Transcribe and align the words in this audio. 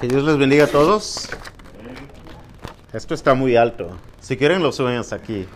Que 0.00 0.06
Dios 0.06 0.22
les 0.22 0.38
bendiga 0.38 0.66
a 0.66 0.68
todos. 0.68 1.28
Esto 2.92 3.14
está 3.14 3.34
muy 3.34 3.56
alto. 3.56 3.96
Si 4.20 4.36
quieren 4.36 4.62
lo 4.62 4.70
suben 4.70 4.96
hasta 4.96 5.16
aquí. 5.16 5.48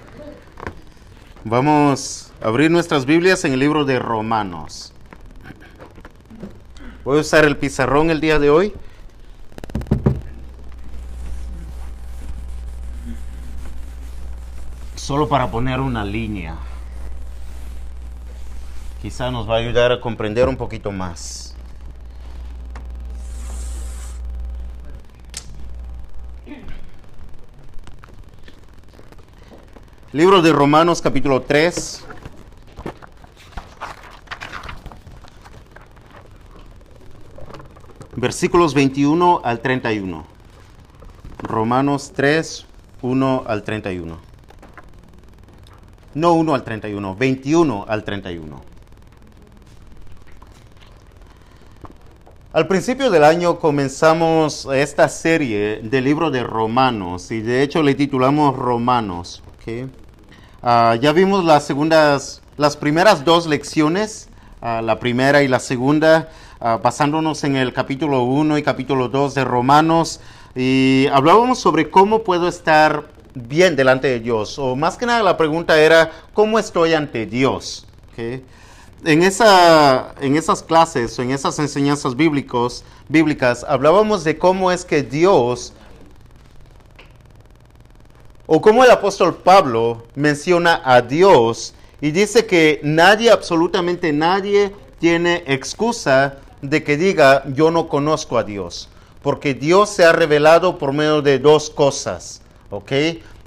Vamos 1.45 2.33
a 2.43 2.49
abrir 2.49 2.69
nuestras 2.69 3.07
Biblias 3.07 3.45
en 3.45 3.53
el 3.53 3.61
libro 3.61 3.85
de 3.85 4.01
Romanos. 4.01 4.93
Voy 7.05 7.19
a 7.19 7.21
usar 7.21 7.45
el 7.45 7.57
pizarrón 7.57 8.11
el 8.11 8.21
día 8.21 8.41
de 8.41 8.51
hoy. 8.51 8.75
Solo 14.97 15.29
para 15.29 15.53
poner 15.53 15.79
una 15.79 16.05
línea. 16.05 16.57
Quizá 19.01 19.31
nos 19.31 19.49
va 19.49 19.55
a 19.55 19.59
ayudar 19.59 19.93
a 19.93 20.01
comprender 20.01 20.49
un 20.49 20.57
poquito 20.57 20.91
más. 20.91 21.55
Libro 30.15 30.43
de 30.43 30.53
Romanos 30.53 31.01
capítulo 31.01 31.41
3. 31.41 32.05
Versículos 38.17 38.75
21 38.75 39.41
al 39.43 39.61
31. 39.61 40.27
Romanos 41.39 42.13
3, 42.15 42.67
1 43.01 43.45
al 43.47 43.63
31. 43.63 44.19
No 46.13 46.35
1 46.35 46.55
al 46.55 46.63
31, 46.63 47.17
21 47.17 47.85
al 47.89 48.05
31. 48.05 48.63
Al 52.53 52.69
principio 52.69 53.11
del 53.11 53.25
año 53.25 53.59
comenzamos 53.59 54.69
esta 54.75 55.09
serie 55.09 55.81
del 55.83 56.05
libro 56.05 56.31
de 56.31 56.43
Romanos 56.43 57.31
y 57.31 57.41
de 57.41 57.63
hecho 57.63 57.83
le 57.83 57.95
titulamos 57.95 58.55
Romanos. 58.55 59.43
¿okay? 59.55 59.89
Uh, 60.63 60.95
ya 60.95 61.11
vimos 61.11 61.45
las 61.45 62.77
primeras 62.77 63.25
dos 63.25 63.49
lecciones, 63.49 64.29
uh, 64.61 64.81
la 64.81 65.01
primera 65.01 65.43
y 65.43 65.49
la 65.49 65.59
segunda, 65.59 66.29
uh, 66.61 66.79
basándonos 66.81 67.43
en 67.43 67.57
el 67.57 67.73
capítulo 67.73 68.23
1 68.23 68.59
y 68.59 68.63
capítulo 68.63 69.09
2 69.09 69.35
de 69.35 69.45
Romanos, 69.45 70.21
y 70.55 71.09
hablábamos 71.13 71.59
sobre 71.59 71.91
cómo 71.91 72.23
puedo 72.23 72.47
estar 72.47 73.09
bien 73.35 73.75
delante 73.75 74.07
de 74.07 74.21
Dios, 74.21 74.57
o 74.57 74.77
más 74.77 74.97
que 74.97 75.05
nada 75.05 75.25
la 75.25 75.37
pregunta 75.37 75.81
era, 75.81 76.13
¿cómo 76.33 76.61
estoy 76.61 76.95
ante 76.95 77.27
Dios? 77.27 77.85
En 79.05 79.25
esas 79.25 80.63
clases, 80.63 81.19
en 81.19 81.33
esas 81.33 81.59
enseñanzas 81.59 82.15
bíblicos, 82.15 82.85
bíblicas, 83.09 83.67
hablábamos 83.69 84.23
de 84.23 84.39
cómo 84.39 84.71
es 84.71 84.85
que 84.85 85.03
Dios 85.03 85.73
o 88.47 88.61
como 88.61 88.85
el 88.85 88.91
apóstol 88.91 89.37
Pablo 89.37 90.05
menciona 90.15 90.81
a 90.85 91.01
Dios 91.01 91.75
y 92.01 92.11
dice 92.11 92.47
que 92.47 92.81
nadie, 92.83 93.31
absolutamente 93.31 94.13
nadie, 94.13 94.75
tiene 94.99 95.45
excusa 95.47 96.39
de 96.61 96.83
que 96.83 96.97
diga 96.97 97.45
yo 97.55 97.71
no 97.71 97.89
conozco 97.89 98.39
a 98.39 98.45
Dios, 98.45 98.89
porque 99.23 99.55
Dios 99.55 99.91
se 99.91 100.05
ha 100.05 100.13
revelado 100.13 100.79
por 100.79 100.93
medio 100.93 101.23
de 101.23 101.39
dos 101.39 101.71
cosas, 101.71 102.43
¿ok? 102.71 102.93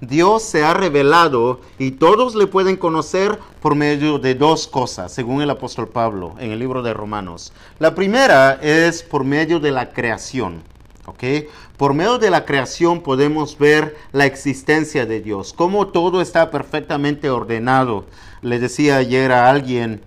Dios 0.01 0.43
se 0.43 0.63
ha 0.63 0.73
revelado 0.73 1.61
y 1.79 1.91
todos 1.91 2.35
le 2.35 2.47
pueden 2.47 2.75
conocer 2.75 3.39
por 3.61 3.75
medio 3.75 4.19
de 4.19 4.35
dos 4.35 4.67
cosas, 4.67 5.11
según 5.11 5.41
el 5.41 5.49
apóstol 5.49 5.87
Pablo 5.87 6.35
en 6.39 6.51
el 6.51 6.59
libro 6.59 6.81
de 6.81 6.93
Romanos. 6.93 7.53
La 7.79 7.95
primera 7.95 8.59
es 8.61 9.03
por 9.03 9.23
medio 9.23 9.59
de 9.59 9.71
la 9.71 9.91
creación. 9.91 10.61
¿Ok? 11.05 11.47
Por 11.77 11.93
medio 11.93 12.17
de 12.17 12.29
la 12.29 12.45
creación 12.45 13.01
podemos 13.01 13.57
ver 13.57 13.95
la 14.11 14.25
existencia 14.25 15.05
de 15.05 15.21
Dios, 15.21 15.53
cómo 15.53 15.87
todo 15.87 16.21
está 16.21 16.51
perfectamente 16.51 17.29
ordenado. 17.29 18.05
Le 18.41 18.59
decía 18.59 18.97
ayer 18.97 19.31
a 19.31 19.49
alguien, 19.49 20.01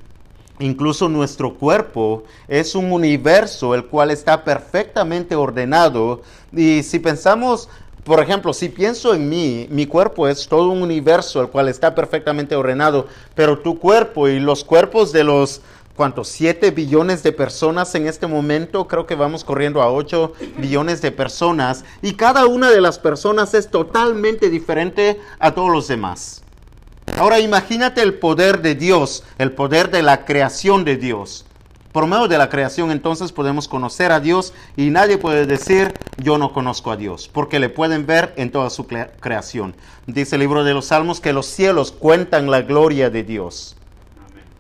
incluso 0.59 1.09
nuestro 1.09 1.55
cuerpo 1.55 2.25
es 2.49 2.75
un 2.75 2.93
universo 2.93 3.75
el 3.75 3.87
cual 3.87 4.11
está 4.11 4.45
perfectamente 4.45 5.35
ordenado. 5.37 6.23
Y 6.53 6.83
si 6.83 6.99
pensamos, 6.99 7.69
por 8.05 8.21
ejemplo, 8.21 8.53
si 8.53 8.69
pienso 8.69 9.15
en 9.15 9.29
mí, 9.29 9.67
mi 9.71 9.87
cuerpo 9.87 10.29
es 10.29 10.49
todo 10.49 10.71
un 10.71 10.83
universo 10.83 11.41
el 11.41 11.49
cual 11.49 11.69
está 11.69 11.95
perfectamente 11.95 12.57
ordenado, 12.57 13.07
pero 13.35 13.59
tu 13.59 13.79
cuerpo 13.79 14.29
y 14.29 14.41
los 14.41 14.65
cuerpos 14.65 15.13
de 15.13 15.25
los 15.25 15.61
¿cuántos? 15.99 16.29
7 16.29 16.71
billones 16.71 17.25
de 17.25 17.33
personas 17.33 17.93
en 17.97 18.07
este 18.07 18.29
momento, 18.29 18.87
creo 18.87 19.05
que 19.05 19.17
vamos 19.17 19.43
corriendo 19.43 19.83
a 19.83 19.91
8 19.93 20.33
billones 20.59 21.03
de 21.03 21.11
personas 21.11 21.85
y 22.03 22.13
cada 22.13 22.47
una 22.47 22.71
de 22.71 22.81
las 22.81 23.01
personas 23.01 23.53
es 23.53 23.69
totalmente 23.69 24.49
diferente 24.49 25.21
a 25.41 25.51
todos 25.55 25.71
los 25.73 25.89
demás. 25.89 26.45
Ahora 27.17 27.41
imagínate 27.41 28.01
el 28.01 28.15
poder 28.15 28.63
de 28.63 28.77
Dios, 28.77 29.25
el 29.39 29.51
poder 29.51 29.91
de 29.91 30.03
la 30.03 30.25
creación 30.25 30.85
de 30.85 30.97
Dios. 30.99 31.45
Por 31.91 32.07
medio 32.07 32.29
de 32.29 32.39
la 32.39 32.49
creación 32.49 32.93
entonces 32.93 33.33
podemos 33.33 33.67
conocer 33.67 34.13
a 34.13 34.21
Dios 34.21 34.55
y 34.77 34.91
nadie 34.91 35.19
puede 35.19 35.47
decir 35.47 35.95
yo 36.17 36.39
no 36.39 36.53
conozco 36.53 36.93
a 36.93 36.97
Dios, 36.97 37.29
porque 37.33 37.59
le 37.59 37.71
pueden 37.71 38.07
ver 38.07 38.35
en 38.37 38.53
toda 38.53 38.71
su 38.71 38.87
creación. 38.87 39.75
Dice 40.07 40.37
el 40.37 40.43
libro 40.43 40.63
de 40.63 40.75
los 40.75 40.87
Salmos 40.87 41.21
que 41.21 41.33
los 41.33 41.47
cielos 41.47 41.91
cuentan 41.91 42.53
la 42.53 42.63
gloria 42.63 43.11
de 43.11 43.25
Dios. 43.25 43.75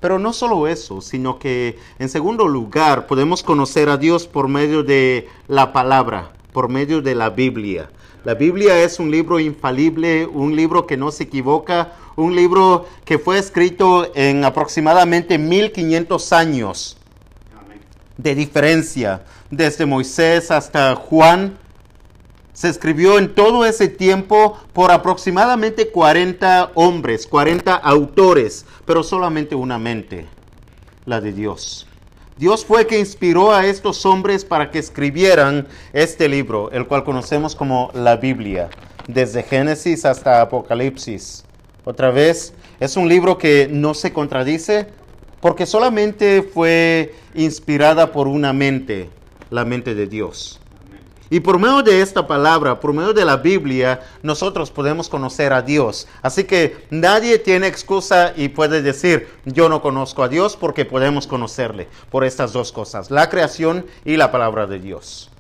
Pero 0.00 0.18
no 0.18 0.32
solo 0.32 0.68
eso, 0.68 1.00
sino 1.00 1.38
que 1.38 1.78
en 1.98 2.08
segundo 2.08 2.46
lugar 2.46 3.06
podemos 3.06 3.42
conocer 3.42 3.88
a 3.88 3.96
Dios 3.96 4.26
por 4.26 4.48
medio 4.48 4.82
de 4.82 5.28
la 5.48 5.72
palabra, 5.72 6.30
por 6.52 6.68
medio 6.68 7.02
de 7.02 7.14
la 7.14 7.30
Biblia. 7.30 7.90
La 8.24 8.34
Biblia 8.34 8.82
es 8.82 8.98
un 8.98 9.10
libro 9.10 9.40
infalible, 9.40 10.26
un 10.26 10.54
libro 10.54 10.86
que 10.86 10.96
no 10.96 11.10
se 11.10 11.24
equivoca, 11.24 11.92
un 12.16 12.34
libro 12.34 12.86
que 13.04 13.18
fue 13.18 13.38
escrito 13.38 14.10
en 14.14 14.44
aproximadamente 14.44 15.38
1500 15.38 16.32
años 16.32 16.96
de 18.16 18.34
diferencia, 18.34 19.22
desde 19.50 19.86
Moisés 19.86 20.50
hasta 20.50 20.94
Juan. 20.96 21.56
Se 22.58 22.68
escribió 22.68 23.18
en 23.18 23.36
todo 23.36 23.64
ese 23.64 23.86
tiempo 23.86 24.58
por 24.72 24.90
aproximadamente 24.90 25.92
40 25.92 26.72
hombres, 26.74 27.24
40 27.24 27.72
autores, 27.72 28.66
pero 28.84 29.04
solamente 29.04 29.54
una 29.54 29.78
mente, 29.78 30.26
la 31.06 31.20
de 31.20 31.30
Dios. 31.30 31.86
Dios 32.36 32.64
fue 32.64 32.88
que 32.88 32.98
inspiró 32.98 33.54
a 33.54 33.64
estos 33.64 34.04
hombres 34.04 34.44
para 34.44 34.72
que 34.72 34.80
escribieran 34.80 35.68
este 35.92 36.28
libro, 36.28 36.72
el 36.72 36.88
cual 36.88 37.04
conocemos 37.04 37.54
como 37.54 37.92
la 37.94 38.16
Biblia, 38.16 38.70
desde 39.06 39.44
Génesis 39.44 40.04
hasta 40.04 40.40
Apocalipsis. 40.40 41.44
Otra 41.84 42.10
vez, 42.10 42.54
es 42.80 42.96
un 42.96 43.08
libro 43.08 43.38
que 43.38 43.68
no 43.70 43.94
se 43.94 44.12
contradice 44.12 44.88
porque 45.40 45.64
solamente 45.64 46.42
fue 46.42 47.14
inspirada 47.36 48.10
por 48.10 48.26
una 48.26 48.52
mente, 48.52 49.10
la 49.48 49.64
mente 49.64 49.94
de 49.94 50.08
Dios. 50.08 50.57
Y 51.30 51.40
por 51.40 51.58
medio 51.58 51.82
de 51.82 52.00
esta 52.00 52.26
palabra, 52.26 52.80
por 52.80 52.92
medio 52.92 53.12
de 53.12 53.24
la 53.24 53.36
Biblia, 53.36 54.00
nosotros 54.22 54.70
podemos 54.70 55.08
conocer 55.08 55.52
a 55.52 55.62
Dios. 55.62 56.08
Así 56.22 56.44
que 56.44 56.86
nadie 56.90 57.38
tiene 57.38 57.66
excusa 57.66 58.32
y 58.34 58.48
puede 58.48 58.80
decir, 58.80 59.28
yo 59.44 59.68
no 59.68 59.82
conozco 59.82 60.22
a 60.22 60.28
Dios 60.28 60.56
porque 60.56 60.84
podemos 60.84 61.26
conocerle 61.26 61.88
por 62.10 62.24
estas 62.24 62.52
dos 62.52 62.72
cosas, 62.72 63.10
la 63.10 63.28
creación 63.28 63.84
y 64.04 64.16
la 64.16 64.32
palabra 64.32 64.66
de 64.66 64.78
Dios. 64.78 65.30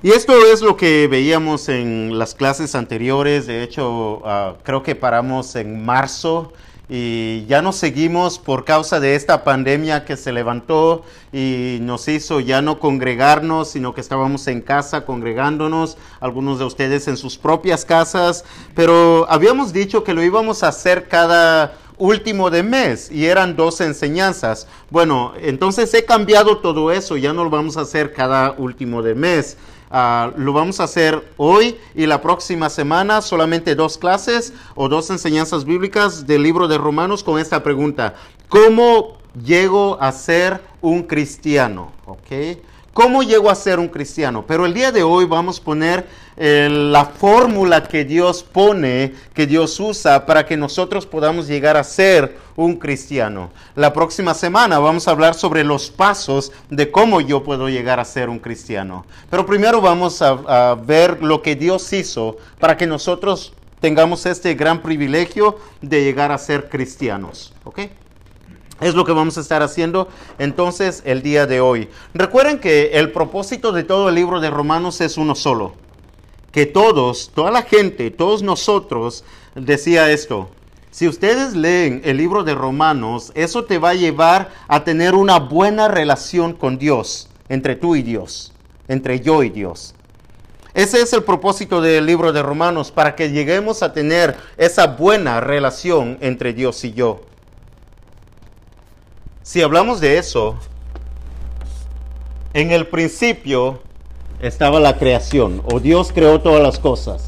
Y 0.00 0.10
esto 0.12 0.32
es 0.52 0.62
lo 0.62 0.76
que 0.76 1.08
veíamos 1.08 1.68
en 1.68 2.18
las 2.18 2.34
clases 2.34 2.76
anteriores. 2.76 3.48
De 3.48 3.64
hecho, 3.64 4.22
uh, 4.22 4.62
creo 4.62 4.84
que 4.84 4.94
paramos 4.94 5.56
en 5.56 5.84
marzo 5.84 6.52
y 6.88 7.44
ya 7.46 7.60
no 7.60 7.72
seguimos 7.72 8.38
por 8.38 8.64
causa 8.64 8.98
de 8.98 9.14
esta 9.14 9.44
pandemia 9.44 10.04
que 10.04 10.16
se 10.16 10.32
levantó 10.32 11.04
y 11.32 11.78
nos 11.82 12.08
hizo 12.08 12.40
ya 12.40 12.62
no 12.62 12.78
congregarnos, 12.78 13.68
sino 13.70 13.94
que 13.94 14.00
estábamos 14.00 14.46
en 14.46 14.62
casa 14.62 15.04
congregándonos, 15.04 15.98
algunos 16.20 16.58
de 16.58 16.64
ustedes 16.64 17.06
en 17.08 17.16
sus 17.16 17.36
propias 17.36 17.84
casas, 17.84 18.44
pero 18.74 19.26
habíamos 19.28 19.72
dicho 19.72 20.02
que 20.02 20.14
lo 20.14 20.22
íbamos 20.22 20.62
a 20.62 20.68
hacer 20.68 21.08
cada 21.08 21.74
último 21.98 22.48
de 22.48 22.62
mes 22.62 23.10
y 23.10 23.26
eran 23.26 23.56
dos 23.56 23.80
enseñanzas. 23.80 24.66
Bueno, 24.88 25.32
entonces 25.40 25.92
he 25.94 26.04
cambiado 26.04 26.58
todo 26.58 26.92
eso, 26.92 27.16
ya 27.16 27.32
no 27.32 27.44
lo 27.44 27.50
vamos 27.50 27.76
a 27.76 27.82
hacer 27.82 28.12
cada 28.14 28.52
último 28.52 29.02
de 29.02 29.14
mes. 29.14 29.56
Uh, 29.90 30.38
lo 30.38 30.52
vamos 30.52 30.80
a 30.80 30.84
hacer 30.84 31.32
hoy 31.38 31.78
y 31.94 32.04
la 32.04 32.20
próxima 32.20 32.68
semana, 32.68 33.22
solamente 33.22 33.74
dos 33.74 33.96
clases 33.96 34.52
o 34.74 34.88
dos 34.88 35.08
enseñanzas 35.08 35.64
bíblicas 35.64 36.26
del 36.26 36.42
libro 36.42 36.68
de 36.68 36.76
Romanos 36.76 37.24
con 37.24 37.38
esta 37.38 37.62
pregunta. 37.62 38.14
¿Cómo 38.48 39.16
llego 39.42 39.96
a 40.00 40.12
ser 40.12 40.60
un 40.82 41.04
cristiano? 41.04 41.92
¿Okay? 42.04 42.60
¿Cómo 42.92 43.22
llego 43.22 43.48
a 43.48 43.54
ser 43.54 43.78
un 43.78 43.88
cristiano? 43.88 44.44
Pero 44.46 44.66
el 44.66 44.74
día 44.74 44.92
de 44.92 45.02
hoy 45.04 45.24
vamos 45.24 45.60
a 45.60 45.64
poner 45.64 46.06
la 46.38 47.04
fórmula 47.04 47.82
que 47.82 48.04
Dios 48.04 48.44
pone, 48.44 49.12
que 49.34 49.46
Dios 49.46 49.78
usa 49.80 50.24
para 50.24 50.46
que 50.46 50.56
nosotros 50.56 51.04
podamos 51.04 51.48
llegar 51.48 51.76
a 51.76 51.82
ser 51.82 52.38
un 52.54 52.76
cristiano. 52.76 53.50
La 53.74 53.92
próxima 53.92 54.34
semana 54.34 54.78
vamos 54.78 55.08
a 55.08 55.10
hablar 55.10 55.34
sobre 55.34 55.64
los 55.64 55.90
pasos 55.90 56.52
de 56.70 56.90
cómo 56.92 57.20
yo 57.20 57.42
puedo 57.42 57.68
llegar 57.68 57.98
a 57.98 58.04
ser 58.04 58.28
un 58.28 58.38
cristiano. 58.38 59.04
Pero 59.30 59.46
primero 59.46 59.80
vamos 59.80 60.22
a, 60.22 60.70
a 60.70 60.74
ver 60.76 61.22
lo 61.22 61.42
que 61.42 61.56
Dios 61.56 61.92
hizo 61.92 62.36
para 62.60 62.76
que 62.76 62.86
nosotros 62.86 63.52
tengamos 63.80 64.24
este 64.26 64.54
gran 64.54 64.80
privilegio 64.80 65.58
de 65.82 66.04
llegar 66.04 66.30
a 66.30 66.38
ser 66.38 66.68
cristianos. 66.68 67.52
¿Ok? 67.64 67.80
Es 68.80 68.94
lo 68.94 69.04
que 69.04 69.10
vamos 69.10 69.36
a 69.38 69.40
estar 69.40 69.60
haciendo 69.62 70.06
entonces 70.38 71.02
el 71.04 71.22
día 71.22 71.46
de 71.46 71.60
hoy. 71.60 71.88
Recuerden 72.14 72.60
que 72.60 72.90
el 72.92 73.10
propósito 73.10 73.72
de 73.72 73.82
todo 73.82 74.08
el 74.08 74.14
libro 74.14 74.38
de 74.40 74.50
Romanos 74.50 75.00
es 75.00 75.16
uno 75.18 75.34
solo. 75.34 75.87
Que 76.58 76.66
todos, 76.66 77.30
toda 77.32 77.52
la 77.52 77.62
gente, 77.62 78.10
todos 78.10 78.42
nosotros, 78.42 79.22
decía 79.54 80.10
esto. 80.10 80.50
Si 80.90 81.06
ustedes 81.06 81.54
leen 81.54 82.02
el 82.04 82.16
libro 82.16 82.42
de 82.42 82.56
Romanos, 82.56 83.30
eso 83.36 83.64
te 83.64 83.78
va 83.78 83.90
a 83.90 83.94
llevar 83.94 84.50
a 84.66 84.82
tener 84.82 85.14
una 85.14 85.38
buena 85.38 85.86
relación 85.86 86.54
con 86.54 86.76
Dios, 86.76 87.28
entre 87.48 87.76
tú 87.76 87.94
y 87.94 88.02
Dios, 88.02 88.52
entre 88.88 89.20
yo 89.20 89.44
y 89.44 89.50
Dios. 89.50 89.94
Ese 90.74 91.00
es 91.00 91.12
el 91.12 91.22
propósito 91.22 91.80
del 91.80 92.06
libro 92.06 92.32
de 92.32 92.42
Romanos, 92.42 92.90
para 92.90 93.14
que 93.14 93.30
lleguemos 93.30 93.84
a 93.84 93.92
tener 93.92 94.36
esa 94.56 94.88
buena 94.88 95.40
relación 95.40 96.18
entre 96.20 96.54
Dios 96.54 96.84
y 96.84 96.92
yo. 96.92 97.20
Si 99.44 99.62
hablamos 99.62 100.00
de 100.00 100.18
eso, 100.18 100.56
en 102.52 102.72
el 102.72 102.88
principio 102.88 103.80
estaba 104.40 104.80
la 104.80 104.96
creación, 104.98 105.62
o 105.70 105.80
Dios 105.80 106.12
creó 106.12 106.40
todas 106.40 106.62
las 106.62 106.78
cosas. 106.78 107.24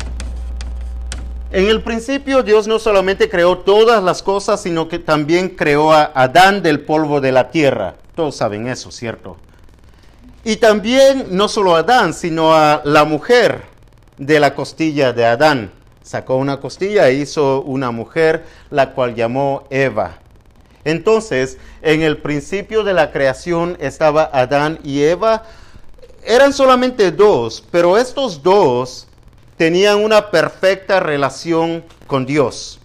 En 1.53 1.67
el 1.67 1.83
principio 1.83 2.45
Dios 2.45 2.69
no 2.69 2.79
solamente 2.79 3.29
creó 3.29 3.59
todas 3.59 4.03
las 4.05 4.23
cosas, 4.23 4.63
sino 4.63 4.89
que 4.89 5.01
también 5.01 5.49
creó 5.49 5.93
a 5.93 6.13
Adán 6.15 6.63
del 6.63 6.81
polvo 6.81 7.21
de 7.21 7.33
la 7.33 7.51
tierra. 7.51 7.97
Todos 8.15 8.37
saben 8.37 8.69
eso, 8.69 8.93
¿cierto? 8.93 9.37
Y 10.45 10.57
también 10.57 11.27
no 11.31 11.49
solo 11.49 11.75
a 11.75 11.81
Adán, 11.81 12.15
sino 12.15 12.55
a 12.55 12.83
la 12.85 13.05
mujer 13.05 13.63
de 14.17 14.39
la 14.39 14.55
costilla 14.55 15.13
de 15.13 15.27
Adán. 15.27 15.73
Sacó 16.03 16.37
una 16.37 16.61
costilla 16.61 17.09
e 17.09 17.15
hizo 17.15 17.63
una 17.63 17.91
mujer, 17.91 18.45
la 18.71 18.93
cual 18.93 19.17
llamó 19.17 19.65
Eva. 19.71 20.19
Entonces, 20.85 21.59
en 21.83 22.03
el 22.03 22.19
principio 22.19 22.85
de 22.85 22.95
la 22.95 23.11
creación 23.11 23.77
estaba 23.81 24.31
Adán 24.33 24.79
y 24.85 25.03
Eva. 25.03 25.43
Eran 26.23 26.53
solamente 26.53 27.11
dos, 27.11 27.65
pero 27.71 27.97
estos 27.97 28.43
dos 28.43 29.07
tenían 29.57 30.03
una 30.03 30.31
perfecta 30.31 31.01
relación 31.01 31.85
con 32.07 32.27
Dios. 32.27 32.81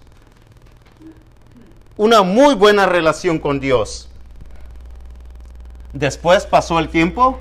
Una 1.97 2.21
muy 2.21 2.55
buena 2.55 2.85
relación 2.85 3.39
con 3.39 3.59
Dios. 3.59 4.09
Después 5.93 6.45
pasó 6.45 6.79
el 6.79 6.89
tiempo 6.89 7.39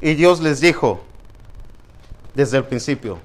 y 0.00 0.14
Dios 0.14 0.40
les 0.40 0.60
dijo, 0.60 1.00
desde 2.34 2.58
el 2.58 2.64
principio, 2.64 3.18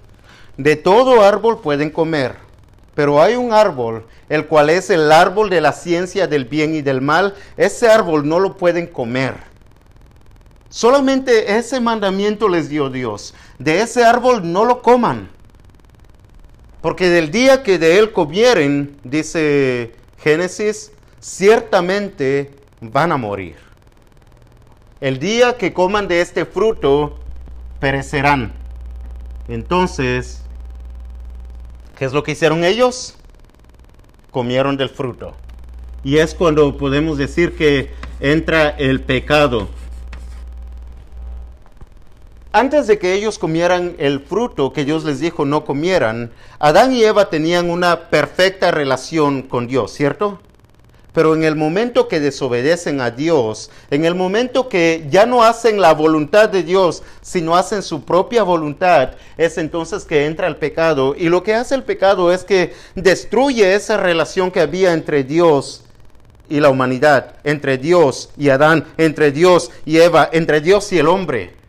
de 0.57 0.75
todo 0.75 1.23
árbol 1.23 1.61
pueden 1.61 1.89
comer 1.89 2.35
pero 2.93 3.21
hay 3.21 3.35
un 3.35 3.53
árbol, 3.53 4.05
el 4.29 4.47
cual 4.47 4.69
es 4.69 4.89
el 4.89 5.11
árbol 5.11 5.49
de 5.49 5.61
la 5.61 5.71
ciencia 5.71 6.27
del 6.27 6.45
bien 6.45 6.75
y 6.75 6.81
del 6.81 7.01
mal. 7.01 7.35
Ese 7.57 7.87
árbol 7.87 8.27
no 8.27 8.39
lo 8.39 8.57
pueden 8.57 8.87
comer. 8.87 9.35
Solamente 10.71 11.55
ese 11.55 11.79
mandamiento 11.79 12.49
les 12.49 12.67
dio 12.67 12.89
Dios. 12.89 13.35
De 13.59 13.81
ese 13.81 14.03
árbol 14.03 14.51
no 14.51 14.65
lo 14.65 14.81
coman. 14.81 15.29
Porque 16.81 17.09
del 17.09 17.29
día 17.29 17.61
que 17.61 17.77
de 17.77 17.99
él 17.99 18.11
comieren, 18.11 18.97
dice 19.03 19.93
Génesis, 20.17 20.91
ciertamente 21.19 22.55
van 22.79 23.11
a 23.11 23.17
morir. 23.17 23.57
El 24.99 25.19
día 25.19 25.55
que 25.55 25.73
coman 25.73 26.07
de 26.07 26.21
este 26.21 26.45
fruto, 26.45 27.19
perecerán. 27.79 28.53
Entonces, 29.47 30.41
¿Qué 32.01 32.05
es 32.05 32.13
lo 32.13 32.23
que 32.23 32.31
hicieron 32.31 32.63
ellos? 32.63 33.13
Comieron 34.31 34.75
del 34.75 34.89
fruto. 34.89 35.35
Y 36.03 36.17
es 36.17 36.33
cuando 36.33 36.75
podemos 36.75 37.19
decir 37.19 37.55
que 37.55 37.91
entra 38.19 38.69
el 38.69 39.01
pecado. 39.01 39.69
Antes 42.53 42.85
de 42.85 42.99
que 42.99 43.13
ellos 43.13 43.39
comieran 43.39 43.95
el 43.97 44.19
fruto 44.19 44.73
que 44.73 44.83
Dios 44.83 45.05
les 45.05 45.21
dijo 45.21 45.45
no 45.45 45.63
comieran, 45.63 46.31
Adán 46.59 46.91
y 46.91 47.01
Eva 47.01 47.29
tenían 47.29 47.69
una 47.69 48.09
perfecta 48.09 48.71
relación 48.71 49.43
con 49.43 49.67
Dios, 49.67 49.93
¿cierto? 49.93 50.41
Pero 51.13 51.33
en 51.33 51.45
el 51.45 51.55
momento 51.55 52.09
que 52.09 52.19
desobedecen 52.19 52.99
a 52.99 53.09
Dios, 53.09 53.71
en 53.89 54.03
el 54.03 54.15
momento 54.15 54.67
que 54.67 55.07
ya 55.09 55.25
no 55.25 55.43
hacen 55.43 55.79
la 55.79 55.93
voluntad 55.93 56.49
de 56.49 56.63
Dios, 56.63 57.03
sino 57.21 57.55
hacen 57.55 57.81
su 57.83 58.03
propia 58.03 58.43
voluntad, 58.43 59.11
es 59.37 59.57
entonces 59.57 60.03
que 60.03 60.25
entra 60.25 60.47
el 60.47 60.57
pecado. 60.57 61.15
Y 61.17 61.29
lo 61.29 61.43
que 61.43 61.55
hace 61.55 61.75
el 61.75 61.83
pecado 61.83 62.33
es 62.33 62.43
que 62.43 62.73
destruye 62.95 63.75
esa 63.75 63.95
relación 63.95 64.51
que 64.51 64.59
había 64.59 64.91
entre 64.91 65.23
Dios 65.23 65.83
y 66.49 66.59
la 66.59 66.69
humanidad, 66.69 67.35
entre 67.45 67.77
Dios 67.77 68.29
y 68.37 68.49
Adán, 68.49 68.85
entre 68.97 69.31
Dios 69.31 69.71
y 69.85 69.99
Eva, 69.99 70.29
entre 70.33 70.59
Dios 70.59 70.91
y 70.91 70.99
el 70.99 71.07
hombre. 71.07 71.60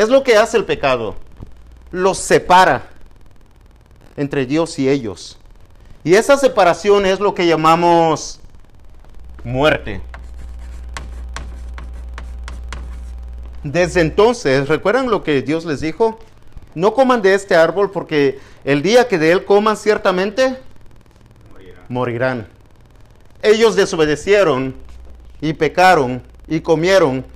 Es 0.00 0.08
lo 0.08 0.22
que 0.22 0.34
hace 0.34 0.56
el 0.56 0.64
pecado. 0.64 1.14
Los 1.90 2.16
separa 2.16 2.88
entre 4.16 4.46
Dios 4.46 4.78
y 4.78 4.88
ellos. 4.88 5.36
Y 6.02 6.14
esa 6.14 6.38
separación 6.38 7.04
es 7.04 7.20
lo 7.20 7.34
que 7.34 7.46
llamamos 7.46 8.40
muerte. 9.44 10.00
Desde 13.62 14.00
entonces, 14.00 14.68
¿recuerdan 14.68 15.10
lo 15.10 15.22
que 15.22 15.42
Dios 15.42 15.66
les 15.66 15.82
dijo? 15.82 16.18
No 16.74 16.94
coman 16.94 17.20
de 17.20 17.34
este 17.34 17.54
árbol 17.54 17.90
porque 17.90 18.40
el 18.64 18.80
día 18.80 19.06
que 19.06 19.18
de 19.18 19.32
él 19.32 19.44
coman 19.44 19.76
ciertamente 19.76 20.56
morirán. 21.90 22.48
Ellos 23.42 23.76
desobedecieron 23.76 24.76
y 25.42 25.52
pecaron 25.52 26.22
y 26.48 26.60
comieron 26.60 27.26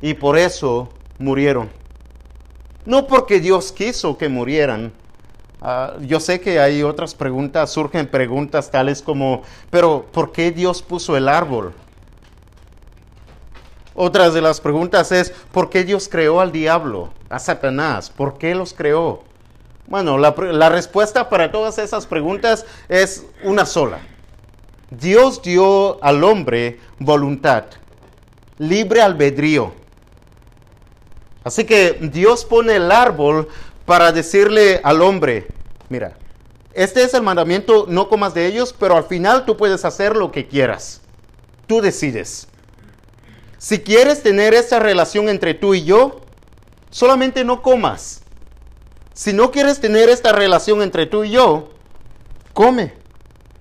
y 0.00 0.14
por 0.14 0.38
eso 0.38 0.88
murieron. 1.18 1.81
No 2.84 3.06
porque 3.06 3.40
Dios 3.40 3.72
quiso 3.72 4.18
que 4.18 4.28
murieran, 4.28 4.92
Ah, 5.64 5.94
yo 6.00 6.18
sé 6.18 6.40
que 6.40 6.58
hay 6.58 6.82
otras 6.82 7.14
preguntas, 7.14 7.70
surgen 7.70 8.08
preguntas 8.08 8.72
tales 8.72 9.00
como, 9.00 9.42
pero 9.70 10.04
¿por 10.10 10.32
qué 10.32 10.50
Dios 10.50 10.82
puso 10.82 11.16
el 11.16 11.28
árbol? 11.28 11.72
Otras 13.94 14.34
de 14.34 14.40
las 14.40 14.60
preguntas 14.60 15.12
es, 15.12 15.30
¿por 15.52 15.70
qué 15.70 15.84
Dios 15.84 16.08
creó 16.08 16.40
al 16.40 16.50
diablo, 16.50 17.10
a 17.28 17.38
Satanás? 17.38 18.10
¿Por 18.10 18.38
qué 18.38 18.56
los 18.56 18.74
creó? 18.74 19.22
Bueno, 19.86 20.18
la, 20.18 20.34
la 20.36 20.68
respuesta 20.68 21.28
para 21.28 21.52
todas 21.52 21.78
esas 21.78 22.06
preguntas 22.06 22.66
es 22.88 23.24
una 23.44 23.64
sola. 23.64 24.00
Dios 24.90 25.42
dio 25.42 26.02
al 26.02 26.24
hombre 26.24 26.80
voluntad, 26.98 27.66
libre 28.58 29.00
albedrío. 29.00 29.72
Así 31.44 31.64
que 31.64 31.98
Dios 32.00 32.44
pone 32.44 32.76
el 32.76 32.92
árbol 32.92 33.48
para 33.84 34.12
decirle 34.12 34.80
al 34.84 35.02
hombre, 35.02 35.48
mira, 35.88 36.16
este 36.74 37.02
es 37.02 37.12
el 37.14 37.22
mandamiento, 37.22 37.86
no 37.88 38.08
comas 38.08 38.32
de 38.34 38.46
ellos, 38.46 38.74
pero 38.78 38.96
al 38.96 39.04
final 39.04 39.44
tú 39.44 39.56
puedes 39.56 39.84
hacer 39.84 40.16
lo 40.16 40.32
que 40.32 40.46
quieras. 40.46 41.00
Tú 41.66 41.80
decides. 41.80 42.48
Si 43.58 43.80
quieres 43.80 44.22
tener 44.22 44.54
esa 44.54 44.78
relación 44.78 45.28
entre 45.28 45.54
tú 45.54 45.74
y 45.74 45.84
yo, 45.84 46.20
solamente 46.90 47.44
no 47.44 47.62
comas. 47.62 48.22
Si 49.14 49.32
no 49.32 49.50
quieres 49.50 49.80
tener 49.80 50.08
esta 50.08 50.32
relación 50.32 50.82
entre 50.82 51.06
tú 51.06 51.24
y 51.24 51.30
yo, 51.30 51.70
come. 52.54 52.94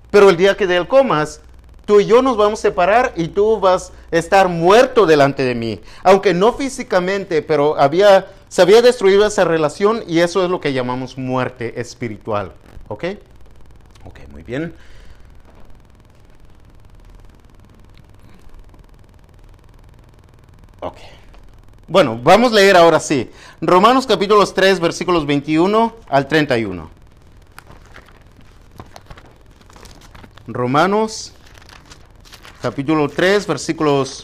Pero 0.10 0.30
el 0.30 0.38
día 0.38 0.56
que 0.56 0.68
de 0.68 0.78
él 0.78 0.88
comas, 0.88 1.42
tú 1.92 2.00
y 2.00 2.06
yo 2.06 2.22
nos 2.22 2.38
vamos 2.38 2.60
a 2.60 2.62
separar 2.62 3.12
y 3.18 3.28
tú 3.28 3.60
vas 3.60 3.92
a 4.14 4.16
estar 4.16 4.48
muerto 4.48 5.06
delante 5.06 5.44
de 5.44 5.56
mí. 5.56 5.82
Aunque 6.04 6.34
no 6.34 6.54
físicamente, 6.54 7.42
pero 7.42 7.78
había 7.78 8.28
se 8.48 8.62
había 8.62 8.82
destruido 8.82 9.26
esa 9.26 9.44
relación 9.44 10.02
y 10.08 10.20
eso 10.20 10.42
es 10.42 10.50
lo 10.50 10.62
que 10.62 10.72
llamamos 10.72 11.18
muerte 11.18 11.82
espiritual. 11.82 12.54
¿Ok? 12.88 13.04
Ok, 14.06 14.20
muy 14.32 14.42
bien. 14.42 14.74
Ok. 20.80 20.98
Bueno, 21.90 22.18
vamos 22.24 22.54
a 22.54 22.56
leer 22.56 22.78
ahora 22.78 23.02
sí. 23.02 23.30
Romanos 23.60 24.08
capítulos 24.08 24.54
3, 24.54 24.80
versículos 24.80 25.26
21 25.26 25.94
al 26.08 26.30
31. 26.30 26.90
Romanos 30.48 31.34
capítulo 32.62 33.10
3, 33.10 33.48
versículos 33.48 34.24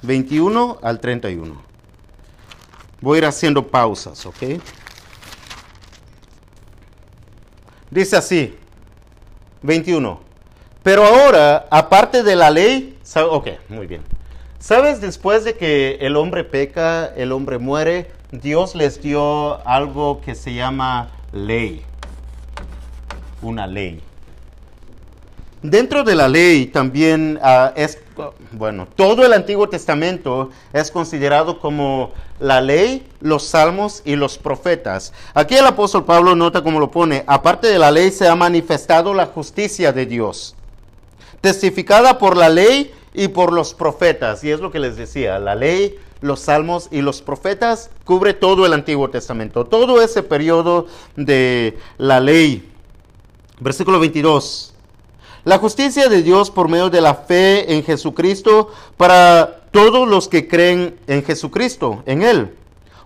21 0.00 0.78
al 0.82 0.98
31. 0.98 1.60
Voy 3.02 3.16
a 3.16 3.18
ir 3.18 3.24
haciendo 3.26 3.66
pausas, 3.66 4.24
¿ok? 4.24 4.60
Dice 7.90 8.16
así, 8.16 8.56
21. 9.62 10.20
Pero 10.82 11.04
ahora, 11.04 11.66
aparte 11.70 12.22
de 12.22 12.34
la 12.34 12.50
ley, 12.50 12.98
ok, 13.14 13.48
muy 13.68 13.86
bien. 13.86 14.02
¿Sabes 14.58 15.00
después 15.00 15.44
de 15.44 15.54
que 15.56 15.98
el 16.00 16.16
hombre 16.16 16.44
peca, 16.44 17.06
el 17.06 17.30
hombre 17.30 17.58
muere, 17.58 18.10
Dios 18.32 18.74
les 18.74 19.02
dio 19.02 19.66
algo 19.68 20.22
que 20.22 20.34
se 20.34 20.54
llama 20.54 21.10
ley? 21.32 21.84
Una 23.42 23.66
ley. 23.66 24.02
Dentro 25.62 26.04
de 26.04 26.14
la 26.14 26.28
ley 26.28 26.66
también 26.66 27.40
uh, 27.42 27.72
es, 27.74 27.98
bueno, 28.52 28.86
todo 28.94 29.24
el 29.24 29.32
Antiguo 29.32 29.68
Testamento 29.68 30.50
es 30.72 30.90
considerado 30.90 31.58
como 31.60 32.12
la 32.38 32.60
ley, 32.60 33.06
los 33.20 33.44
salmos 33.44 34.02
y 34.04 34.16
los 34.16 34.36
profetas. 34.36 35.14
Aquí 35.32 35.56
el 35.56 35.66
apóstol 35.66 36.04
Pablo 36.04 36.36
nota 36.36 36.62
como 36.62 36.78
lo 36.78 36.90
pone, 36.90 37.24
aparte 37.26 37.68
de 37.68 37.78
la 37.78 37.90
ley 37.90 38.10
se 38.10 38.28
ha 38.28 38.36
manifestado 38.36 39.14
la 39.14 39.26
justicia 39.26 39.92
de 39.92 40.04
Dios, 40.04 40.54
testificada 41.40 42.18
por 42.18 42.36
la 42.36 42.50
ley 42.50 42.92
y 43.14 43.28
por 43.28 43.52
los 43.52 43.72
profetas. 43.72 44.44
Y 44.44 44.50
es 44.50 44.60
lo 44.60 44.70
que 44.70 44.78
les 44.78 44.96
decía, 44.96 45.38
la 45.38 45.54
ley, 45.54 45.98
los 46.20 46.40
salmos 46.40 46.88
y 46.90 47.00
los 47.00 47.22
profetas 47.22 47.90
cubre 48.04 48.34
todo 48.34 48.66
el 48.66 48.74
Antiguo 48.74 49.08
Testamento, 49.08 49.64
todo 49.64 50.02
ese 50.02 50.22
periodo 50.22 50.86
de 51.16 51.78
la 51.96 52.20
ley. 52.20 52.70
Versículo 53.58 53.98
22. 53.98 54.74
La 55.46 55.58
justicia 55.58 56.08
de 56.08 56.24
Dios 56.24 56.50
por 56.50 56.68
medio 56.68 56.90
de 56.90 57.00
la 57.00 57.14
fe 57.14 57.72
en 57.72 57.84
Jesucristo 57.84 58.68
para 58.96 59.60
todos 59.70 60.08
los 60.08 60.26
que 60.26 60.48
creen 60.48 60.98
en 61.06 61.22
Jesucristo, 61.22 62.02
en 62.04 62.22
Él. 62.22 62.56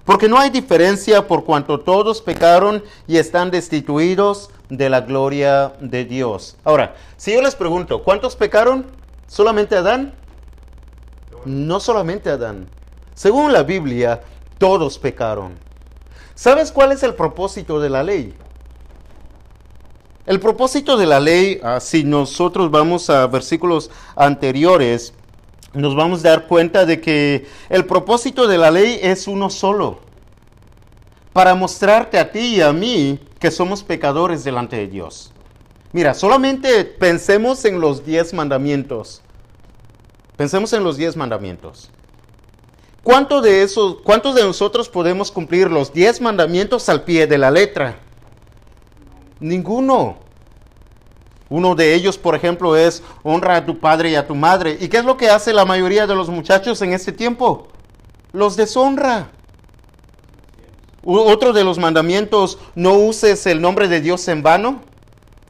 Porque 0.06 0.26
no 0.26 0.38
hay 0.38 0.48
diferencia 0.48 1.28
por 1.28 1.44
cuanto 1.44 1.80
todos 1.80 2.22
pecaron 2.22 2.82
y 3.06 3.18
están 3.18 3.50
destituidos 3.50 4.48
de 4.70 4.88
la 4.88 5.02
gloria 5.02 5.74
de 5.80 6.06
Dios. 6.06 6.56
Ahora, 6.64 6.96
si 7.18 7.34
yo 7.34 7.42
les 7.42 7.54
pregunto, 7.54 8.02
¿cuántos 8.02 8.36
pecaron? 8.36 8.86
¿Solamente 9.26 9.76
Adán? 9.76 10.14
No 11.44 11.78
solamente 11.78 12.30
Adán. 12.30 12.68
Según 13.14 13.52
la 13.52 13.64
Biblia, 13.64 14.22
todos 14.56 14.98
pecaron. 14.98 15.58
¿Sabes 16.34 16.72
cuál 16.72 16.92
es 16.92 17.02
el 17.02 17.12
propósito 17.12 17.80
de 17.80 17.90
la 17.90 18.02
ley? 18.02 18.34
El 20.26 20.38
propósito 20.38 20.96
de 20.96 21.06
la 21.06 21.18
ley, 21.18 21.60
ah, 21.62 21.80
si 21.80 22.04
nosotros 22.04 22.70
vamos 22.70 23.08
a 23.08 23.26
versículos 23.26 23.90
anteriores, 24.16 25.14
nos 25.72 25.96
vamos 25.96 26.20
a 26.20 26.30
dar 26.30 26.46
cuenta 26.46 26.84
de 26.84 27.00
que 27.00 27.46
el 27.68 27.86
propósito 27.86 28.46
de 28.46 28.58
la 28.58 28.70
ley 28.70 28.98
es 29.02 29.26
uno 29.26 29.48
solo, 29.48 30.00
para 31.32 31.54
mostrarte 31.54 32.18
a 32.18 32.30
ti 32.30 32.56
y 32.56 32.60
a 32.60 32.72
mí 32.72 33.18
que 33.38 33.50
somos 33.50 33.82
pecadores 33.82 34.44
delante 34.44 34.76
de 34.76 34.88
Dios. 34.88 35.32
Mira, 35.92 36.14
solamente 36.14 36.84
pensemos 36.84 37.64
en 37.64 37.80
los 37.80 38.04
diez 38.04 38.34
mandamientos. 38.34 39.22
Pensemos 40.36 40.72
en 40.72 40.84
los 40.84 40.96
diez 40.96 41.16
mandamientos. 41.16 41.90
¿Cuántos 43.02 43.42
de 43.42 43.62
esos, 43.62 43.96
cuántos 44.02 44.34
de 44.34 44.42
nosotros 44.42 44.88
podemos 44.88 45.30
cumplir 45.30 45.70
los 45.70 45.92
diez 45.92 46.20
mandamientos 46.20 46.88
al 46.88 47.04
pie 47.04 47.26
de 47.26 47.38
la 47.38 47.50
letra? 47.50 47.98
Ninguno. 49.40 50.16
Uno 51.48 51.74
de 51.74 51.94
ellos, 51.94 52.16
por 52.16 52.36
ejemplo, 52.36 52.76
es 52.76 53.02
honra 53.24 53.56
a 53.56 53.66
tu 53.66 53.78
padre 53.80 54.10
y 54.10 54.14
a 54.14 54.26
tu 54.26 54.36
madre. 54.36 54.78
¿Y 54.80 54.88
qué 54.88 54.98
es 54.98 55.04
lo 55.04 55.16
que 55.16 55.28
hace 55.28 55.52
la 55.52 55.64
mayoría 55.64 56.06
de 56.06 56.14
los 56.14 56.28
muchachos 56.28 56.80
en 56.82 56.92
este 56.92 57.10
tiempo? 57.10 57.66
Los 58.32 58.56
deshonra. 58.56 59.30
Otro 61.02 61.52
de 61.52 61.64
los 61.64 61.78
mandamientos, 61.78 62.58
no 62.74 62.94
uses 62.94 63.46
el 63.46 63.60
nombre 63.60 63.88
de 63.88 64.00
Dios 64.00 64.28
en 64.28 64.42
vano. 64.42 64.82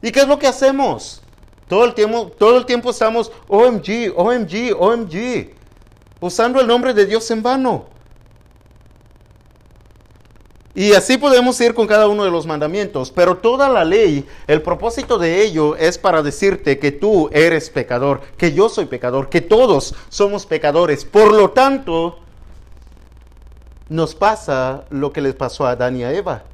¿Y 0.01 0.11
qué 0.11 0.21
es 0.21 0.27
lo 0.27 0.39
que 0.39 0.47
hacemos? 0.47 1.21
Todo 1.67 1.85
el 1.85 1.93
tiempo, 1.93 2.31
todo 2.37 2.57
el 2.57 2.65
tiempo 2.65 2.89
estamos 2.89 3.31
OMG, 3.47 4.13
OMG, 4.15 4.75
OMG, 4.77 5.53
usando 6.19 6.59
el 6.59 6.67
nombre 6.67 6.93
de 6.93 7.05
Dios 7.05 7.29
en 7.31 7.43
vano. 7.43 7.85
Y 10.73 10.93
así 10.93 11.17
podemos 11.17 11.59
ir 11.59 11.73
con 11.73 11.87
cada 11.87 12.07
uno 12.07 12.23
de 12.23 12.31
los 12.31 12.45
mandamientos, 12.45 13.11
pero 13.11 13.37
toda 13.37 13.67
la 13.67 13.83
ley, 13.83 14.25
el 14.47 14.61
propósito 14.61 15.17
de 15.17 15.43
ello 15.43 15.75
es 15.75 15.97
para 15.97 16.23
decirte 16.23 16.79
que 16.79 16.91
tú 16.91 17.29
eres 17.33 17.69
pecador, 17.69 18.21
que 18.37 18.53
yo 18.53 18.69
soy 18.69 18.85
pecador, 18.85 19.29
que 19.29 19.41
todos 19.41 19.93
somos 20.09 20.45
pecadores. 20.45 21.03
Por 21.03 21.33
lo 21.33 21.51
tanto, 21.51 22.19
nos 23.89 24.15
pasa 24.15 24.85
lo 24.89 25.11
que 25.11 25.21
les 25.21 25.35
pasó 25.35 25.65
a 25.65 25.71
Adán 25.71 25.97
y 25.97 26.03
a 26.03 26.13
Eva. 26.13 26.45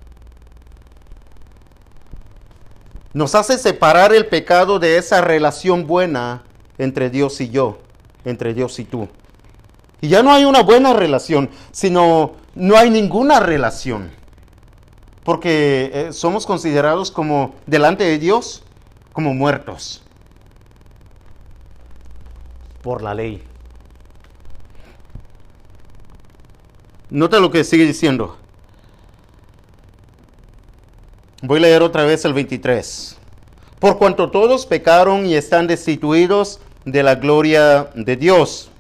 nos 3.17 3.33
hace 3.33 3.57
separar 3.57 4.13
el 4.13 4.27
pecado 4.27 4.77
de 4.77 4.97
esa 4.97 5.21
relación 5.21 5.88
buena 5.88 6.43
entre 6.77 7.09
Dios 7.09 7.41
y 7.41 7.50
yo, 7.50 7.79
entre 8.25 8.53
Dios 8.53 8.77
y 8.77 8.83
tú. 8.83 9.07
Y 10.01 10.09
ya 10.09 10.21
no 10.21 10.31
hay 10.31 10.45
una 10.45 10.62
buena 10.62 10.93
relación, 10.93 11.50
sino 11.71 12.33
no 12.57 12.77
hay 12.77 12.89
ninguna 12.89 13.39
relación. 13.39 14.11
Porque 15.23 15.91
eh, 15.93 16.13
somos 16.13 16.45
considerados 16.45 17.11
como 17.11 17.55
delante 17.65 18.03
de 18.03 18.17
Dios 18.17 18.63
como 19.11 19.33
muertos 19.33 20.01
por 22.81 23.01
la 23.01 23.13
ley. 23.13 23.43
Nota 27.09 27.39
lo 27.39 27.51
que 27.51 27.63
sigue 27.63 27.85
diciendo. 27.85 28.37
Voy 31.41 31.59
a 31.59 31.61
leer 31.61 31.81
otra 31.81 32.03
vez 32.03 32.25
el 32.25 32.33
23. 32.33 33.17
Por 33.79 33.97
cuanto 33.97 34.31
todos 34.31 34.65
pecaron 34.65 35.25
y 35.25 35.35
están 35.35 35.67
destituidos 35.67 36.59
de 36.85 37.03
la 37.03 37.15
gloria 37.15 37.89
de 37.95 38.15
Dios, 38.15 38.71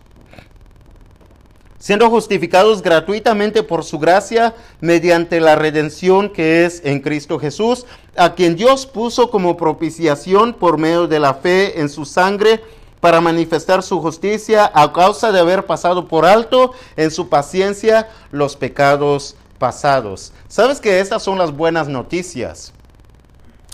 siendo 1.87 2.09
justificados 2.09 2.81
gratuitamente 2.81 3.63
por 3.63 3.81
su 3.81 3.97
gracia 3.97 4.53
mediante 4.81 5.39
la 5.39 5.55
redención 5.55 6.27
que 6.27 6.65
es 6.65 6.81
en 6.83 6.99
Cristo 6.99 7.39
Jesús, 7.39 7.85
a 8.17 8.35
quien 8.35 8.57
Dios 8.57 8.85
puso 8.85 9.31
como 9.31 9.55
propiciación 9.55 10.53
por 10.53 10.77
medio 10.77 11.07
de 11.07 11.21
la 11.21 11.35
fe 11.35 11.79
en 11.79 11.87
su 11.87 12.03
sangre 12.03 12.61
para 12.99 13.21
manifestar 13.21 13.83
su 13.83 14.01
justicia 14.01 14.69
a 14.75 14.91
causa 14.91 15.31
de 15.31 15.39
haber 15.39 15.65
pasado 15.65 16.09
por 16.09 16.25
alto 16.25 16.73
en 16.97 17.09
su 17.09 17.29
paciencia 17.29 18.09
los 18.31 18.57
pecados 18.57 19.37
pasados. 19.57 20.33
¿Sabes 20.49 20.81
que 20.81 20.99
estas 20.99 21.23
son 21.23 21.37
las 21.37 21.55
buenas 21.55 21.87
noticias? 21.87 22.73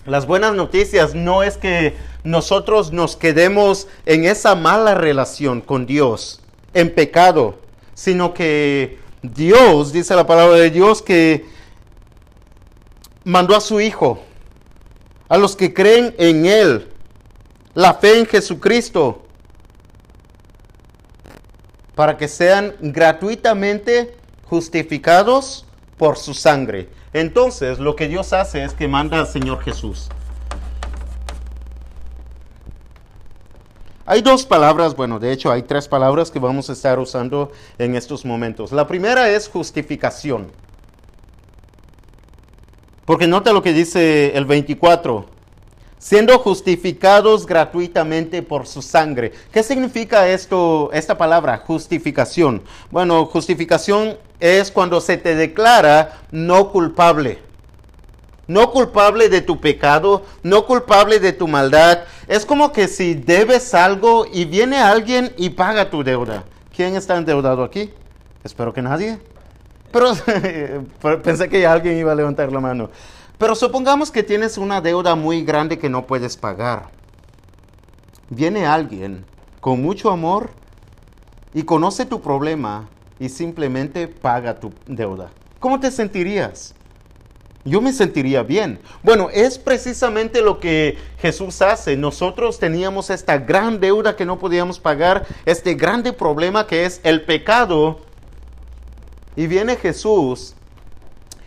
Las 0.05 0.27
buenas 0.27 0.53
noticias 0.53 1.15
no 1.15 1.41
es 1.41 1.57
que 1.57 1.97
nosotros 2.23 2.91
nos 2.91 3.15
quedemos 3.15 3.87
en 4.05 4.25
esa 4.25 4.53
mala 4.53 4.93
relación 4.93 5.61
con 5.61 5.87
Dios, 5.87 6.41
en 6.75 6.93
pecado, 6.93 7.63
sino 7.93 8.33
que 8.33 8.99
Dios, 9.21 9.93
dice 9.93 10.15
la 10.15 10.27
palabra 10.27 10.57
de 10.57 10.69
Dios, 10.69 11.01
que 11.01 11.45
mandó 13.23 13.55
a 13.55 13.61
su 13.61 13.79
Hijo, 13.79 14.21
a 15.29 15.37
los 15.37 15.55
que 15.55 15.73
creen 15.73 16.13
en 16.17 16.45
Él, 16.45 16.89
la 17.73 17.93
fe 17.93 18.19
en 18.19 18.25
Jesucristo, 18.25 19.23
para 21.95 22.17
que 22.17 22.27
sean 22.27 22.75
gratuitamente 22.81 24.17
justificados 24.45 25.65
por 25.97 26.17
su 26.17 26.33
sangre. 26.33 26.89
Entonces, 27.13 27.79
lo 27.79 27.95
que 27.95 28.07
Dios 28.07 28.33
hace 28.33 28.63
es 28.63 28.73
que 28.73 28.87
manda 28.87 29.19
al 29.19 29.27
Señor 29.27 29.61
Jesús. 29.61 30.09
Hay 34.05 34.21
dos 34.21 34.45
palabras, 34.45 34.95
bueno, 34.95 35.17
de 35.17 35.31
hecho 35.31 35.51
hay 35.51 35.63
tres 35.63 35.87
palabras 35.87 36.29
que 36.29 36.39
vamos 36.39 36.69
a 36.69 36.73
estar 36.73 36.99
usando 36.99 37.51
en 37.77 37.95
estos 37.95 38.25
momentos. 38.25 38.71
La 38.71 38.85
primera 38.85 39.29
es 39.29 39.47
justificación. 39.47 40.51
Porque 43.05 43.27
nota 43.27 43.53
lo 43.53 43.61
que 43.61 43.73
dice 43.73 44.35
el 44.35 44.45
24 44.45 45.33
siendo 46.03 46.37
justificados 46.37 47.45
gratuitamente 47.45 48.41
por 48.41 48.67
su 48.67 48.81
sangre. 48.81 49.31
¿Qué 49.53 49.63
significa 49.63 50.27
esto, 50.27 50.89
esta 50.91 51.17
palabra, 51.17 51.63
justificación? 51.65 52.61
Bueno, 52.91 53.25
justificación 53.25 54.17
es 54.41 54.69
cuando 54.69 54.99
se 54.99 55.15
te 55.15 55.33
declara 55.33 56.19
no 56.29 56.73
culpable. 56.73 57.39
No 58.47 58.71
culpable 58.71 59.29
de 59.29 59.41
tu 59.41 59.61
pecado, 59.61 60.23
no 60.43 60.65
culpable 60.65 61.19
de 61.19 61.31
tu 61.31 61.47
maldad. 61.47 61.99
Es 62.27 62.45
como 62.45 62.71
que 62.71 62.87
si 62.87 63.13
debes 63.13 63.73
algo 63.73 64.25
y 64.31 64.45
viene 64.45 64.77
alguien 64.79 65.33
y 65.37 65.51
paga 65.51 65.89
tu 65.89 66.03
deuda. 66.03 66.43
¿Quién 66.75 66.95
está 66.95 67.17
endeudado 67.17 67.63
aquí? 67.63 67.91
Espero 68.43 68.73
que 68.73 68.81
nadie. 68.81 69.19
Pero 69.91 70.13
pensé 71.23 71.47
que 71.47 71.65
alguien 71.65 71.97
iba 71.97 72.11
a 72.11 72.15
levantar 72.15 72.51
la 72.51 72.59
mano. 72.59 72.89
Pero 73.37 73.55
supongamos 73.55 74.11
que 74.11 74.23
tienes 74.23 74.57
una 74.57 74.81
deuda 74.81 75.15
muy 75.15 75.43
grande 75.43 75.79
que 75.79 75.89
no 75.89 76.05
puedes 76.05 76.35
pagar. 76.35 76.89
Viene 78.29 78.65
alguien 78.65 79.25
con 79.59 79.81
mucho 79.81 80.09
amor 80.09 80.49
y 81.53 81.63
conoce 81.63 82.05
tu 82.05 82.21
problema 82.21 82.89
y 83.19 83.29
simplemente 83.29 84.07
paga 84.07 84.59
tu 84.59 84.73
deuda. 84.85 85.29
¿Cómo 85.59 85.79
te 85.79 85.91
sentirías? 85.91 86.73
Yo 87.65 87.79
me 87.79 87.93
sentiría 87.93 88.43
bien. 88.43 88.79
Bueno, 89.03 89.29
es 89.31 89.57
precisamente 89.57 90.41
lo 90.41 90.59
que 90.59 90.97
Jesús 91.19 91.61
hace. 91.61 91.95
Nosotros 91.95 92.59
teníamos 92.59 93.09
esta 93.09 93.37
gran 93.37 93.79
deuda 93.79 94.17
que 94.17 94.25
no 94.25 94.37
podíamos 94.37 94.79
pagar, 94.79 95.25
este 95.45 95.73
grande 95.75 96.11
problema 96.11 96.67
que 96.67 96.85
es 96.85 96.99
el 97.03 97.21
pecado. 97.21 98.01
Y 99.37 99.47
viene 99.47 99.77
Jesús. 99.77 100.55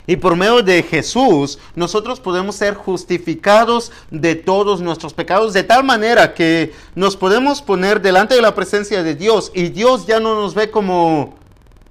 Y 0.07 0.17
por 0.17 0.37
medio 0.37 0.63
de 0.63 0.83
Jesús 0.83 1.59
nosotros 1.75 2.21
podemos 2.21 2.55
ser 2.55 2.75
justificados 2.75 3.91
de 4.11 4.37
todos 4.37 4.81
nuestros 4.81 5.13
pecados 5.13 5.53
de 5.53 5.65
tal 5.65 5.83
manera 5.83 6.33
que 6.33 6.73
nos 6.95 7.17
podemos 7.17 7.61
poner 7.61 8.01
delante 8.01 8.37
de 8.37 8.43
la 8.43 8.55
presencia 8.55 9.03
de 9.03 9.17
Dios 9.17 9.51
y 9.53 9.69
Dios 9.71 10.07
ya 10.07 10.21
no 10.21 10.37
nos 10.37 10.55
ve 10.55 10.71
como 10.71 11.35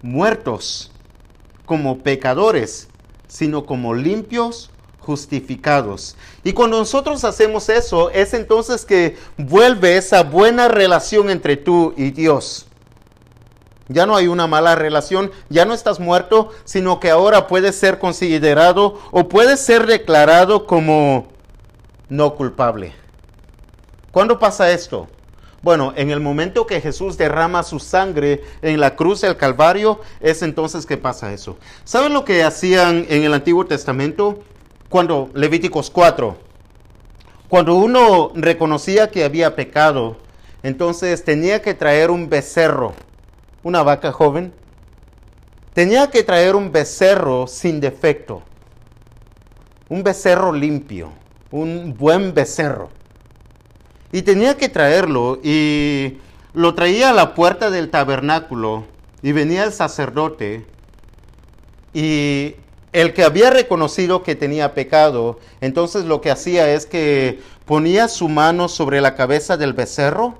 muertos, 0.01 0.91
como 1.65 1.97
pecadores, 1.99 2.87
sino 3.27 3.65
como 3.65 3.93
limpios, 3.93 4.69
justificados. 4.99 6.15
Y 6.43 6.53
cuando 6.53 6.79
nosotros 6.79 7.23
hacemos 7.23 7.69
eso, 7.69 8.09
es 8.09 8.33
entonces 8.33 8.85
que 8.85 9.17
vuelve 9.37 9.97
esa 9.97 10.23
buena 10.23 10.67
relación 10.67 11.29
entre 11.29 11.57
tú 11.57 11.93
y 11.95 12.11
Dios. 12.11 12.65
Ya 13.87 14.07
no 14.07 14.15
hay 14.15 14.27
una 14.27 14.47
mala 14.47 14.73
relación, 14.73 15.31
ya 15.49 15.65
no 15.65 15.75
estás 15.75 15.99
muerto, 15.99 16.49
sino 16.63 16.99
que 16.99 17.11
ahora 17.11 17.45
puedes 17.45 17.75
ser 17.75 17.99
considerado 17.99 18.99
o 19.11 19.29
puedes 19.29 19.59
ser 19.59 19.85
declarado 19.85 20.65
como 20.65 21.27
no 22.09 22.33
culpable. 22.33 22.93
¿Cuándo 24.11 24.39
pasa 24.39 24.71
esto? 24.71 25.07
Bueno, 25.65 25.93
en 25.95 26.11
el 26.11 26.19
momento 26.19 26.67
que 26.67 26.79
Jesús 26.79 27.17
derrama 27.17 27.63
su 27.63 27.79
sangre 27.79 28.43
en 28.61 28.79
la 28.79 28.95
cruz 28.95 29.21
del 29.21 29.35
Calvario, 29.35 29.99
es 30.19 30.43
entonces 30.43 30.85
que 30.85 30.95
pasa 30.95 31.33
eso. 31.33 31.57
¿Saben 31.83 32.13
lo 32.13 32.23
que 32.23 32.43
hacían 32.43 33.07
en 33.09 33.23
el 33.23 33.33
Antiguo 33.33 33.65
Testamento? 33.65 34.43
Cuando, 34.89 35.31
Levíticos 35.33 35.89
4, 35.89 36.37
cuando 37.49 37.73
uno 37.73 38.31
reconocía 38.35 39.09
que 39.09 39.23
había 39.23 39.55
pecado, 39.55 40.17
entonces 40.61 41.23
tenía 41.23 41.63
que 41.63 41.73
traer 41.73 42.11
un 42.11 42.29
becerro, 42.29 42.93
una 43.63 43.81
vaca 43.81 44.11
joven, 44.11 44.53
tenía 45.73 46.11
que 46.11 46.21
traer 46.21 46.55
un 46.55 46.71
becerro 46.71 47.47
sin 47.47 47.79
defecto, 47.79 48.43
un 49.89 50.03
becerro 50.03 50.53
limpio, 50.53 51.09
un 51.49 51.95
buen 51.97 52.35
becerro. 52.35 52.94
Y 54.15 54.21
tenía 54.21 54.55
que 54.55 54.69
traerlo 54.69 55.41
y 55.43 56.19
lo 56.53 56.73
traía 56.73 57.09
a 57.09 57.13
la 57.13 57.35
puerta 57.35 57.69
del 57.69 57.89
tabernáculo 57.89 58.85
y 59.21 59.33
venía 59.33 59.65
el 59.65 59.73
sacerdote 59.73 60.65
y 61.93 62.55
el 62.93 63.13
que 63.13 63.25
había 63.25 63.49
reconocido 63.49 64.23
que 64.23 64.35
tenía 64.35 64.73
pecado, 64.73 65.37
entonces 65.59 66.05
lo 66.05 66.21
que 66.21 66.31
hacía 66.31 66.69
es 66.73 66.85
que 66.85 67.41
ponía 67.65 68.07
su 68.07 68.29
mano 68.29 68.69
sobre 68.69 69.01
la 69.01 69.15
cabeza 69.15 69.57
del 69.57 69.73
becerro 69.73 70.35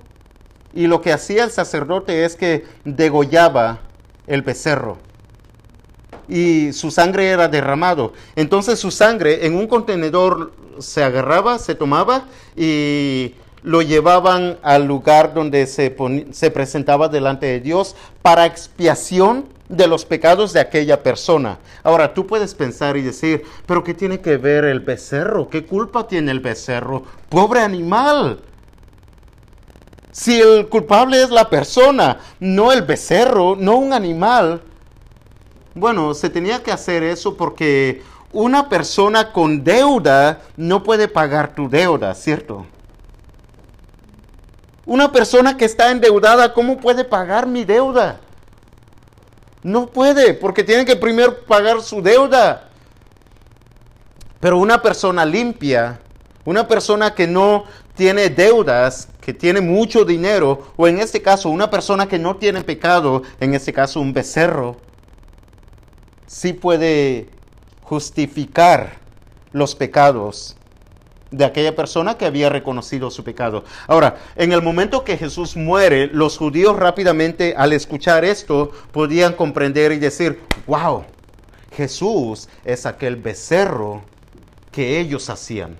y 0.74 0.88
lo 0.88 1.02
que 1.02 1.12
hacía 1.12 1.44
el 1.44 1.52
sacerdote 1.52 2.24
es 2.24 2.38
que 2.38 2.64
degollaba 2.86 3.80
el 4.26 4.42
becerro 4.42 5.00
y 6.30 6.72
su 6.72 6.92
sangre 6.92 7.28
era 7.28 7.50
derramado. 7.50 8.14
Entonces 8.38 8.80
su 8.80 8.90
sangre 8.90 9.46
en 9.46 9.56
un 9.56 9.68
contenedor 9.68 10.54
se 10.80 11.04
agarraba, 11.04 11.60
se 11.60 11.76
tomaba 11.76 12.26
y 12.56 13.36
lo 13.66 13.82
llevaban 13.82 14.60
al 14.62 14.86
lugar 14.86 15.34
donde 15.34 15.66
se, 15.66 15.96
se 16.32 16.52
presentaba 16.52 17.10
delante 17.10 17.48
de 17.48 17.60
Dios 17.60 17.96
para 18.22 18.46
expiación 18.46 19.46
de 19.70 19.88
los 19.88 20.06
pecados 20.06 20.54
de 20.54 20.60
aquella 20.60 21.02
persona. 21.02 21.58
Ahora, 21.84 22.14
tú 22.14 22.28
puedes 22.28 22.54
pensar 22.54 22.96
y 22.96 23.02
decir, 23.02 23.42
pero 23.66 23.84
¿qué 23.84 23.96
tiene 23.96 24.22
que 24.22 24.38
ver 24.38 24.66
el 24.66 24.82
becerro? 24.82 25.50
¿Qué 25.50 25.66
culpa 25.66 26.08
tiene 26.08 26.32
el 26.32 26.42
becerro? 26.42 27.04
Pobre 27.28 27.62
animal. 27.62 28.40
Si 30.12 30.40
el 30.40 30.70
culpable 30.70 31.24
es 31.24 31.32
la 31.32 31.50
persona, 31.50 32.20
no 32.40 32.72
el 32.72 32.84
becerro, 32.84 33.56
no 33.56 33.78
un 33.78 33.94
animal. 33.94 34.62
Bueno, 35.74 36.14
se 36.14 36.30
tenía 36.30 36.62
que 36.62 36.72
hacer 36.72 37.02
eso 37.02 37.36
porque 37.36 38.04
una 38.32 38.70
persona 38.70 39.34
con 39.34 39.64
deuda 39.64 40.42
no 40.56 40.84
puede 40.84 41.08
pagar 41.08 41.56
tu 41.56 41.68
deuda, 41.68 42.14
¿cierto? 42.14 42.68
Una 44.86 45.12
persona 45.12 45.58
que 45.58 45.66
está 45.66 45.90
endeudada, 45.90 46.54
¿cómo 46.54 46.78
puede 46.78 47.04
pagar 47.04 47.48
mi 47.48 47.66
deuda? 47.66 48.20
No 49.64 49.88
puede, 49.88 50.36
porque 50.36 50.64
tiene 50.64 50.86
que 50.86 50.96
primero 50.96 51.44
pagar 51.46 51.82
su 51.82 52.04
deuda. 52.04 52.70
Pero 54.40 54.60
una 54.60 54.82
persona 54.84 55.26
limpia, 55.26 56.00
una 56.44 56.68
persona 56.68 57.16
que 57.16 57.26
no 57.26 57.64
tiene 57.96 58.30
deudas, 58.30 59.08
que 59.22 59.34
tiene 59.34 59.60
mucho 59.60 60.06
dinero, 60.06 60.68
o 60.76 60.88
en 60.88 61.00
este 61.00 61.20
caso 61.20 61.50
una 61.50 61.72
persona 61.72 62.08
que 62.08 62.20
no 62.20 62.36
tiene 62.36 62.62
pecado, 62.62 63.24
en 63.40 63.56
este 63.56 63.74
caso 63.74 64.00
un 64.00 64.14
becerro, 64.14 64.78
sí 66.28 66.54
puede 66.54 67.30
justificar 67.82 69.00
los 69.52 69.74
pecados 69.74 70.56
de 71.36 71.46
aquella 71.46 71.76
persona 71.76 72.18
que 72.18 72.26
había 72.26 72.50
reconocido 72.50 73.12
su 73.12 73.24
pecado. 73.24 73.64
Ahora, 73.88 74.18
en 74.36 74.52
el 74.54 74.62
momento 74.62 75.04
que 75.04 75.18
Jesús 75.18 75.58
muere, 75.58 76.08
los 76.08 76.38
judíos 76.38 76.78
rápidamente 76.78 77.54
al 77.58 77.74
escuchar 77.74 78.24
esto 78.24 78.72
podían 78.92 79.34
comprender 79.34 79.92
y 79.92 80.00
decir, 80.00 80.42
wow, 80.66 81.04
Jesús 81.76 82.48
es 82.64 82.86
aquel 82.86 83.18
becerro 83.18 84.04
que 84.72 85.00
ellos 85.00 85.30
hacían. 85.30 85.78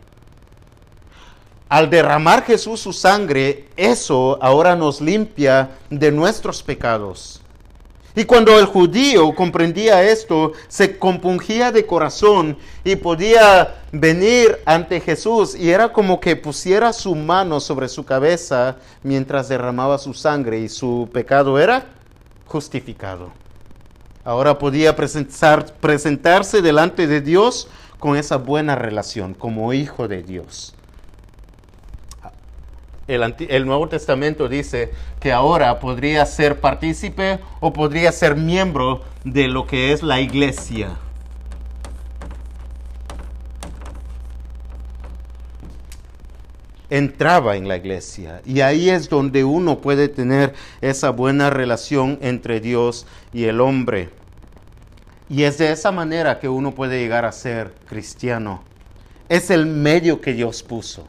Al 1.70 1.90
derramar 1.90 2.44
Jesús 2.44 2.82
su 2.82 2.94
sangre, 2.94 3.70
eso 3.76 4.38
ahora 4.42 4.76
nos 4.76 5.02
limpia 5.02 5.72
de 5.90 6.12
nuestros 6.12 6.62
pecados. 6.62 7.42
Y 8.16 8.24
cuando 8.24 8.58
el 8.58 8.66
judío 8.66 9.36
comprendía 9.36 10.04
esto, 10.04 10.54
se 10.70 10.98
compungía 10.98 11.72
de 11.74 11.86
corazón 11.86 12.58
y 12.86 12.96
podía 12.96 13.76
venir 13.92 14.58
ante 14.66 15.02
Jesús 15.02 15.54
y 15.54 15.70
era 15.72 15.92
como 15.92 16.22
que 16.22 16.38
pusiera 16.38 16.94
su 16.94 17.14
mano 17.14 17.60
sobre 17.60 17.90
su 17.90 18.06
cabeza 18.06 18.78
mientras 19.04 19.50
derramaba 19.50 19.98
su 19.98 20.14
sangre 20.14 20.60
y 20.60 20.70
su 20.70 21.10
pecado 21.12 21.60
era 21.60 21.88
justificado. 22.46 23.32
Ahora 24.24 24.58
podía 24.58 24.96
presentarse 24.96 26.62
delante 26.62 27.08
de 27.08 27.20
Dios 27.20 27.68
con 28.00 28.16
esa 28.16 28.38
buena 28.38 28.76
relación 28.76 29.34
como 29.34 29.74
hijo 29.74 30.08
de 30.08 30.24
Dios 30.24 30.74
el, 33.08 33.66
Nuevo 33.66 33.88
Testamento 33.88 34.50
dice 34.50 34.92
que 35.20 35.32
ahora 35.32 35.80
podría 35.80 36.26
ser 36.26 36.60
partícipe 36.60 37.40
o 37.60 37.72
podría 37.72 38.12
ser 38.12 38.36
miembro 38.36 39.02
de 39.24 39.48
lo 39.48 39.68
que 39.68 39.92
es 39.92 40.04
la 40.04 40.22
iglesia. 40.22 40.98
entraba 46.88 47.58
en 47.58 47.68
la 47.68 47.78
iglesia 47.78 48.42
y 48.46 48.62
ahí 48.62 48.92
es 48.92 49.10
donde 49.10 49.44
uno 49.44 49.80
puede 49.80 50.08
tener 50.08 50.54
esa 50.82 51.10
buena 51.10 51.50
relación 51.50 52.20
entre 52.22 52.62
Dios 52.62 53.08
y 53.34 53.46
el 53.46 53.60
hombre. 53.60 54.12
Y 55.28 55.44
es 55.44 55.58
de 55.58 55.72
esa 55.72 55.92
manera 55.92 56.40
que 56.40 56.48
uno 56.48 56.76
puede 56.76 57.00
llegar 57.00 57.26
a 57.26 57.32
ser 57.32 57.74
cristiano. 57.90 58.64
Es 59.28 59.50
el 59.50 59.66
medio 59.66 60.22
que 60.22 60.34
Dios 60.34 60.62
puso. 60.62 61.08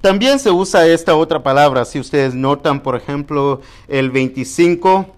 También 0.00 0.38
se 0.38 0.50
usa 0.50 0.86
esta 0.86 1.14
otra 1.14 1.42
palabra, 1.42 1.84
si 1.84 2.00
ustedes 2.00 2.34
notan, 2.34 2.82
por 2.82 2.96
ejemplo, 2.96 3.60
el 3.86 4.10
25. 4.10 5.14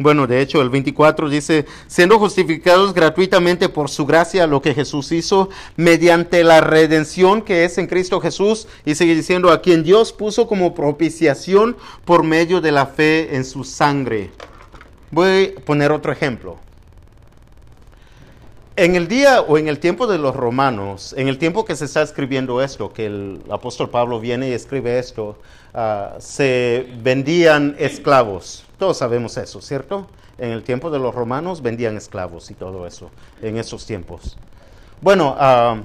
Bueno, 0.00 0.26
de 0.26 0.40
hecho, 0.40 0.60
el 0.60 0.70
24 0.70 1.28
dice, 1.28 1.66
siendo 1.86 2.18
justificados 2.18 2.94
gratuitamente 2.94 3.68
por 3.68 3.88
su 3.88 4.06
gracia, 4.06 4.48
lo 4.48 4.60
que 4.60 4.74
Jesús 4.74 5.12
hizo, 5.12 5.50
mediante 5.76 6.42
la 6.42 6.60
redención 6.60 7.42
que 7.42 7.64
es 7.64 7.78
en 7.78 7.86
Cristo 7.86 8.20
Jesús, 8.20 8.66
y 8.84 8.96
sigue 8.96 9.14
diciendo, 9.14 9.52
a 9.52 9.62
quien 9.62 9.84
Dios 9.84 10.12
puso 10.12 10.48
como 10.48 10.74
propiciación 10.74 11.76
por 12.04 12.24
medio 12.24 12.60
de 12.60 12.72
la 12.72 12.86
fe 12.86 13.36
en 13.36 13.44
su 13.44 13.62
sangre. 13.62 14.32
Voy 15.12 15.54
a 15.56 15.60
poner 15.60 15.92
otro 15.92 16.10
ejemplo. 16.10 16.58
En 18.76 18.96
el 18.96 19.06
día 19.06 19.40
o 19.40 19.56
en 19.56 19.68
el 19.68 19.78
tiempo 19.78 20.08
de 20.08 20.18
los 20.18 20.34
romanos, 20.34 21.14
en 21.16 21.28
el 21.28 21.38
tiempo 21.38 21.64
que 21.64 21.76
se 21.76 21.84
está 21.84 22.02
escribiendo 22.02 22.60
esto, 22.60 22.92
que 22.92 23.06
el 23.06 23.40
apóstol 23.48 23.88
Pablo 23.88 24.18
viene 24.18 24.48
y 24.48 24.52
escribe 24.52 24.98
esto, 24.98 25.38
ah, 25.74 26.16
se 26.18 26.88
vendían 27.00 27.76
esclavos. 27.78 28.64
Todos 28.76 28.96
sabemos 28.96 29.36
eso, 29.36 29.60
¿cierto? 29.60 30.08
En 30.38 30.50
el 30.50 30.64
tiempo 30.64 30.90
de 30.90 30.98
los 30.98 31.14
romanos 31.14 31.62
vendían 31.62 31.96
esclavos 31.96 32.50
y 32.50 32.54
todo 32.54 32.84
eso, 32.84 33.12
en 33.40 33.58
esos 33.58 33.86
tiempos. 33.86 34.36
Bueno, 35.00 35.36
ah, 35.38 35.80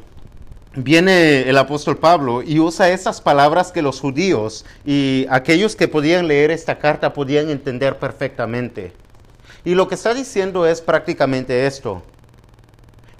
viene 0.75 1.47
el 1.47 1.59
apóstol 1.59 1.97
Pablo 1.97 2.41
y 2.41 2.59
usa 2.59 2.89
esas 2.89 3.21
palabras 3.21 3.71
que 3.71 3.83
los 3.83 3.99
judíos 3.99 4.65
y 4.83 5.27
aquellos 5.29 5.75
que 5.75 5.87
podían 5.87 6.27
leer 6.27 6.49
esta 6.49 6.79
carta 6.79 7.13
podían 7.13 7.51
entender 7.51 7.99
perfectamente. 7.99 8.93
Y 9.63 9.75
lo 9.75 9.87
que 9.87 9.93
está 9.93 10.15
diciendo 10.15 10.65
es 10.65 10.81
prácticamente 10.81 11.67
esto. 11.67 12.01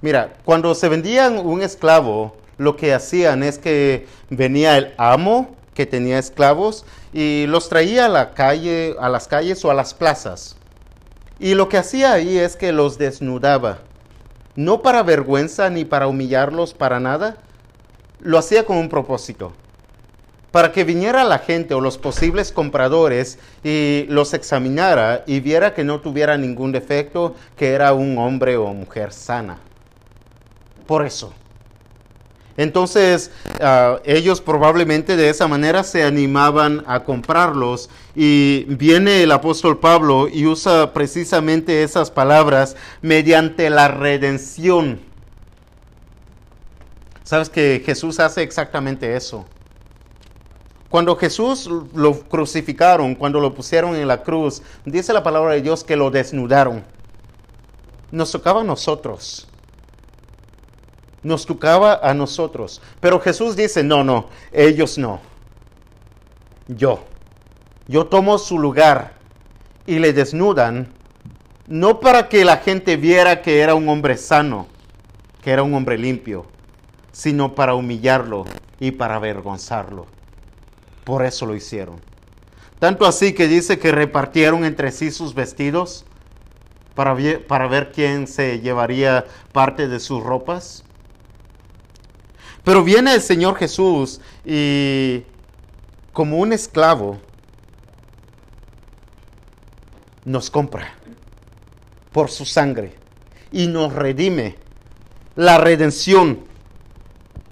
Mira, 0.02 0.34
cuando 0.44 0.74
se 0.74 0.88
vendían 0.88 1.38
un 1.38 1.62
esclavo, 1.62 2.36
lo 2.58 2.76
que 2.76 2.94
hacían 2.94 3.42
es 3.42 3.58
que 3.58 4.06
venía 4.28 4.76
el 4.76 4.94
amo 4.98 5.54
que 5.74 5.86
tenía 5.86 6.18
esclavos 6.18 6.84
y 7.12 7.46
los 7.46 7.68
traía 7.68 8.06
a 8.06 8.08
la 8.08 8.32
calle, 8.32 8.96
a 9.00 9.08
las 9.08 9.28
calles 9.28 9.64
o 9.64 9.70
a 9.70 9.74
las 9.74 9.94
plazas. 9.94 10.56
Y 11.38 11.54
lo 11.54 11.68
que 11.68 11.78
hacía 11.78 12.12
ahí 12.12 12.38
es 12.38 12.56
que 12.56 12.72
los 12.72 12.98
desnudaba 12.98 13.78
no 14.56 14.82
para 14.82 15.02
vergüenza 15.02 15.70
ni 15.70 15.84
para 15.84 16.06
humillarlos 16.06 16.74
para 16.74 17.00
nada, 17.00 17.36
lo 18.20 18.38
hacía 18.38 18.66
con 18.66 18.76
un 18.76 18.88
propósito, 18.88 19.52
para 20.50 20.72
que 20.72 20.84
viniera 20.84 21.24
la 21.24 21.38
gente 21.38 21.74
o 21.74 21.80
los 21.80 21.98
posibles 21.98 22.52
compradores 22.52 23.38
y 23.62 24.06
los 24.08 24.34
examinara 24.34 25.22
y 25.26 25.40
viera 25.40 25.72
que 25.72 25.84
no 25.84 26.00
tuviera 26.00 26.36
ningún 26.36 26.72
defecto, 26.72 27.34
que 27.56 27.72
era 27.72 27.94
un 27.94 28.18
hombre 28.18 28.56
o 28.56 28.66
mujer 28.74 29.12
sana. 29.12 29.58
Por 30.90 31.06
eso. 31.06 31.32
Entonces 32.56 33.30
ah, 33.60 34.00
ellos 34.04 34.40
probablemente 34.40 35.16
de 35.16 35.28
esa 35.30 35.46
manera 35.46 35.84
se 35.84 36.02
animaban 36.02 36.82
a 36.84 37.04
comprarlos 37.04 37.88
y 38.16 38.64
viene 38.64 39.22
el 39.22 39.30
apóstol 39.30 39.78
Pablo 39.78 40.26
y 40.26 40.46
usa 40.46 40.92
precisamente 40.92 41.84
esas 41.84 42.10
palabras 42.10 42.74
mediante 43.02 43.70
la 43.70 43.86
redención. 43.86 44.98
Sabes 47.22 47.48
que 47.50 47.84
Jesús 47.86 48.18
hace 48.18 48.42
exactamente 48.42 49.14
eso. 49.14 49.46
Cuando 50.88 51.14
Jesús 51.14 51.70
lo 51.94 52.18
crucificaron, 52.22 53.14
cuando 53.14 53.38
lo 53.38 53.54
pusieron 53.54 53.94
en 53.94 54.08
la 54.08 54.24
cruz, 54.24 54.60
dice 54.84 55.12
la 55.12 55.22
palabra 55.22 55.52
de 55.52 55.62
Dios 55.62 55.84
que 55.84 55.94
lo 55.94 56.10
desnudaron. 56.10 56.82
Nos 58.10 58.32
tocaba 58.32 58.62
a 58.62 58.64
nosotros 58.64 59.46
nos 61.22 61.46
tocaba 61.46 62.00
a 62.02 62.14
nosotros. 62.14 62.80
Pero 63.00 63.20
Jesús 63.20 63.56
dice, 63.56 63.82
no, 63.82 64.04
no, 64.04 64.26
ellos 64.52 64.98
no. 64.98 65.20
Yo. 66.68 67.04
Yo 67.88 68.06
tomo 68.06 68.38
su 68.38 68.58
lugar 68.58 69.14
y 69.86 69.98
le 69.98 70.12
desnudan, 70.12 70.88
no 71.66 72.00
para 72.00 72.28
que 72.28 72.44
la 72.44 72.58
gente 72.58 72.96
viera 72.96 73.42
que 73.42 73.60
era 73.60 73.74
un 73.74 73.88
hombre 73.88 74.16
sano, 74.16 74.68
que 75.42 75.50
era 75.50 75.62
un 75.62 75.74
hombre 75.74 75.98
limpio, 75.98 76.46
sino 77.12 77.54
para 77.54 77.74
humillarlo 77.74 78.44
y 78.78 78.92
para 78.92 79.16
avergonzarlo. 79.16 80.06
Por 81.04 81.24
eso 81.24 81.46
lo 81.46 81.54
hicieron. 81.56 82.00
Tanto 82.78 83.04
así 83.04 83.32
que 83.32 83.48
dice 83.48 83.78
que 83.78 83.92
repartieron 83.92 84.64
entre 84.64 84.90
sí 84.90 85.10
sus 85.10 85.34
vestidos 85.34 86.04
para, 86.94 87.16
para 87.46 87.68
ver 87.68 87.92
quién 87.92 88.26
se 88.26 88.60
llevaría 88.60 89.26
parte 89.52 89.88
de 89.88 90.00
sus 90.00 90.22
ropas. 90.22 90.84
Pero 92.64 92.84
viene 92.84 93.14
el 93.14 93.22
Señor 93.22 93.56
Jesús 93.56 94.20
y 94.44 95.22
como 96.12 96.38
un 96.38 96.52
esclavo 96.52 97.18
nos 100.24 100.50
compra 100.50 100.94
por 102.12 102.30
su 102.30 102.44
sangre 102.44 102.94
y 103.52 103.66
nos 103.66 103.92
redime. 103.92 104.56
La 105.36 105.58
redención, 105.58 106.40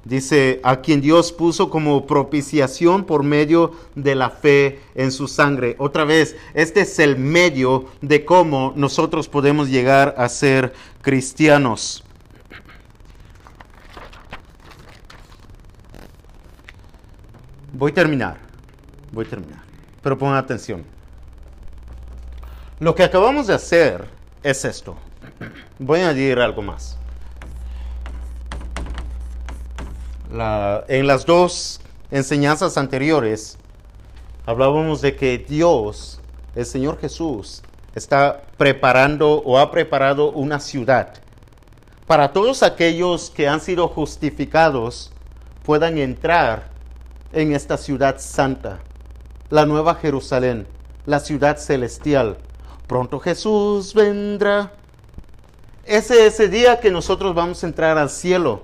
dice, 0.05 0.61
a 0.62 0.81
quien 0.81 1.01
Dios 1.01 1.33
puso 1.33 1.71
como 1.71 2.07
propiciación 2.07 3.05
por 3.05 3.23
medio 3.23 3.73
de 3.94 4.14
la 4.14 4.31
fe 4.31 4.81
en 4.94 5.12
su 5.12 5.29
sangre. 5.29 5.77
Otra 5.79 6.05
vez, 6.05 6.37
este 6.55 6.83
es 6.83 6.99
el 6.99 7.16
medio 7.18 7.87
de 8.01 8.25
cómo 8.25 8.73
nosotros 8.77 9.29
podemos 9.29 9.68
llegar 9.68 10.14
a 10.18 10.29
ser 10.29 10.73
cristianos. 11.03 12.05
Voy 17.79 17.93
a 17.93 17.95
terminar. 17.95 18.37
Voy 19.12 19.25
a 19.25 19.29
terminar. 19.29 19.61
Pero 20.03 20.19
pongan 20.19 20.37
atención. 20.37 20.85
Lo 22.81 22.93
que 22.93 23.05
acabamos 23.05 23.47
de 23.47 23.55
hacer 23.55 24.05
es 24.43 24.64
esto. 24.64 24.97
Voy 25.79 26.01
a 26.01 26.09
añadir 26.09 26.41
algo 26.41 26.61
más. 26.61 26.97
en 30.88 31.07
las 31.07 31.25
dos 31.25 31.81
enseñanzas 32.11 32.77
anteriores 32.77 33.57
hablábamos 34.45 35.01
de 35.01 35.14
que 35.17 35.38
Dios, 35.38 36.21
el 36.55 36.67
Señor 36.67 37.01
Jesús, 37.01 37.62
está 37.95 38.43
preparando 38.57 39.41
o 39.43 39.59
ha 39.59 39.71
preparado 39.71 40.33
una 40.33 40.61
ciudad 40.61 41.14
para 42.07 42.33
todos 42.33 42.62
aquellos 42.62 43.31
que 43.31 43.49
han 43.49 43.61
sido 43.61 43.88
justificados 43.88 45.12
puedan 45.62 45.97
entrar 45.97 46.78
en 47.33 47.53
esta 47.53 47.77
ciudad 47.77 48.17
santa, 48.19 48.79
la 49.51 49.67
nueva 49.67 49.95
Jerusalén, 49.97 50.67
la 51.07 51.21
ciudad 51.21 51.59
celestial. 51.59 52.38
Pronto 52.87 53.19
Jesús 53.21 53.95
vendrá. 53.95 54.73
Ese 55.85 56.27
es 56.27 56.35
ese 56.35 56.49
día 56.49 56.81
que 56.81 56.91
nosotros 56.91 57.35
vamos 57.35 57.62
a 57.62 57.67
entrar 57.67 57.97
al 57.99 58.11
cielo, 58.11 58.62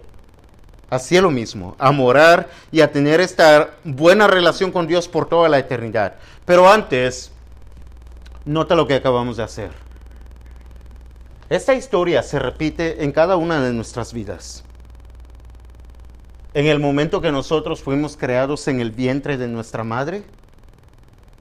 al 0.90 1.00
cielo 1.00 1.30
mismo, 1.30 1.74
a 1.78 1.90
morar 1.90 2.48
y 2.70 2.80
a 2.80 2.92
tener 2.92 3.20
esta 3.20 3.70
buena 3.82 4.26
relación 4.26 4.70
con 4.70 4.86
Dios 4.86 5.08
por 5.08 5.28
toda 5.28 5.48
la 5.48 5.58
eternidad. 5.58 6.14
Pero 6.44 6.70
antes, 6.70 7.30
nota 8.44 8.74
lo 8.74 8.86
que 8.86 8.94
acabamos 8.94 9.36
de 9.38 9.42
hacer. 9.42 9.70
Esta 11.48 11.74
historia 11.74 12.22
se 12.22 12.38
repite 12.38 13.04
en 13.04 13.12
cada 13.12 13.36
una 13.36 13.62
de 13.62 13.72
nuestras 13.72 14.12
vidas 14.12 14.64
en 16.54 16.66
el 16.66 16.78
momento 16.78 17.20
que 17.20 17.32
nosotros 17.32 17.82
fuimos 17.82 18.16
creados 18.16 18.68
en 18.68 18.80
el 18.80 18.92
vientre 18.92 19.36
de 19.36 19.48
nuestra 19.48 19.82
madre? 19.82 20.22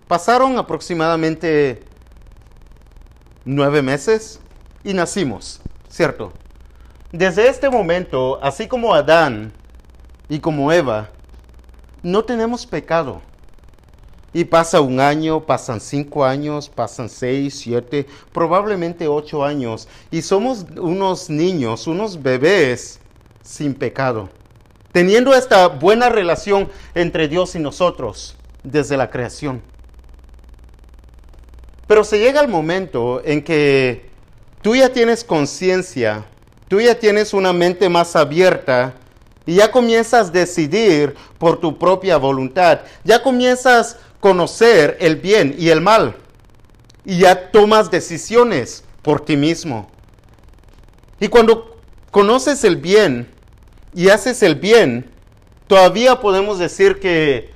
Pasaron 0.07 0.57
aproximadamente 0.57 1.83
nueve 3.45 3.83
meses 3.83 4.39
y 4.83 4.93
nacimos, 4.93 5.61
¿cierto? 5.87 6.33
Desde 7.11 7.47
este 7.47 7.69
momento, 7.69 8.39
así 8.41 8.67
como 8.67 8.93
Adán 8.95 9.53
y 10.27 10.39
como 10.39 10.71
Eva, 10.71 11.09
no 12.01 12.25
tenemos 12.25 12.65
pecado. 12.65 13.21
Y 14.35 14.45
pasa 14.45 14.81
un 14.81 14.99
año, 14.99 15.41
pasan 15.41 15.79
cinco 15.79 16.25
años, 16.25 16.67
pasan 16.67 17.07
seis, 17.07 17.59
siete, 17.59 18.07
probablemente 18.31 19.07
ocho 19.07 19.45
años. 19.45 19.87
Y 20.09 20.23
somos 20.23 20.65
unos 20.75 21.29
niños, 21.29 21.85
unos 21.85 22.19
bebés 22.19 22.99
sin 23.43 23.75
pecado 23.75 24.27
teniendo 24.93 25.33
esta 25.33 25.67
buena 25.67 26.07
relación 26.07 26.69
entre 26.95 27.27
Dios 27.27 27.55
y 27.55 27.59
nosotros 27.59 28.37
desde 28.63 28.95
la 28.95 29.09
creación. 29.09 29.61
Pero 31.87 32.05
se 32.05 32.19
llega 32.19 32.39
el 32.39 32.47
momento 32.47 33.21
en 33.25 33.43
que 33.43 34.09
tú 34.61 34.75
ya 34.75 34.93
tienes 34.93 35.25
conciencia, 35.25 36.23
tú 36.69 36.79
ya 36.79 36.97
tienes 36.97 37.33
una 37.33 37.51
mente 37.51 37.89
más 37.89 38.15
abierta 38.15 38.93
y 39.45 39.55
ya 39.55 39.71
comienzas 39.71 40.29
a 40.29 40.31
decidir 40.31 41.15
por 41.37 41.59
tu 41.59 41.77
propia 41.77 42.15
voluntad, 42.17 42.81
ya 43.03 43.21
comienzas 43.21 43.95
a 43.95 43.97
conocer 44.21 44.95
el 45.01 45.17
bien 45.17 45.55
y 45.59 45.69
el 45.69 45.81
mal 45.81 46.15
y 47.03 47.17
ya 47.17 47.51
tomas 47.51 47.91
decisiones 47.91 48.85
por 49.01 49.25
ti 49.25 49.35
mismo. 49.35 49.89
Y 51.19 51.27
cuando 51.27 51.77
conoces 52.11 52.63
el 52.63 52.77
bien, 52.77 53.32
y 53.93 54.09
haces 54.09 54.43
el 54.43 54.55
bien, 54.55 55.09
todavía 55.67 56.19
podemos 56.19 56.59
decir 56.59 56.99
que 56.99 57.51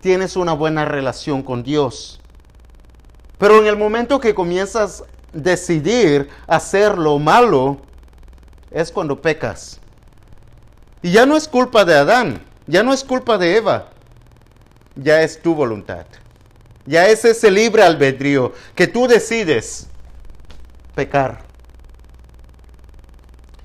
tienes 0.00 0.36
una 0.36 0.52
buena 0.52 0.84
relación 0.84 1.42
con 1.42 1.62
Dios. 1.62 2.20
Pero 3.38 3.58
en 3.58 3.66
el 3.66 3.76
momento 3.76 4.20
que 4.20 4.34
comienzas 4.34 5.02
a 5.02 5.04
decidir 5.32 6.28
hacer 6.46 6.98
lo 6.98 7.18
malo, 7.18 7.78
es 8.70 8.90
cuando 8.92 9.20
pecas. 9.20 9.80
Y 11.02 11.10
ya 11.10 11.26
no 11.26 11.36
es 11.36 11.48
culpa 11.48 11.84
de 11.84 11.94
Adán, 11.94 12.42
ya 12.66 12.82
no 12.82 12.92
es 12.92 13.02
culpa 13.02 13.38
de 13.38 13.56
Eva, 13.56 13.88
ya 14.94 15.22
es 15.22 15.40
tu 15.42 15.54
voluntad. 15.54 16.06
Ya 16.84 17.08
es 17.08 17.24
ese 17.24 17.50
libre 17.50 17.82
albedrío 17.82 18.52
que 18.74 18.86
tú 18.86 19.06
decides 19.06 19.86
pecar. 20.94 21.42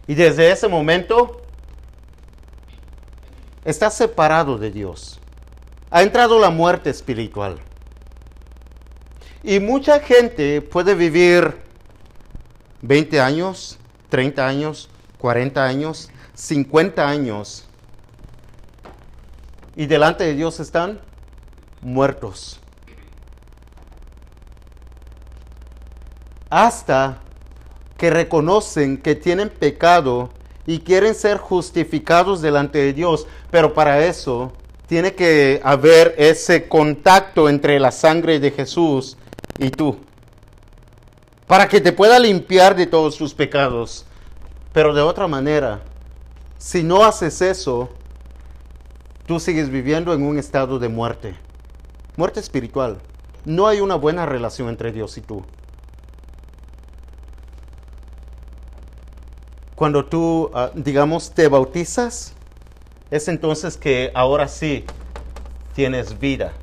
Y 0.06 0.14
desde 0.16 0.52
ese 0.52 0.68
momento 0.68 1.42
está 3.68 3.92
separado 3.92 4.58
de 4.58 4.72
Dios. 4.72 5.20
Ha 5.92 6.02
entrado 6.02 6.40
la 6.40 6.50
muerte 6.50 6.90
espiritual. 6.90 7.60
Y 9.44 9.60
mucha 9.60 10.00
gente 10.00 10.62
puede 10.62 10.96
vivir 10.96 11.58
20 12.82 13.20
años, 13.20 13.78
30 14.08 14.48
años, 14.48 14.90
40 15.18 15.66
años, 15.66 16.10
50 16.34 17.08
años 17.08 17.66
y 19.76 19.86
delante 19.86 20.24
de 20.24 20.34
Dios 20.34 20.62
están 20.62 21.02
muertos. 21.82 22.62
Hasta 26.50 27.20
que 27.98 28.10
reconocen 28.12 28.98
que 28.98 29.16
tienen 29.16 29.50
pecado 29.50 30.30
y 30.68 30.80
quieren 30.80 31.16
ser 31.16 31.38
justificados 31.38 32.42
delante 32.42 32.78
de 32.78 32.94
Dios, 32.94 33.26
pero 33.50 33.74
para 33.74 34.06
eso 34.06 34.52
tiene 34.86 35.16
que 35.16 35.62
haber 35.64 36.14
ese 36.18 36.68
contacto 36.68 37.50
entre 37.50 37.80
la 37.80 37.92
sangre 37.92 38.40
de 38.40 38.52
Jesús 38.52 39.18
y 39.58 39.70
tú, 39.72 39.98
para 41.48 41.70
que 41.70 41.80
te 41.82 41.94
pueda 41.94 42.20
limpiar 42.20 42.76
de 42.76 42.86
todos 42.86 43.18
tus 43.18 43.34
pecados. 43.34 44.06
Pero 44.74 44.94
de 44.94 45.02
otra 45.02 45.28
manera, 45.28 45.82
si 46.58 46.84
no 46.84 47.04
haces 47.04 47.42
eso, 47.42 47.90
tú 49.26 49.40
sigues 49.40 49.70
viviendo 49.70 50.14
en 50.14 50.22
un 50.22 50.38
estado 50.38 50.80
de 50.80 50.90
muerte, 50.90 51.36
muerte 52.18 52.42
espiritual. 52.42 52.98
No 53.46 53.68
hay 53.68 53.80
una 53.80 53.96
buena 53.96 54.26
relación 54.26 54.68
entre 54.68 54.92
Dios 54.92 55.18
y 55.18 55.22
tú. 55.22 55.46
Cuando 59.78 60.04
tú, 60.04 60.50
ah, 60.56 60.72
digamos, 60.74 61.30
te 61.30 61.48
bautizas, 61.48 62.34
es 63.12 63.28
entonces 63.28 63.78
que 63.78 64.10
ahora 64.16 64.48
sí 64.48 64.84
tienes 65.76 66.18
vida 66.18 66.54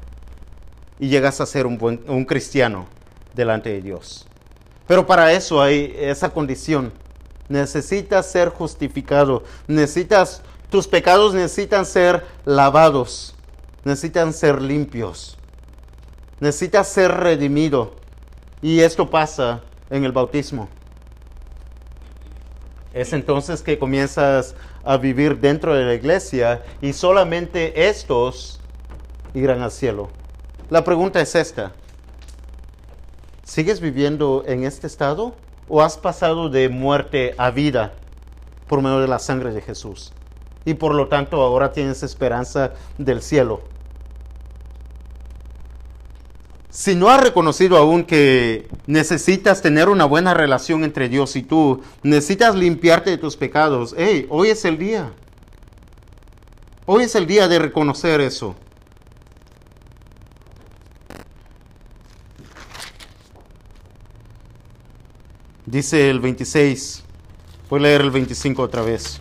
y 0.98 1.06
llegas 1.10 1.40
a 1.40 1.46
ser 1.46 1.64
un, 1.64 1.78
buen, 1.78 2.02
un 2.08 2.24
cristiano 2.24 2.86
delante 3.32 3.70
de 3.70 3.82
Dios. 3.82 4.26
Pero 4.88 5.06
para 5.06 5.32
eso 5.32 5.62
hay 5.62 5.94
esa 5.96 6.30
condición. 6.30 6.92
Necesitas 7.48 8.28
ser 8.28 8.48
justificado. 8.48 9.44
Necesitas, 9.68 10.42
tus 10.68 10.88
pecados 10.88 11.34
necesitan 11.34 11.86
ser 11.86 12.26
lavados. 12.44 13.36
Necesitan 13.84 14.32
ser 14.32 14.60
limpios. 14.60 15.38
Necesitas 16.40 16.88
ser 16.88 17.12
redimido. 17.12 17.92
Y 18.60 18.80
esto 18.80 19.08
pasa 19.08 19.60
en 19.88 20.04
el 20.04 20.10
bautismo. 20.10 20.68
Es 22.94 23.12
entonces 23.12 23.62
que 23.62 23.76
comienzas 23.76 24.54
a 24.84 24.96
vivir 24.96 25.40
dentro 25.40 25.74
de 25.74 25.84
la 25.84 25.94
iglesia 25.94 26.62
y 26.80 26.92
solamente 26.92 27.88
estos 27.88 28.60
irán 29.34 29.62
al 29.62 29.72
cielo. 29.72 30.10
La 30.70 30.84
pregunta 30.84 31.20
es 31.20 31.34
esta. 31.34 31.72
¿Sigues 33.42 33.80
viviendo 33.80 34.44
en 34.46 34.62
este 34.62 34.86
estado 34.86 35.34
o 35.68 35.82
has 35.82 35.98
pasado 35.98 36.48
de 36.48 36.68
muerte 36.68 37.34
a 37.36 37.50
vida 37.50 37.94
por 38.68 38.80
medio 38.80 39.00
de 39.00 39.08
la 39.08 39.18
sangre 39.18 39.52
de 39.52 39.60
Jesús? 39.60 40.12
Y 40.64 40.74
por 40.74 40.94
lo 40.94 41.08
tanto 41.08 41.42
ahora 41.42 41.72
tienes 41.72 42.04
esperanza 42.04 42.74
del 42.96 43.22
cielo. 43.22 43.73
Si 46.74 46.96
no 46.96 47.08
has 47.08 47.20
reconocido 47.20 47.76
aún 47.76 48.02
que 48.02 48.66
necesitas 48.88 49.62
tener 49.62 49.88
una 49.88 50.06
buena 50.06 50.34
relación 50.34 50.82
entre 50.82 51.08
Dios 51.08 51.36
y 51.36 51.42
tú, 51.42 51.82
necesitas 52.02 52.56
limpiarte 52.56 53.10
de 53.10 53.16
tus 53.16 53.36
pecados, 53.36 53.94
hey, 53.96 54.26
hoy 54.28 54.48
es 54.48 54.64
el 54.64 54.76
día. 54.76 55.12
Hoy 56.84 57.04
es 57.04 57.14
el 57.14 57.28
día 57.28 57.46
de 57.46 57.60
reconocer 57.60 58.20
eso. 58.20 58.56
Dice 65.66 66.10
el 66.10 66.18
26, 66.18 67.04
voy 67.70 67.78
a 67.78 67.82
leer 67.84 68.00
el 68.00 68.10
25 68.10 68.60
otra 68.60 68.82
vez 68.82 69.20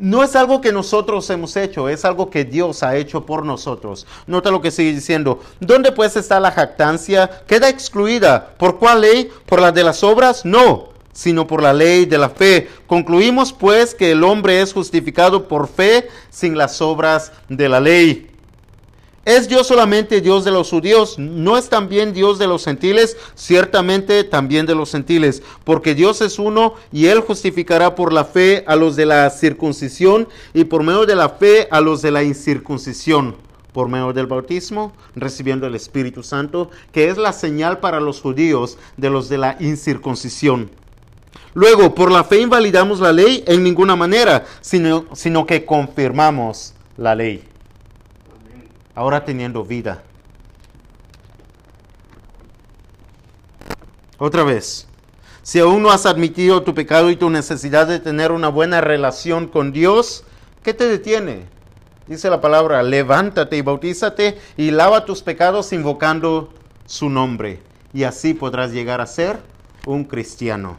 No 0.00 0.24
es 0.24 0.34
algo 0.34 0.62
que 0.62 0.72
nosotros 0.72 1.28
hemos 1.28 1.54
hecho, 1.56 1.88
es 1.88 2.06
algo 2.06 2.30
que 2.30 2.44
Dios 2.44 2.82
ha 2.82 2.96
hecho 2.96 3.26
por 3.26 3.44
nosotros. 3.44 4.06
Nota 4.26 4.50
lo 4.50 4.62
que 4.62 4.70
sigue 4.70 4.94
diciendo. 4.94 5.40
¿Dónde 5.60 5.92
pues 5.92 6.16
está 6.16 6.40
la 6.40 6.50
jactancia? 6.50 7.30
Queda 7.46 7.68
excluida. 7.68 8.54
¿Por 8.56 8.78
cuál 8.78 9.02
ley? 9.02 9.30
¿Por 9.44 9.60
la 9.60 9.72
de 9.72 9.84
las 9.84 10.02
obras? 10.02 10.46
No, 10.46 10.88
sino 11.12 11.46
por 11.46 11.62
la 11.62 11.74
ley 11.74 12.06
de 12.06 12.16
la 12.16 12.30
fe. 12.30 12.70
Concluimos 12.86 13.52
pues 13.52 13.94
que 13.94 14.12
el 14.12 14.24
hombre 14.24 14.62
es 14.62 14.72
justificado 14.72 15.46
por 15.46 15.68
fe 15.68 16.08
sin 16.30 16.56
las 16.56 16.80
obras 16.80 17.30
de 17.50 17.68
la 17.68 17.80
ley. 17.80 18.29
¿Es 19.26 19.50
Dios 19.50 19.66
solamente 19.66 20.22
Dios 20.22 20.46
de 20.46 20.50
los 20.50 20.70
judíos? 20.70 21.18
¿No 21.18 21.58
es 21.58 21.68
también 21.68 22.14
Dios 22.14 22.38
de 22.38 22.46
los 22.46 22.64
gentiles? 22.64 23.18
Ciertamente 23.34 24.24
también 24.24 24.64
de 24.64 24.74
los 24.74 24.92
gentiles, 24.92 25.42
porque 25.62 25.94
Dios 25.94 26.22
es 26.22 26.38
uno 26.38 26.72
y 26.90 27.04
Él 27.06 27.20
justificará 27.20 27.94
por 27.94 28.14
la 28.14 28.24
fe 28.24 28.64
a 28.66 28.76
los 28.76 28.96
de 28.96 29.04
la 29.04 29.28
circuncisión 29.28 30.26
y 30.54 30.64
por 30.64 30.82
medio 30.84 31.04
de 31.04 31.16
la 31.16 31.28
fe 31.28 31.68
a 31.70 31.82
los 31.82 32.00
de 32.00 32.12
la 32.12 32.22
incircuncisión, 32.22 33.36
por 33.74 33.88
medio 33.88 34.14
del 34.14 34.26
bautismo, 34.26 34.94
recibiendo 35.14 35.66
el 35.66 35.74
Espíritu 35.74 36.22
Santo, 36.22 36.70
que 36.90 37.10
es 37.10 37.18
la 37.18 37.34
señal 37.34 37.78
para 37.78 38.00
los 38.00 38.22
judíos 38.22 38.78
de 38.96 39.10
los 39.10 39.28
de 39.28 39.36
la 39.36 39.56
incircuncisión. 39.60 40.70
Luego, 41.52 41.94
por 41.94 42.10
la 42.10 42.24
fe 42.24 42.40
invalidamos 42.40 43.00
la 43.00 43.12
ley 43.12 43.44
en 43.46 43.64
ninguna 43.64 43.96
manera, 43.96 44.46
sino, 44.62 45.04
sino 45.12 45.44
que 45.44 45.66
confirmamos 45.66 46.72
la 46.96 47.14
ley 47.14 47.49
ahora 48.94 49.24
teniendo 49.24 49.64
vida. 49.64 50.02
Otra 54.18 54.44
vez, 54.44 54.86
si 55.42 55.58
aún 55.58 55.82
no 55.82 55.90
has 55.90 56.04
admitido 56.04 56.62
tu 56.62 56.74
pecado 56.74 57.10
y 57.10 57.16
tu 57.16 57.30
necesidad 57.30 57.86
de 57.86 57.98
tener 57.98 58.32
una 58.32 58.48
buena 58.48 58.80
relación 58.80 59.48
con 59.48 59.72
Dios, 59.72 60.24
¿qué 60.62 60.74
te 60.74 60.86
detiene? 60.86 61.46
Dice 62.06 62.28
la 62.28 62.40
palabra, 62.40 62.82
levántate 62.82 63.56
y 63.56 63.62
bautízate 63.62 64.38
y 64.56 64.72
lava 64.72 65.04
tus 65.04 65.22
pecados 65.22 65.72
invocando 65.72 66.52
su 66.84 67.08
nombre. 67.08 67.62
Y 67.94 68.02
así 68.02 68.34
podrás 68.34 68.72
llegar 68.72 69.00
a 69.00 69.06
ser 69.06 69.40
un 69.86 70.04
cristiano. 70.04 70.76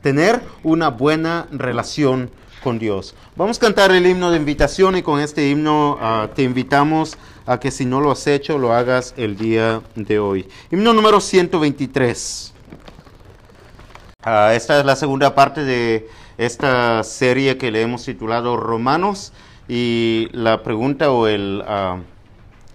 Tener 0.00 0.40
una 0.62 0.90
buena 0.90 1.48
relación 1.50 2.30
con 2.62 2.78
Dios. 2.78 3.14
Vamos 3.36 3.58
a 3.58 3.60
cantar 3.60 3.92
el 3.92 4.06
himno 4.06 4.30
de 4.30 4.36
invitación 4.36 4.96
y 4.96 5.02
con 5.02 5.20
este 5.20 5.48
himno 5.48 5.98
ah, 6.00 6.28
te 6.34 6.42
invitamos 6.42 7.16
a 7.46 7.60
que 7.60 7.70
si 7.70 7.84
no 7.84 8.00
lo 8.00 8.10
has 8.10 8.26
hecho, 8.26 8.58
lo 8.58 8.72
hagas 8.72 9.14
el 9.16 9.36
día 9.36 9.82
de 9.94 10.18
hoy. 10.18 10.48
Himno 10.70 10.92
número 10.92 11.20
123. 11.20 12.52
Ah, 14.22 14.54
esta 14.54 14.78
es 14.80 14.86
la 14.86 14.96
segunda 14.96 15.34
parte 15.34 15.64
de 15.64 16.08
esta 16.38 17.02
serie 17.04 17.58
que 17.58 17.70
le 17.70 17.82
hemos 17.82 18.04
titulado 18.04 18.56
Romanos 18.56 19.32
y 19.68 20.28
la 20.32 20.62
pregunta 20.62 21.10
o 21.10 21.26
el, 21.26 21.62
ah, 21.66 21.98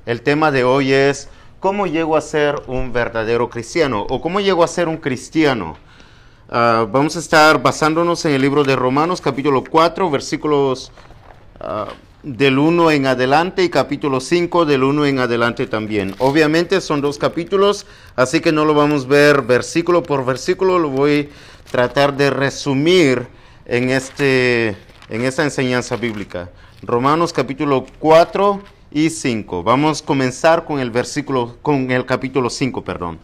el 0.05 0.21
tema 0.21 0.51
de 0.51 0.63
hoy 0.63 0.93
es 0.93 1.29
¿cómo 1.59 1.87
llego 1.87 2.15
a 2.15 2.21
ser 2.21 2.61
un 2.67 2.93
verdadero 2.93 3.49
cristiano? 3.49 4.05
o 4.09 4.21
¿cómo 4.21 4.39
llego 4.39 4.63
a 4.63 4.67
ser 4.67 4.87
un 4.87 4.97
cristiano? 4.97 5.77
Ah, 6.49 6.85
vamos 6.89 7.15
a 7.15 7.19
estar 7.19 7.61
basándonos 7.61 8.23
en 8.25 8.33
el 8.33 8.41
libro 8.41 8.63
de 8.63 8.75
Romanos 8.75 9.19
capítulo 9.19 9.63
4, 9.63 10.09
versículos 10.11 10.91
uh, 11.59 11.91
del 12.23 12.59
1 12.59 12.91
en 12.91 13.05
adelante 13.07 13.63
y 13.63 13.69
capítulo 13.69 14.19
5 14.19 14.65
del 14.65 14.83
1 14.83 15.05
en 15.05 15.19
adelante 15.19 15.67
también. 15.67 16.15
Obviamente 16.19 16.81
son 16.81 16.99
dos 17.01 17.17
capítulos, 17.17 17.85
así 18.15 18.41
que 18.41 18.51
no 18.51 18.65
lo 18.65 18.73
vamos 18.73 19.05
a 19.05 19.07
ver 19.07 19.41
versículo 19.43 20.03
por 20.03 20.25
versículo, 20.25 20.79
lo 20.79 20.89
voy 20.89 21.29
a 21.67 21.71
tratar 21.71 22.17
de 22.17 22.29
resumir 22.29 23.27
en, 23.65 23.89
este, 23.89 24.75
en 25.09 25.23
esta 25.23 25.43
enseñanza 25.43 25.95
bíblica. 25.95 26.49
Romanos 26.81 27.31
capítulo 27.31 27.85
4 27.99 28.61
y 28.91 29.09
5. 29.09 29.63
Vamos 29.63 30.01
a 30.01 30.05
comenzar 30.05 30.65
con 30.65 30.79
el 30.79 30.91
versículo, 30.91 31.57
con 31.61 31.89
el 31.91 32.05
capítulo 32.05 32.49
5, 32.49 32.83
perdón. 32.83 33.19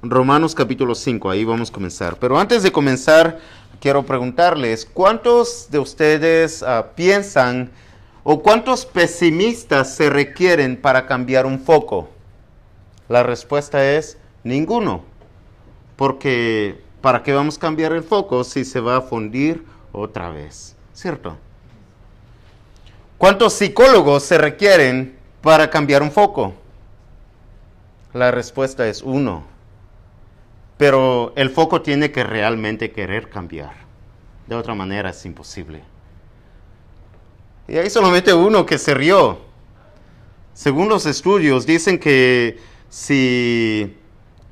Romanos 0.00 0.54
capítulo 0.54 0.94
5, 0.94 1.28
ahí 1.28 1.44
vamos 1.44 1.70
a 1.70 1.72
comenzar. 1.72 2.16
Pero 2.20 2.38
antes 2.38 2.62
de 2.62 2.70
comenzar, 2.70 3.40
quiero 3.80 4.04
preguntarles, 4.04 4.84
¿cuántos 4.86 5.68
de 5.70 5.80
ustedes 5.80 6.62
uh, 6.62 6.84
piensan 6.94 7.72
o 8.30 8.42
cuántos 8.42 8.84
pesimistas 8.84 9.94
se 9.94 10.10
requieren 10.10 10.76
para 10.76 11.06
cambiar 11.06 11.46
un 11.46 11.58
foco? 11.58 12.10
La 13.08 13.22
respuesta 13.22 13.96
es 13.96 14.18
ninguno, 14.44 15.02
porque 15.96 16.78
¿para 17.00 17.22
qué 17.22 17.32
vamos 17.32 17.56
a 17.56 17.60
cambiar 17.60 17.92
el 17.92 18.02
foco 18.02 18.44
si 18.44 18.66
se 18.66 18.80
va 18.80 18.98
a 18.98 19.00
fundir 19.00 19.64
otra 19.92 20.28
vez? 20.28 20.76
¿Cierto? 20.92 21.38
¿Cuántos 23.16 23.54
psicólogos 23.54 24.24
se 24.24 24.36
requieren 24.36 25.16
para 25.40 25.70
cambiar 25.70 26.02
un 26.02 26.10
foco? 26.10 26.52
La 28.12 28.30
respuesta 28.30 28.86
es 28.88 29.00
uno. 29.00 29.44
pero 30.76 31.32
el 31.34 31.48
foco 31.48 31.80
tiene 31.80 32.12
que 32.12 32.24
realmente 32.24 32.92
querer 32.92 33.30
cambiar. 33.30 33.72
De 34.46 34.54
otra 34.54 34.74
manera 34.74 35.08
es 35.08 35.24
imposible. 35.24 35.82
Y 37.68 37.76
hay 37.76 37.90
solamente 37.90 38.32
uno 38.32 38.64
que 38.64 38.78
se 38.78 38.94
rió. 38.94 39.38
Según 40.54 40.88
los 40.88 41.04
estudios, 41.04 41.66
dicen 41.66 41.98
que 41.98 42.58
si 42.88 43.94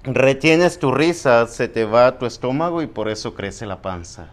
retienes 0.04 0.78
tu 0.78 0.92
risa, 0.92 1.46
se 1.46 1.66
te 1.66 1.86
va 1.86 2.18
tu 2.18 2.26
estómago 2.26 2.82
y 2.82 2.86
por 2.86 3.08
eso 3.08 3.34
crece 3.34 3.64
la 3.64 3.80
panza. 3.80 4.28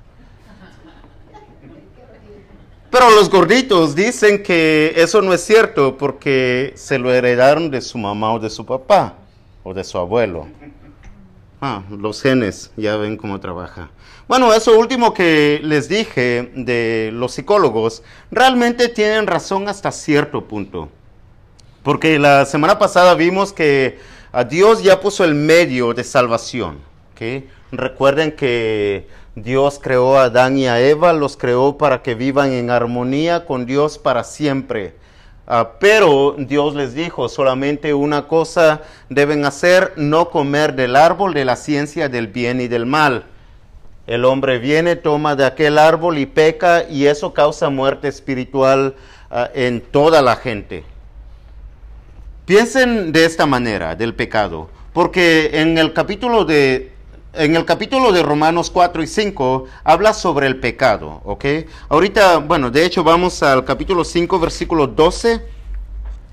Pero 2.91 3.09
los 3.09 3.29
gorditos 3.29 3.95
dicen 3.95 4.43
que 4.43 4.93
eso 4.97 5.21
no 5.21 5.33
es 5.33 5.41
cierto 5.41 5.97
porque 5.97 6.73
se 6.75 6.99
lo 6.99 7.11
heredaron 7.11 7.71
de 7.71 7.81
su 7.81 7.97
mamá 7.97 8.33
o 8.33 8.39
de 8.39 8.51
su 8.51 8.65
papá 8.65 9.15
o 9.63 9.73
de 9.73 9.83
su 9.83 9.97
abuelo. 9.97 10.47
Ah, 11.65 11.82
los 11.89 12.21
genes, 12.21 12.71
ya 12.76 12.97
ven 12.97 13.15
cómo 13.15 13.39
trabaja. 13.39 13.89
Bueno, 14.28 14.54
eso 14.54 14.78
último 14.78 15.13
que 15.13 15.62
les 15.63 15.88
dije 15.88 16.52
de 16.56 17.10
los 17.13 17.32
psicólogos, 17.32 18.04
realmente 18.32 18.89
tienen 18.89 19.28
razón 19.28 19.69
hasta 19.69 19.93
cierto 19.93 20.43
punto. 20.43 20.89
Porque 21.82 22.19
la 22.19 22.43
semana 22.43 22.78
pasada 22.78 23.15
vimos 23.15 23.54
que 23.54 23.97
a 24.34 24.43
Dios 24.43 24.84
ya 24.84 24.99
puso 24.99 25.23
el 25.23 25.36
medio 25.36 25.93
de 25.93 26.04
salvación. 26.04 26.80
Recuerden 27.71 28.34
que 28.34 29.08
Dios 29.36 29.80
creó 29.82 30.17
a 30.17 30.26
Adán 30.26 30.58
y 30.58 30.67
a 30.67 30.82
Eva, 30.82 31.13
los 31.13 31.38
creó 31.38 31.78
para 31.78 32.02
que 32.02 32.13
vivan 32.13 32.52
en 32.52 32.71
armonía 32.71 33.45
con 33.45 33.65
Dios 33.65 33.97
para 33.97 34.26
siempre. 34.26 34.95
Ah, 35.45 35.71
pero 35.79 36.36
Dios 36.38 36.73
les 36.73 36.93
dijo, 36.93 37.27
solamente 37.27 37.93
una 37.93 38.27
cosa 38.27 38.82
deben 39.10 39.43
hacer, 39.43 39.91
no 39.97 40.29
comer 40.29 40.73
del 40.73 40.95
árbol 40.95 41.34
de 41.34 41.43
la 41.43 41.58
ciencia 41.58 42.08
del 42.08 42.27
bien 42.27 42.62
y 42.62 42.67
del 42.69 42.86
mal. 42.86 43.25
El 44.08 44.23
hombre 44.23 44.58
viene, 44.58 44.95
toma 44.95 45.36
de 45.36 45.45
aquel 45.45 45.77
árbol 45.77 46.17
y 46.17 46.25
peca 46.25 46.86
y 46.89 47.08
eso 47.08 47.34
causa 47.34 47.69
muerte 47.69 48.08
espiritual 48.08 48.95
ah, 49.29 49.49
en 49.53 49.82
toda 49.82 50.21
la 50.21 50.38
gente. 50.38 50.86
Piensen 52.45 53.12
de 53.12 53.25
esta 53.25 53.45
manera 53.45 53.95
del 53.95 54.13
pecado, 54.13 54.69
porque 54.93 55.62
en 55.62 55.77
el 55.77 55.91
capítulo 55.91 56.45
de 56.45 56.92
en 57.33 57.55
el 57.55 57.65
capítulo 57.65 58.11
de 58.11 58.21
Romanos 58.21 58.69
4 58.69 59.01
y 59.01 59.07
5 59.07 59.65
habla 59.83 60.13
sobre 60.13 60.47
el 60.47 60.59
pecado, 60.59 61.21
¿ok? 61.25 61.45
Ahorita, 61.89 62.37
bueno, 62.37 62.69
de 62.69 62.85
hecho 62.85 63.03
vamos 63.03 63.41
al 63.41 63.65
capítulo 63.65 64.03
5, 64.03 64.39
versículo 64.39 64.87
12. 64.87 65.41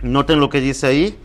Noten 0.02 0.40
lo 0.40 0.50
que 0.50 0.60
dice 0.60 0.86
ahí. 0.86 1.18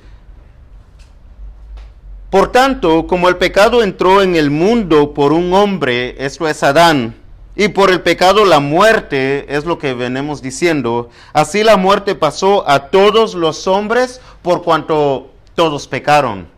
Por 2.29 2.51
tanto, 2.51 3.05
como 3.07 3.29
el 3.29 3.38
pecado 3.38 3.83
entró 3.83 4.21
en 4.21 4.35
el 4.35 4.49
mundo 4.49 5.13
por 5.13 5.31
un 5.31 5.53
hombre, 5.53 6.15
esto 6.23 6.47
es 6.47 6.63
Adán, 6.63 7.15
y 7.55 7.69
por 7.69 7.91
el 7.91 8.01
pecado 8.01 8.43
la 8.43 8.59
muerte, 8.59 9.45
es 9.55 9.65
lo 9.65 9.77
que 9.77 9.93
venimos 9.93 10.41
diciendo, 10.41 11.09
así 11.31 11.63
la 11.63 11.77
muerte 11.77 12.15
pasó 12.15 12.67
a 12.67 12.88
todos 12.89 13.35
los 13.35 13.67
hombres 13.67 14.19
por 14.41 14.63
cuanto 14.63 15.31
todos 15.53 15.88
pecaron. 15.88 16.55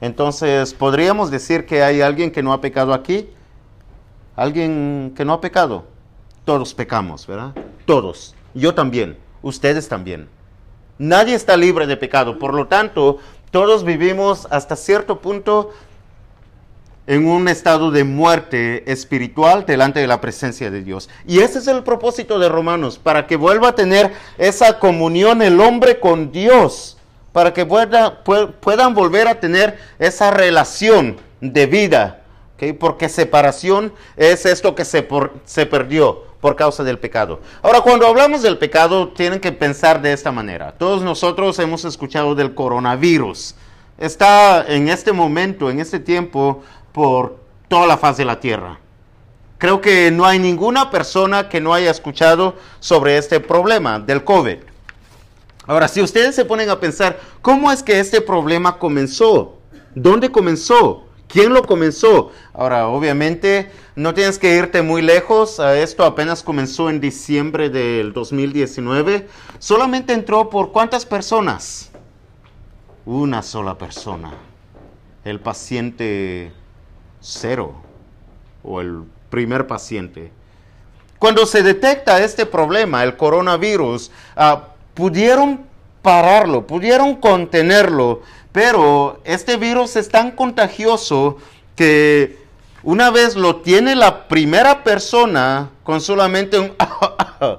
Entonces, 0.00 0.74
¿podríamos 0.74 1.30
decir 1.30 1.66
que 1.66 1.82
hay 1.82 2.00
alguien 2.00 2.30
que 2.30 2.42
no 2.42 2.52
ha 2.52 2.60
pecado 2.60 2.94
aquí? 2.94 3.28
¿Alguien 4.36 5.12
que 5.16 5.24
no 5.24 5.32
ha 5.32 5.40
pecado? 5.40 5.84
Todos 6.44 6.72
pecamos, 6.74 7.26
¿verdad? 7.26 7.54
Todos. 7.84 8.34
Yo 8.54 8.74
también. 8.74 9.18
Ustedes 9.42 9.88
también. 9.88 10.28
Nadie 10.98 11.34
está 11.34 11.56
libre 11.56 11.86
de 11.86 11.96
pecado. 11.96 12.38
Por 12.38 12.54
lo 12.54 12.66
tanto, 12.66 13.18
todos 13.50 13.84
vivimos 13.84 14.46
hasta 14.50 14.76
cierto 14.76 15.20
punto 15.20 15.70
en 17.08 17.26
un 17.26 17.48
estado 17.48 17.90
de 17.90 18.04
muerte 18.04 18.90
espiritual 18.90 19.64
delante 19.64 19.98
de 19.98 20.06
la 20.06 20.20
presencia 20.20 20.70
de 20.70 20.82
Dios. 20.82 21.08
Y 21.26 21.38
ese 21.38 21.58
es 21.58 21.66
el 21.66 21.82
propósito 21.82 22.38
de 22.38 22.50
Romanos, 22.50 22.98
para 22.98 23.26
que 23.26 23.36
vuelva 23.36 23.68
a 23.68 23.74
tener 23.74 24.12
esa 24.36 24.78
comunión 24.78 25.40
el 25.40 25.58
hombre 25.60 26.00
con 26.00 26.30
Dios 26.32 26.97
para 27.38 27.54
que 27.54 27.64
puedan 27.64 28.94
volver 28.94 29.28
a 29.28 29.38
tener 29.38 29.78
esa 30.00 30.32
relación 30.32 31.18
de 31.40 31.66
vida, 31.66 32.22
porque 32.80 33.08
separación 33.08 33.92
es 34.16 34.44
esto 34.44 34.74
que 34.74 34.84
se, 34.84 35.06
se 35.44 35.64
perdió 35.64 36.24
por 36.40 36.56
causa 36.56 36.82
del 36.82 36.98
pecado. 36.98 37.38
Ahora, 37.62 37.80
cuando 37.82 38.08
hablamos 38.08 38.42
del 38.42 38.58
pecado, 38.58 39.10
tienen 39.10 39.38
que 39.38 39.52
pensar 39.52 40.02
de 40.02 40.12
esta 40.12 40.32
manera. 40.32 40.72
Todos 40.72 41.02
nosotros 41.02 41.56
hemos 41.60 41.84
escuchado 41.84 42.34
del 42.34 42.56
coronavirus. 42.56 43.54
Está 43.98 44.66
en 44.66 44.88
este 44.88 45.12
momento, 45.12 45.70
en 45.70 45.78
este 45.78 46.00
tiempo, 46.00 46.64
por 46.90 47.36
toda 47.68 47.86
la 47.86 47.98
faz 47.98 48.16
de 48.16 48.24
la 48.24 48.40
tierra. 48.40 48.80
Creo 49.58 49.80
que 49.80 50.10
no 50.10 50.26
hay 50.26 50.40
ninguna 50.40 50.90
persona 50.90 51.48
que 51.48 51.60
no 51.60 51.72
haya 51.72 51.92
escuchado 51.92 52.56
sobre 52.80 53.16
este 53.16 53.38
problema 53.38 54.00
del 54.00 54.24
COVID. 54.24 54.58
Ahora, 55.68 55.86
si 55.86 56.00
ustedes 56.00 56.34
se 56.34 56.46
ponen 56.46 56.70
a 56.70 56.80
pensar, 56.80 57.20
¿cómo 57.42 57.70
es 57.70 57.82
que 57.82 58.00
este 58.00 58.22
problema 58.22 58.78
comenzó? 58.78 59.58
¿Dónde 59.94 60.32
comenzó? 60.32 61.04
¿Quién 61.26 61.52
lo 61.52 61.62
comenzó? 61.62 62.32
Ahora, 62.54 62.88
obviamente, 62.88 63.70
no 63.94 64.14
tienes 64.14 64.38
que 64.38 64.56
irte 64.56 64.80
muy 64.80 65.02
lejos. 65.02 65.58
Esto 65.58 66.06
apenas 66.06 66.42
comenzó 66.42 66.88
en 66.88 67.00
diciembre 67.02 67.68
del 67.68 68.14
2019. 68.14 69.28
Solamente 69.58 70.14
entró 70.14 70.48
por 70.48 70.72
cuántas 70.72 71.04
personas? 71.04 71.90
Una 73.04 73.42
sola 73.42 73.76
persona. 73.76 74.32
El 75.22 75.38
paciente 75.38 76.50
cero 77.20 77.74
o 78.62 78.80
el 78.80 79.02
primer 79.28 79.66
paciente. 79.66 80.32
Cuando 81.18 81.44
se 81.44 81.62
detecta 81.62 82.24
este 82.24 82.46
problema, 82.46 83.04
el 83.04 83.18
coronavirus, 83.18 84.10
uh, 84.34 84.77
pudieron 84.98 85.60
pararlo, 86.02 86.66
pudieron 86.66 87.14
contenerlo, 87.14 88.22
pero 88.50 89.20
este 89.22 89.56
virus 89.56 89.94
es 89.94 90.08
tan 90.08 90.32
contagioso 90.32 91.36
que 91.76 92.36
una 92.82 93.12
vez 93.12 93.36
lo 93.36 93.60
tiene 93.60 93.94
la 93.94 94.26
primera 94.26 94.82
persona 94.82 95.70
con 95.84 96.00
solamente 96.00 96.58
un 96.58 96.74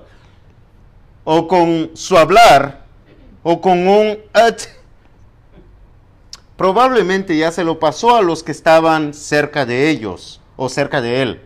o 1.24 1.48
con 1.48 1.92
su 1.94 2.18
hablar 2.18 2.82
o 3.42 3.62
con 3.62 3.88
un 3.88 4.20
probablemente 6.58 7.38
ya 7.38 7.54
se 7.54 7.64
lo 7.64 7.80
pasó 7.80 8.18
a 8.18 8.22
los 8.22 8.44
que 8.44 8.52
estaban 8.52 9.14
cerca 9.14 9.66
de 9.66 9.90
ellos 9.90 10.42
o 10.58 10.68
cerca 10.68 11.00
de 11.00 11.22
él. 11.22 11.42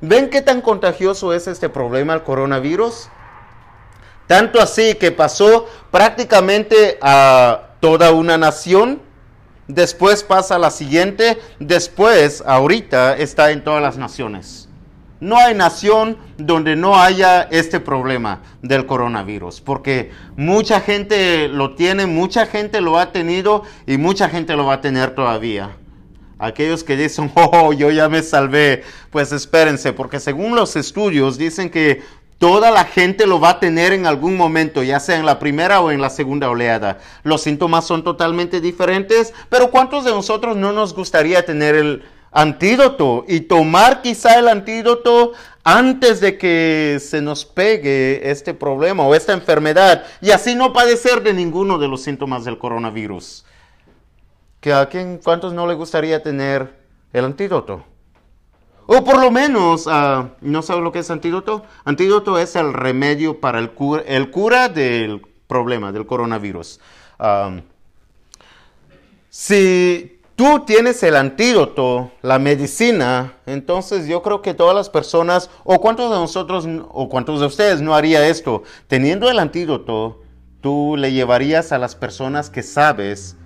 ¿Ven 0.00 0.30
qué 0.30 0.42
tan 0.42 0.60
contagioso 0.60 1.34
es 1.34 1.48
este 1.48 1.68
problema, 1.68 2.14
el 2.14 2.22
coronavirus? 2.22 3.08
Tanto 4.32 4.62
así 4.62 4.94
que 4.94 5.12
pasó 5.12 5.68
prácticamente 5.90 6.96
a 7.02 7.74
toda 7.80 8.12
una 8.12 8.38
nación. 8.38 9.02
Después 9.68 10.22
pasa 10.22 10.54
a 10.54 10.58
la 10.58 10.70
siguiente. 10.70 11.38
Después, 11.58 12.42
ahorita, 12.46 13.18
está 13.18 13.50
en 13.50 13.62
todas 13.62 13.82
las 13.82 13.98
naciones. 13.98 14.70
No 15.20 15.36
hay 15.36 15.54
nación 15.54 16.16
donde 16.38 16.76
no 16.76 16.98
haya 16.98 17.42
este 17.42 17.78
problema 17.78 18.40
del 18.62 18.86
coronavirus, 18.86 19.60
porque 19.60 20.12
mucha 20.34 20.80
gente 20.80 21.48
lo 21.48 21.74
tiene, 21.74 22.06
mucha 22.06 22.46
gente 22.46 22.80
lo 22.80 22.98
ha 22.98 23.12
tenido 23.12 23.64
y 23.86 23.98
mucha 23.98 24.30
gente 24.30 24.56
lo 24.56 24.64
va 24.64 24.76
a 24.76 24.80
tener 24.80 25.14
todavía. 25.14 25.76
Aquellos 26.38 26.84
que 26.84 26.96
dicen, 26.96 27.30
oh, 27.34 27.74
yo 27.74 27.90
ya 27.90 28.08
me 28.08 28.22
salvé, 28.22 28.82
pues 29.10 29.30
espérense, 29.30 29.92
porque 29.92 30.20
según 30.20 30.56
los 30.56 30.74
estudios 30.74 31.36
dicen 31.36 31.68
que 31.68 32.02
Toda 32.42 32.72
la 32.72 32.84
gente 32.84 33.28
lo 33.28 33.38
va 33.38 33.50
a 33.50 33.60
tener 33.60 33.92
en 33.92 34.04
algún 34.04 34.36
momento, 34.36 34.82
ya 34.82 34.98
sea 34.98 35.16
en 35.16 35.24
la 35.24 35.38
primera 35.38 35.80
o 35.80 35.92
en 35.92 36.00
la 36.00 36.10
segunda 36.10 36.50
oleada. 36.50 36.98
Los 37.22 37.42
síntomas 37.42 37.86
son 37.86 38.02
totalmente 38.02 38.60
diferentes, 38.60 39.32
pero 39.48 39.70
¿cuántos 39.70 40.04
de 40.04 40.10
nosotros 40.10 40.56
no 40.56 40.72
nos 40.72 40.92
gustaría 40.92 41.46
tener 41.46 41.76
el 41.76 42.02
antídoto 42.32 43.24
y 43.28 43.42
tomar 43.42 44.02
quizá 44.02 44.40
el 44.40 44.48
antídoto 44.48 45.34
antes 45.62 46.20
de 46.20 46.36
que 46.36 46.98
se 47.00 47.22
nos 47.22 47.44
pegue 47.44 48.28
este 48.28 48.54
problema 48.54 49.04
o 49.04 49.14
esta 49.14 49.34
enfermedad 49.34 50.04
y 50.20 50.32
así 50.32 50.56
no 50.56 50.72
padecer 50.72 51.22
de 51.22 51.34
ninguno 51.34 51.78
de 51.78 51.86
los 51.86 52.02
síntomas 52.02 52.44
del 52.44 52.58
coronavirus? 52.58 53.44
¿Que 54.58 54.72
¿A 54.72 54.88
quién, 54.88 55.20
cuántos 55.22 55.52
no 55.52 55.68
le 55.68 55.74
gustaría 55.74 56.24
tener 56.24 56.74
el 57.12 57.24
antídoto? 57.24 57.91
O 58.94 59.04
por 59.04 59.18
lo 59.18 59.30
menos, 59.30 59.86
ah, 59.88 60.32
¿no 60.42 60.60
sabe 60.60 60.82
lo 60.82 60.92
que 60.92 60.98
es 60.98 61.10
antídoto? 61.10 61.64
Antídoto 61.86 62.38
es 62.38 62.56
el 62.56 62.74
remedio 62.74 63.40
para 63.40 63.58
el 63.58 63.70
cura, 63.70 64.02
el 64.06 64.30
cura 64.30 64.68
del 64.68 65.22
problema, 65.46 65.92
del 65.92 66.04
coronavirus. 66.04 66.78
si 69.30 70.20
tú 70.36 70.64
tienes 70.66 71.02
el 71.04 71.16
antídoto, 71.16 72.10
la 72.20 72.38
medicina, 72.38 73.32
entonces 73.46 74.06
yo 74.06 74.20
creo 74.22 74.42
que 74.42 74.52
todas 74.52 74.76
las 74.76 74.90
personas, 74.90 75.48
o 75.64 75.80
cuántos 75.80 76.10
de 76.10 76.16
nosotros, 76.16 76.68
o 76.90 77.08
cuántos 77.08 77.40
de 77.40 77.46
ustedes 77.46 77.80
no 77.80 77.94
haría 77.94 78.28
esto, 78.28 78.62
teniendo 78.88 79.30
el 79.30 79.38
antídoto, 79.38 80.20
tú 80.60 80.96
le 80.98 81.12
llevarías 81.12 81.72
a 81.72 81.78
las 81.78 81.94
personas 81.94 82.50
que 82.50 82.62
sabes 82.62 83.38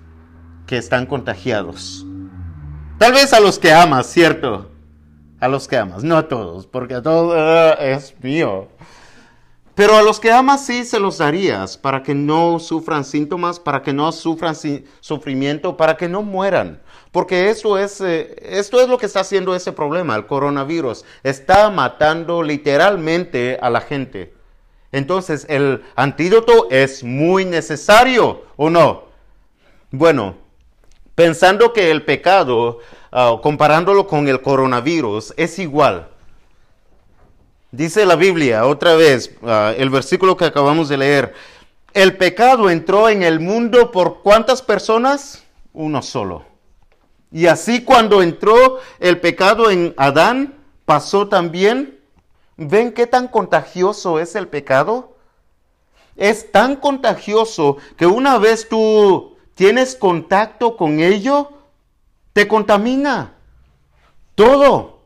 que 0.65 0.77
están 0.77 1.05
contagiados 1.05 2.05
Tal 2.97 3.13
vez 3.13 3.31
a 3.31 3.39
los 3.39 3.59
que 3.59 3.71
amas, 3.71 4.07
¿cierto? 4.07 4.71
A 5.39 5.47
los 5.47 5.67
que 5.67 5.77
amas, 5.77 6.03
no 6.03 6.17
a 6.17 6.27
todos, 6.27 6.65
porque 6.65 6.95
a 6.95 7.01
todos 7.01 7.33
ah, 7.37 7.77
es 7.79 8.15
mío. 8.21 8.67
Pero 9.75 9.95
a 9.95 10.01
los 10.01 10.19
que 10.19 10.31
amas 10.31 10.65
sí 10.65 10.83
se 10.85 10.99
los 10.99 11.19
darías 11.19 11.77
para 11.77 12.01
que 12.01 12.15
no 12.15 12.57
sufran 12.57 13.05
síntomas, 13.05 13.59
para 13.59 13.83
que 13.83 13.93
no 13.93 14.11
sufran 14.11 14.55
sufrimiento, 15.01 15.77
para 15.77 15.95
que 15.95 16.09
no 16.09 16.23
mueran. 16.23 16.81
Porque 17.11 17.51
eso 17.51 17.77
es, 17.77 18.01
eh, 18.01 18.35
esto 18.41 18.81
es 18.81 18.89
lo 18.89 18.97
que 18.97 19.05
está 19.05 19.19
haciendo 19.19 19.55
ese 19.55 19.71
problema, 19.71 20.15
el 20.15 20.25
coronavirus. 20.25 21.05
Está 21.21 21.69
matando 21.69 22.41
literalmente 22.41 23.59
a 23.61 23.69
la 23.69 23.81
gente. 23.81 24.33
Entonces, 24.91 25.45
el 25.47 25.83
antídoto 25.95 26.67
es 26.71 27.03
muy 27.03 27.45
necesario, 27.45 28.45
¿o 28.55 28.71
no? 28.71 29.03
Bueno, 29.91 30.37
pensando 31.13 31.71
que 31.71 31.91
el 31.91 32.03
pecado, 32.03 32.79
ah, 33.17 33.39
comparándolo 33.41 34.05
con 34.05 34.27
el 34.27 34.41
coronavirus, 34.41 35.33
es 35.37 35.57
igual. 35.57 36.09
Dice 37.71 38.05
la 38.05 38.15
Biblia, 38.15 38.65
otra 38.65 38.95
vez, 38.95 39.35
ah, 39.43 39.73
el 39.75 39.89
versículo 39.89 40.37
que 40.37 40.45
acabamos 40.45 40.87
de 40.87 40.97
leer, 40.97 41.33
el 41.93 42.15
pecado 42.15 42.69
entró 42.69 43.09
en 43.09 43.23
el 43.23 43.39
mundo 43.39 43.91
por 43.91 44.21
cuántas 44.21 44.61
personas? 44.61 45.43
Uno 45.73 46.01
solo. 46.03 46.45
Y 47.31 47.47
así 47.47 47.83
cuando 47.83 48.21
entró 48.21 48.79
el 48.99 49.19
pecado 49.19 49.71
en 49.71 49.95
Adán, 49.97 50.55
pasó 50.85 51.27
también. 51.27 51.99
¿Ven 52.55 52.93
qué 52.93 53.07
tan 53.07 53.27
contagioso 53.27 54.19
es 54.19 54.35
el 54.35 54.47
pecado? 54.47 55.17
Es 56.15 56.51
tan 56.51 56.75
contagioso 56.75 57.77
que 57.97 58.05
una 58.05 58.37
vez 58.37 58.69
tú 58.69 59.35
tienes 59.55 59.95
contacto 59.95 60.77
con 60.77 60.99
ello, 60.99 61.51
te 62.37 62.47
contamina. 62.47 63.33
Todo. 64.35 64.99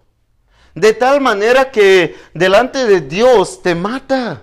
De 0.76 0.92
tal 0.92 1.22
manera 1.22 1.72
que 1.72 2.18
delante 2.34 2.86
de 2.86 3.00
Dios 3.00 3.62
te 3.62 3.74
mata. 3.74 4.42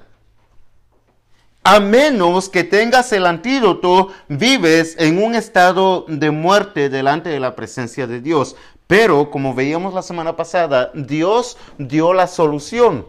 A 1.63 1.81
menos 1.81 2.49
que 2.49 2.65
tengas 2.65 3.13
el 3.13 3.27
antídoto, 3.27 4.09
vives 4.29 4.97
en 4.99 5.23
un 5.23 5.35
estado 5.35 6.07
de 6.09 6.31
muerte 6.31 6.89
delante 6.89 7.29
de 7.29 7.41
la 7.41 7.55
presencia 7.55 8.07
de 8.07 8.23
Dios. 8.23 8.57
Pero, 8.87 9.31
como 9.31 9.53
veíamos 9.53 9.93
la 9.93 10.01
semana 10.01 10.35
pasada, 10.35 10.91
Dios 10.95 11.59
dio 11.77 12.15
la 12.15 12.27
solución. 12.27 13.07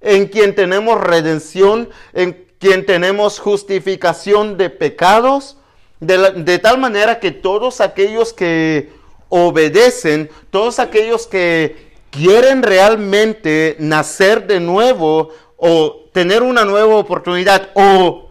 En 0.00 0.26
quien 0.26 0.56
tenemos 0.56 1.00
redención, 1.00 1.88
en 2.14 2.44
quien 2.58 2.84
tenemos 2.84 3.38
justificación 3.38 4.58
de 4.58 4.70
pecados, 4.70 5.55
de, 6.00 6.58
tal 6.58 6.78
manera 6.78 7.20
que 7.20 7.30
todos 7.30 7.80
aquellos 7.80 8.32
que 8.32 8.92
obedecen, 9.28 10.30
todos 10.50 10.78
aquellos 10.78 11.26
que 11.26 11.94
quieren 12.10 12.62
realmente 12.62 13.76
nacer 13.78 14.46
de 14.46 14.60
nuevo 14.60 15.30
o 15.56 16.08
tener 16.12 16.42
una 16.42 16.64
nueva 16.64 16.96
oportunidad 16.96 17.70
o 17.74 18.30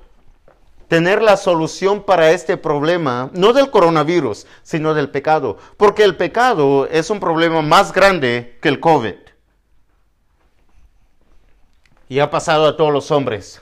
tener 0.88 1.22
la 1.22 1.38
solución 1.38 2.04
para 2.04 2.32
este 2.32 2.58
problema, 2.58 3.32
no 3.34 3.54
del 3.54 3.72
coronavirus, 3.72 4.46
sino 4.62 4.94
del 4.94 5.10
pecado, 5.10 5.58
porque 5.78 6.04
el 6.04 6.16
pecado 6.16 6.88
es 6.88 7.10
un 7.10 7.20
problema 7.20 7.62
más 7.62 7.92
grande 7.92 8.58
que 8.62 8.70
el 8.70 8.80
COVID. 8.80 9.16
Y 12.08 12.20
ha 12.20 12.30
pasado 12.30 12.68
a 12.68 12.78
todos 12.78 12.94
los 12.94 13.10
hombres. 13.10 13.62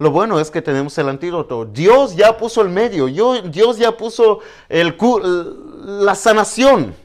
Lo 0.00 0.10
bueno 0.10 0.40
es 0.40 0.50
que 0.50 0.62
tenemos 0.62 0.96
el 0.96 1.10
antídoto. 1.10 1.66
Dios 1.66 2.16
ya 2.16 2.34
puso 2.36 2.62
el 2.62 2.70
medio, 2.70 3.06
Dios 3.06 3.76
ya 3.76 3.94
puso 3.94 4.40
la 4.70 6.14
sanación 6.14 6.96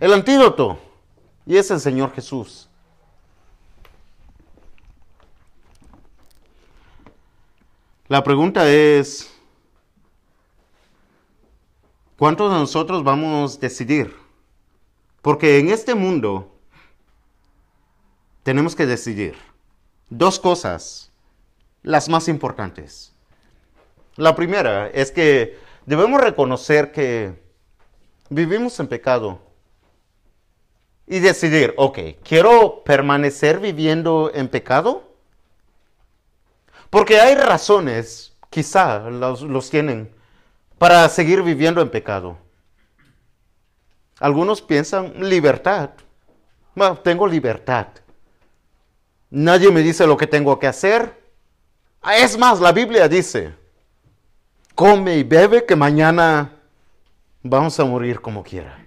el 0.00 0.12
antídoto. 0.12 0.78
Y 1.46 1.56
es 1.56 1.70
el 1.70 1.80
Señor 1.80 2.12
Jesús. 2.12 2.68
La 8.08 8.22
pregunta 8.22 8.70
es, 8.70 9.32
¿cuántos 12.18 12.52
de 12.52 12.58
nosotros 12.58 13.02
vamos 13.02 13.56
a 13.56 13.60
decidir? 13.60 14.14
Porque 15.22 15.58
en 15.58 15.70
este 15.70 15.94
mundo 15.94 16.54
tenemos 18.42 18.76
que 18.76 18.84
decidir 18.84 19.49
dos 20.10 20.38
cosas, 20.38 21.10
las 21.82 22.08
más 22.08 22.28
importantes. 22.28 23.14
La 24.16 24.34
primera 24.34 24.88
es 24.88 25.10
que 25.10 25.58
debemos 25.86 26.20
reconocer 26.20 26.92
que 26.92 27.40
vivimos 28.28 28.78
en 28.80 28.88
pecado 28.88 29.40
y 31.06 31.20
decidir, 31.20 31.74
ok, 31.76 31.98
¿quiero 32.22 32.84
permanecer 32.84 33.58
viviendo 33.58 34.30
en 34.34 34.48
pecado? 34.48 35.10
Porque 36.90 37.20
hay 37.20 37.34
razones, 37.34 38.36
quizá 38.50 38.98
los, 39.10 39.70
tienen, 39.70 40.12
para 40.78 41.08
seguir 41.08 41.42
viviendo 41.42 41.80
en 41.80 41.88
pecado. 41.88 42.36
Algunos 44.18 44.60
piensan 44.60 45.28
libertad. 45.28 45.90
Bueno, 46.74 46.98
tengo 46.98 47.26
libertad. 47.26 47.86
Nadie 49.30 49.70
me 49.70 49.80
dice 49.80 50.06
lo 50.06 50.16
que 50.16 50.26
tengo 50.26 50.58
que 50.58 50.66
hacer. 50.66 51.18
Ah, 52.02 52.16
es 52.16 52.36
más, 52.36 52.60
la 52.60 52.72
Biblia 52.72 53.08
dice, 53.08 53.54
come 54.74 55.16
y 55.16 55.22
bebe 55.22 55.64
que 55.64 55.76
mañana 55.76 56.52
vamos 57.42 57.78
a 57.78 57.84
morir 57.84 58.20
como 58.20 58.42
quiera 58.42 58.80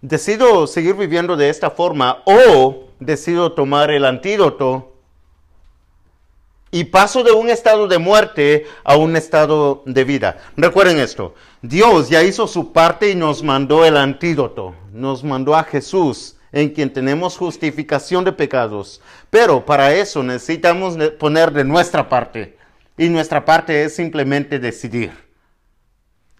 decido 0.00 0.66
seguir 0.66 0.94
viviendo 0.94 1.36
de 1.36 1.48
esta 1.48 1.70
forma 1.70 2.22
o 2.24 2.88
decido 2.98 3.52
tomar 3.52 3.90
el 3.90 4.04
antídoto 4.04 4.94
y 6.70 6.84
paso 6.84 7.24
de 7.24 7.32
un 7.32 7.50
estado 7.50 7.88
de 7.88 7.98
muerte 7.98 8.66
a 8.84 8.96
un 8.96 9.16
estado 9.16 9.82
de 9.86 10.04
vida. 10.04 10.38
Recuerden 10.56 10.98
esto, 10.98 11.34
Dios 11.62 12.08
ya 12.08 12.22
hizo 12.22 12.46
su 12.46 12.72
parte 12.72 13.10
y 13.10 13.14
nos 13.14 13.42
mandó 13.42 13.84
el 13.84 13.96
antídoto, 13.96 14.74
nos 14.92 15.24
mandó 15.24 15.56
a 15.56 15.64
Jesús 15.64 16.36
en 16.52 16.70
quien 16.70 16.92
tenemos 16.92 17.36
justificación 17.36 18.24
de 18.24 18.32
pecados. 18.32 19.00
Pero 19.30 19.64
para 19.64 19.94
eso 19.94 20.22
necesitamos 20.22 20.96
poner 21.18 21.52
de 21.52 21.64
nuestra 21.64 22.08
parte 22.08 22.56
y 22.96 23.08
nuestra 23.08 23.44
parte 23.44 23.84
es 23.84 23.96
simplemente 23.96 24.58
decidir. 24.58 25.12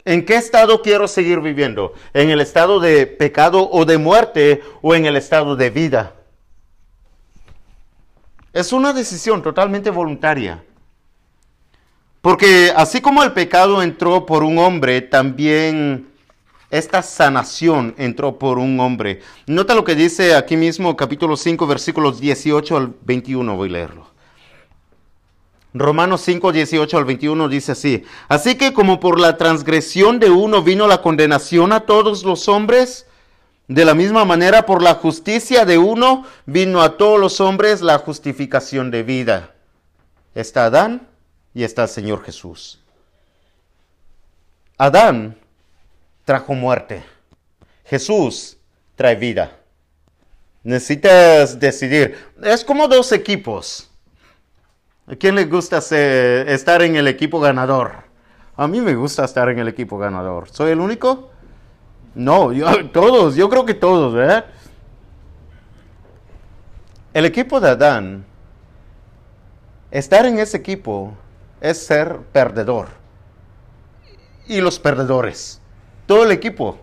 ¿En 0.04 0.24
qué 0.24 0.36
estado 0.36 0.82
quiero 0.82 1.08
seguir 1.08 1.40
viviendo? 1.40 1.94
¿En 2.14 2.30
el 2.30 2.40
estado 2.40 2.80
de 2.80 3.06
pecado 3.06 3.68
o 3.70 3.84
de 3.84 3.98
muerte 3.98 4.62
o 4.82 4.94
en 4.94 5.06
el 5.06 5.16
estado 5.16 5.56
de 5.56 5.70
vida? 5.70 6.14
Es 8.52 8.72
una 8.72 8.92
decisión 8.92 9.42
totalmente 9.42 9.90
voluntaria. 9.90 10.64
Porque 12.20 12.72
así 12.74 13.00
como 13.00 13.22
el 13.22 13.32
pecado 13.32 13.82
entró 13.82 14.26
por 14.26 14.42
un 14.42 14.58
hombre, 14.58 15.00
también 15.00 16.09
esta 16.70 17.02
sanación 17.02 17.94
entró 17.98 18.38
por 18.38 18.58
un 18.58 18.78
hombre. 18.78 19.20
Nota 19.46 19.74
lo 19.74 19.84
que 19.84 19.94
dice 19.94 20.34
aquí 20.34 20.56
mismo 20.56 20.96
capítulo 20.96 21.36
5 21.36 21.66
versículos 21.66 22.20
18 22.20 22.76
al 22.76 22.94
21, 23.02 23.56
voy 23.56 23.68
a 23.68 23.72
leerlo. 23.72 24.10
Romanos 25.72 26.22
5, 26.22 26.50
18 26.50 26.98
al 26.98 27.04
21 27.04 27.48
dice 27.48 27.72
así, 27.72 28.04
así 28.28 28.56
que 28.56 28.72
como 28.72 28.98
por 28.98 29.20
la 29.20 29.36
transgresión 29.36 30.18
de 30.18 30.28
uno 30.30 30.62
vino 30.62 30.88
la 30.88 31.00
condenación 31.00 31.72
a 31.72 31.80
todos 31.80 32.24
los 32.24 32.48
hombres, 32.48 33.06
de 33.68 33.84
la 33.84 33.94
misma 33.94 34.24
manera 34.24 34.66
por 34.66 34.82
la 34.82 34.94
justicia 34.94 35.64
de 35.64 35.78
uno 35.78 36.24
vino 36.44 36.82
a 36.82 36.96
todos 36.96 37.20
los 37.20 37.40
hombres 37.40 37.82
la 37.82 37.98
justificación 37.98 38.90
de 38.90 39.04
vida. 39.04 39.54
Está 40.34 40.64
Adán 40.64 41.08
y 41.54 41.62
está 41.62 41.84
el 41.84 41.88
Señor 41.88 42.24
Jesús. 42.24 42.80
Adán 44.76 45.36
trajo 46.30 46.54
muerte. 46.54 47.02
Jesús 47.84 48.56
trae 48.94 49.16
vida. 49.16 49.50
Necesitas 50.62 51.58
decidir. 51.58 52.16
Es 52.40 52.64
como 52.64 52.86
dos 52.86 53.10
equipos. 53.10 53.90
¿A 55.08 55.16
quién 55.16 55.34
le 55.34 55.46
gusta 55.46 55.78
estar 55.78 56.82
en 56.82 56.94
el 56.94 57.08
equipo 57.08 57.40
ganador? 57.40 58.04
A 58.56 58.68
mí 58.68 58.80
me 58.80 58.94
gusta 58.94 59.24
estar 59.24 59.48
en 59.48 59.58
el 59.58 59.66
equipo 59.66 59.98
ganador. 59.98 60.48
¿Soy 60.50 60.70
el 60.70 60.78
único? 60.78 61.32
No, 62.14 62.52
yo, 62.52 62.88
todos, 62.92 63.34
yo 63.34 63.48
creo 63.48 63.66
que 63.66 63.74
todos, 63.74 64.14
¿verdad? 64.14 64.44
El 67.12 67.24
equipo 67.24 67.58
de 67.58 67.70
Adán, 67.70 68.24
estar 69.90 70.24
en 70.26 70.38
ese 70.38 70.58
equipo 70.58 71.12
es 71.60 71.84
ser 71.84 72.18
perdedor. 72.32 72.86
Y 74.46 74.60
los 74.60 74.78
perdedores, 74.78 75.59
todo 76.10 76.24
el 76.24 76.32
equipo 76.32 76.76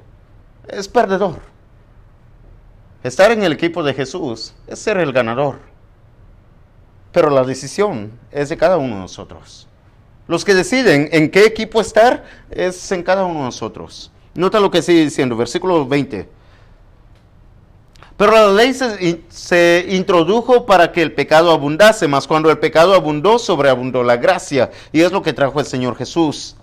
es 0.69 0.87
perdedor. 0.87 1.41
Estar 3.03 3.29
en 3.29 3.43
el 3.43 3.51
equipo 3.51 3.83
de 3.83 3.93
Jesús 3.93 4.53
es 4.67 4.79
ser 4.79 4.95
el 4.99 5.11
ganador. 5.11 5.59
Pero 7.11 7.29
la 7.29 7.43
decisión 7.43 8.17
es 8.31 8.47
de 8.47 8.55
cada 8.55 8.77
uno 8.77 8.95
de 8.95 9.01
nosotros. 9.01 9.67
Los 10.29 10.45
que 10.45 10.53
deciden 10.53 11.09
en 11.11 11.29
qué 11.29 11.43
equipo 11.43 11.81
estar 11.81 12.23
es 12.49 12.89
en 12.93 13.03
cada 13.03 13.25
uno 13.25 13.39
de 13.39 13.45
nosotros. 13.47 14.13
Nota 14.33 14.61
lo 14.61 14.71
que 14.71 14.81
sigue 14.81 15.03
diciendo, 15.03 15.35
versículo 15.35 15.85
20. 15.85 16.29
Pero 18.15 18.31
la 18.31 18.47
ley 18.53 18.73
se, 18.73 19.23
se, 19.27 19.87
introdujo 19.89 20.65
para 20.65 20.93
que 20.93 21.01
el 21.01 21.11
pecado 21.11 21.51
abundase, 21.51 22.07
mas 22.07 22.25
cuando 22.27 22.49
el 22.49 22.59
pecado 22.59 22.93
abundó, 22.93 23.39
sobreabundó 23.39 24.03
la 24.03 24.15
gracia. 24.15 24.71
Y 24.93 25.01
es 25.01 25.11
lo 25.11 25.21
que 25.21 25.33
trajo 25.33 25.59
el 25.59 25.65
Señor 25.65 25.97
Jesús. 25.97 26.55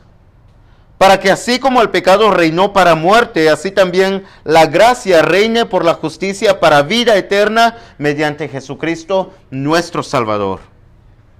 Para 0.98 1.18
que 1.18 1.30
así 1.30 1.58
como 1.58 1.82
el 1.82 1.90
pecado 1.90 2.30
reinó 2.30 2.72
para 2.72 2.94
muerte, 2.94 3.50
así 3.50 3.70
también 3.70 4.24
la 4.44 4.66
gracia 4.66 5.22
reine 5.22 5.66
por 5.66 5.84
la 5.84 5.94
justicia 5.94 6.60
para 6.60 6.82
vida 6.82 7.16
eterna 7.16 7.78
mediante 7.98 8.48
Jesucristo, 8.48 9.32
nuestro 9.50 10.02
Salvador, 10.02 10.60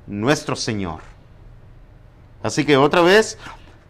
nuestro 0.07 0.57
Señor. 0.57 1.01
Así 2.43 2.65
que 2.65 2.77
otra 2.77 3.01
vez, 3.01 3.39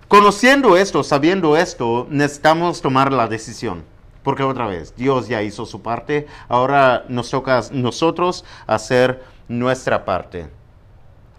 conociendo 0.06 0.76
esto, 0.76 1.02
sabiendo 1.02 1.56
esto, 1.56 2.06
necesitamos 2.10 2.82
tomar 2.82 3.12
la 3.12 3.26
decisión. 3.26 3.84
Porque 4.22 4.42
otra 4.42 4.66
vez, 4.66 4.94
Dios 4.96 5.28
ya 5.28 5.42
hizo 5.42 5.66
su 5.66 5.82
parte, 5.82 6.26
ahora 6.48 7.04
nos 7.08 7.30
toca 7.30 7.58
a 7.58 7.62
nosotros 7.72 8.44
hacer 8.66 9.22
nuestra 9.48 10.04
parte. 10.04 10.48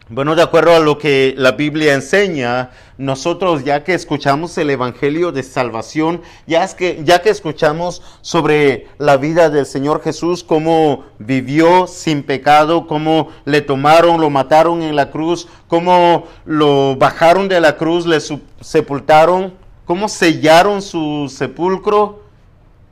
Bueno, 0.07 0.35
de 0.35 0.43
acuerdo 0.43 0.75
a 0.75 0.79
lo 0.79 0.99
que 0.99 1.33
la 1.35 1.53
Biblia 1.53 1.95
enseña, 1.95 2.69
nosotros 2.99 3.63
ya 3.63 3.83
que 3.83 3.95
escuchamos 3.95 4.55
el 4.59 4.69
Evangelio 4.69 5.31
de 5.31 5.41
Salvación, 5.41 6.21
ya, 6.45 6.63
es 6.63 6.75
que, 6.75 7.01
ya 7.03 7.23
que 7.23 7.31
escuchamos 7.31 8.03
sobre 8.21 8.87
la 8.99 9.17
vida 9.17 9.49
del 9.49 9.65
Señor 9.65 10.03
Jesús, 10.03 10.43
cómo 10.43 11.05
vivió 11.17 11.87
sin 11.87 12.21
pecado, 12.21 12.85
cómo 12.85 13.29
le 13.45 13.61
tomaron, 13.61 14.21
lo 14.21 14.29
mataron 14.29 14.83
en 14.83 14.95
la 14.95 15.09
cruz, 15.09 15.47
cómo 15.67 16.27
lo 16.45 16.95
bajaron 16.97 17.47
de 17.47 17.59
la 17.59 17.75
cruz, 17.75 18.05
le 18.05 18.19
sepultaron, 18.61 19.55
cómo 19.85 20.07
sellaron 20.07 20.83
su 20.83 21.33
sepulcro, 21.35 22.21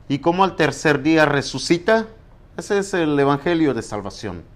y 0.08 0.18
cómo 0.18 0.44
al 0.44 0.56
tercer 0.56 1.02
día 1.02 1.26
resucita. 1.26 2.06
Ese 2.56 2.78
es 2.78 2.92
el 2.92 3.18
Evangelio 3.18 3.72
de 3.72 3.82
Salvación. 3.82 4.53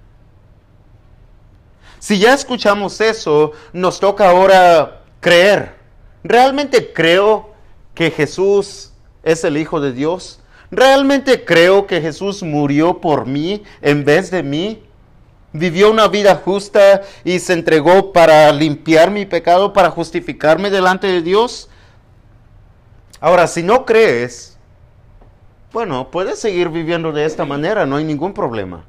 Si 1.98 2.18
ya 2.18 2.34
escuchamos 2.34 3.00
eso, 3.00 3.52
nos 3.72 4.00
toca 4.00 4.30
ahora 4.30 5.02
creer. 5.20 5.74
¿Realmente 6.22 6.92
creo 6.92 7.54
que 7.94 8.10
Jesús 8.10 8.92
es 9.22 9.44
el 9.44 9.56
Hijo 9.56 9.80
de 9.80 9.92
Dios? 9.92 10.40
¿Realmente 10.70 11.44
creo 11.44 11.86
que 11.86 12.00
Jesús 12.00 12.42
murió 12.42 13.00
por 13.00 13.26
mí 13.26 13.62
en 13.80 14.04
vez 14.04 14.30
de 14.30 14.42
mí? 14.42 14.82
Vivió 15.52 15.90
una 15.90 16.08
vida 16.08 16.34
justa 16.36 17.02
y 17.24 17.38
se 17.38 17.54
entregó 17.54 18.12
para 18.12 18.52
limpiar 18.52 19.10
mi 19.10 19.24
pecado, 19.24 19.72
para 19.72 19.90
justificarme 19.90 20.70
delante 20.70 21.06
de 21.06 21.22
Dios. 21.22 21.70
Ahora, 23.18 23.46
si 23.46 23.62
no 23.62 23.86
crees, 23.86 24.58
bueno, 25.72 26.10
puedes 26.10 26.38
seguir 26.38 26.68
viviendo 26.68 27.12
de 27.12 27.24
esta 27.24 27.44
manera, 27.44 27.86
no 27.86 27.96
hay 27.96 28.04
ningún 28.04 28.34
problema. 28.34 28.84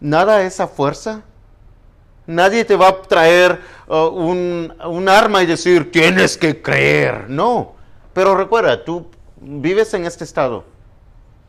Nada 0.00 0.42
esa 0.42 0.66
fuerza. 0.66 1.22
Nadie 2.26 2.64
te 2.64 2.76
va 2.76 2.88
a 2.88 3.02
traer 3.02 3.60
uh, 3.88 4.06
un, 4.08 4.74
un 4.84 5.08
arma 5.08 5.42
y 5.42 5.46
decir, 5.46 5.90
tienes 5.90 6.36
que 6.36 6.60
creer. 6.60 7.28
No, 7.30 7.74
pero 8.12 8.34
recuerda, 8.34 8.84
tú 8.84 9.06
vives 9.40 9.94
en 9.94 10.04
este 10.04 10.24
estado 10.24 10.64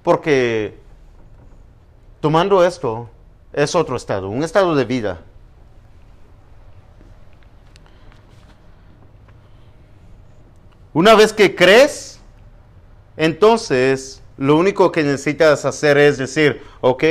porque 0.04 0.78
tomando 2.22 2.66
esto 2.66 3.10
es 3.54 3.76
otro 3.76 3.96
estado, 3.96 4.30
un 4.30 4.44
estado 4.44 4.76
de 4.76 4.86
vida. 4.86 5.22
Una 10.94 11.14
vez 11.14 11.34
que 11.34 11.56
crees, 11.56 12.20
entonces, 13.16 14.22
lo 14.38 14.56
único 14.58 14.92
que 14.92 15.04
necesitas 15.04 15.66
hacer 15.66 15.98
es 15.98 16.18
decir, 16.18 16.64
ok, 16.82 17.04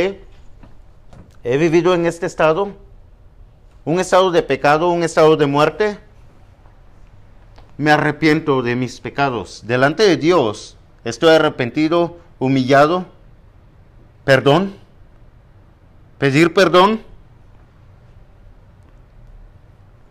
he 1.45 1.57
vivido 1.57 1.95
en 1.95 2.07
este 2.07 2.27
estado, 2.27 2.75
un 3.85 4.01
estado 4.01 4.31
de 4.31 4.43
pecado, 4.43 4.91
un 4.91 5.03
estado 5.03 5.37
de 5.37 5.47
muerte. 5.47 5.99
Me 7.77 7.91
arrepiento 7.91 8.63
de 8.63 8.77
mis 8.77 9.01
pecados. 9.01 9.63
Delante 9.67 10.03
de 10.03 10.17
Dios, 10.17 10.77
estoy 11.05 11.31
arrepentido, 11.35 12.19
humillado. 12.39 13.07
Perdón. 14.25 14.75
Pedir 16.19 16.53
perdón. 16.53 17.03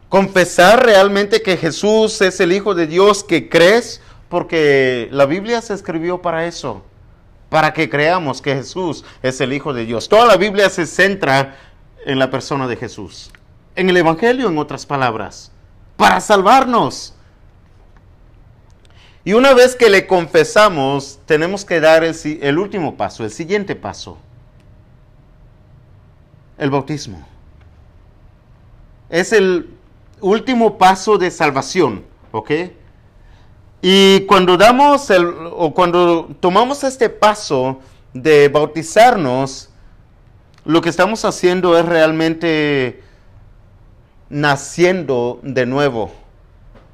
Confesar 0.10 0.86
realmente 0.86 1.42
que 1.42 1.58
Jesús 1.58 2.22
es 2.22 2.40
el 2.40 2.54
Hijo 2.54 2.74
de 2.74 2.88
Dios 2.88 3.24
que 3.24 3.50
crees 3.50 4.02
porque 4.30 5.08
la 5.12 5.26
Biblia 5.26 5.62
se 5.62 5.74
escribió 5.74 6.22
para 6.22 6.46
eso, 6.48 6.84
para 7.50 7.74
que 7.74 7.90
creamos 7.90 8.42
que 8.42 8.56
Jesús 8.56 9.06
es 9.22 9.40
el 9.42 9.54
Hijo 9.54 9.74
de 9.74 9.86
Dios. 9.86 10.10
Toda 10.10 10.26
la 10.26 10.38
Biblia 10.38 10.70
se 10.70 10.86
centra 10.86 11.56
en 12.06 12.20
la 12.20 12.30
persona 12.30 12.68
de 12.68 12.78
Jesús, 12.78 13.32
en 13.76 13.90
el 13.90 13.98
Evangelio, 13.98 14.50
en 14.50 14.58
otras 14.58 14.86
palabras, 14.86 15.52
para 15.96 16.20
salvarnos. 16.20 17.14
Y 19.24 19.34
una 19.34 19.54
vez 19.54 19.76
que 19.76 19.90
le 19.90 20.08
confesamos, 20.08 21.20
tenemos 21.26 21.66
que 21.66 21.82
dar 21.82 22.04
el, 22.04 22.58
último 22.58 22.96
paso, 22.96 23.26
el 23.26 23.32
siguiente 23.32 23.76
paso, 23.76 24.18
el 26.58 26.70
bautismo. 26.70 27.28
Es 29.10 29.34
el 29.34 29.70
último 30.22 30.78
paso 30.78 31.18
de 31.18 31.30
salvación, 31.30 32.06
¿ok? 32.32 32.52
Y 33.82 34.22
cuando 34.22 34.58
damos 34.58 35.10
el, 35.10 35.28
o 35.52 35.74
cuando 35.74 36.30
tomamos 36.40 36.84
este 36.84 37.10
paso 37.10 37.80
de 38.14 38.50
bautizarnos, 38.50 39.70
lo 40.66 40.82
que 40.82 40.90
estamos 40.90 41.24
haciendo 41.24 41.78
es 41.78 41.86
realmente 41.86 43.04
naciendo 44.30 45.40
de 45.44 45.66
nuevo. 45.66 46.12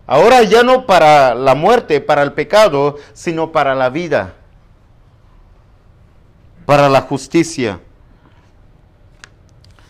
Ahora 0.05 0.43
ya 0.43 0.63
no 0.63 0.85
para 0.85 1.33
la 1.33 1.55
muerte, 1.55 2.01
para 2.01 2.23
el 2.23 2.33
pecado, 2.33 2.97
sino 3.13 3.51
para 3.51 3.73
la 3.73 3.89
vida, 3.89 4.33
para 6.65 6.89
la 6.89 7.01
justicia. 7.01 7.79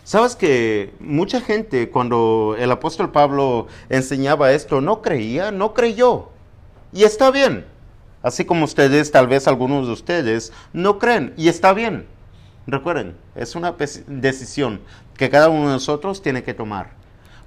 Sabes 0.04 0.36
que 0.36 0.94
mucha 1.00 1.42
gente 1.42 1.90
cuando 1.90 2.56
el 2.60 2.70
apóstol 2.72 3.12
Pablo 3.12 3.68
enseñaba 3.90 4.52
esto 4.52 4.80
no 4.82 5.02
creía, 5.02 5.52
no 5.52 5.74
creyó. 5.74 6.33
Y 6.94 7.04
está 7.04 7.32
bien. 7.32 7.66
Así 8.22 8.46
como 8.46 8.66
ustedes, 8.66 9.12
tal 9.12 9.28
vez 9.28 9.48
algunos 9.48 9.88
de 9.88 9.94
ustedes, 9.94 10.54
no 10.72 11.00
creen. 11.00 11.34
Y 11.36 11.50
está 11.50 11.74
bien. 11.74 12.08
Recuerden, 12.66 13.18
es 13.36 13.56
una 13.56 13.76
decisión 14.08 14.80
que 15.18 15.30
cada 15.30 15.50
uno 15.50 15.68
de 15.68 15.74
nosotros 15.74 16.22
tiene 16.22 16.44
que 16.44 16.54
tomar. 16.54 16.92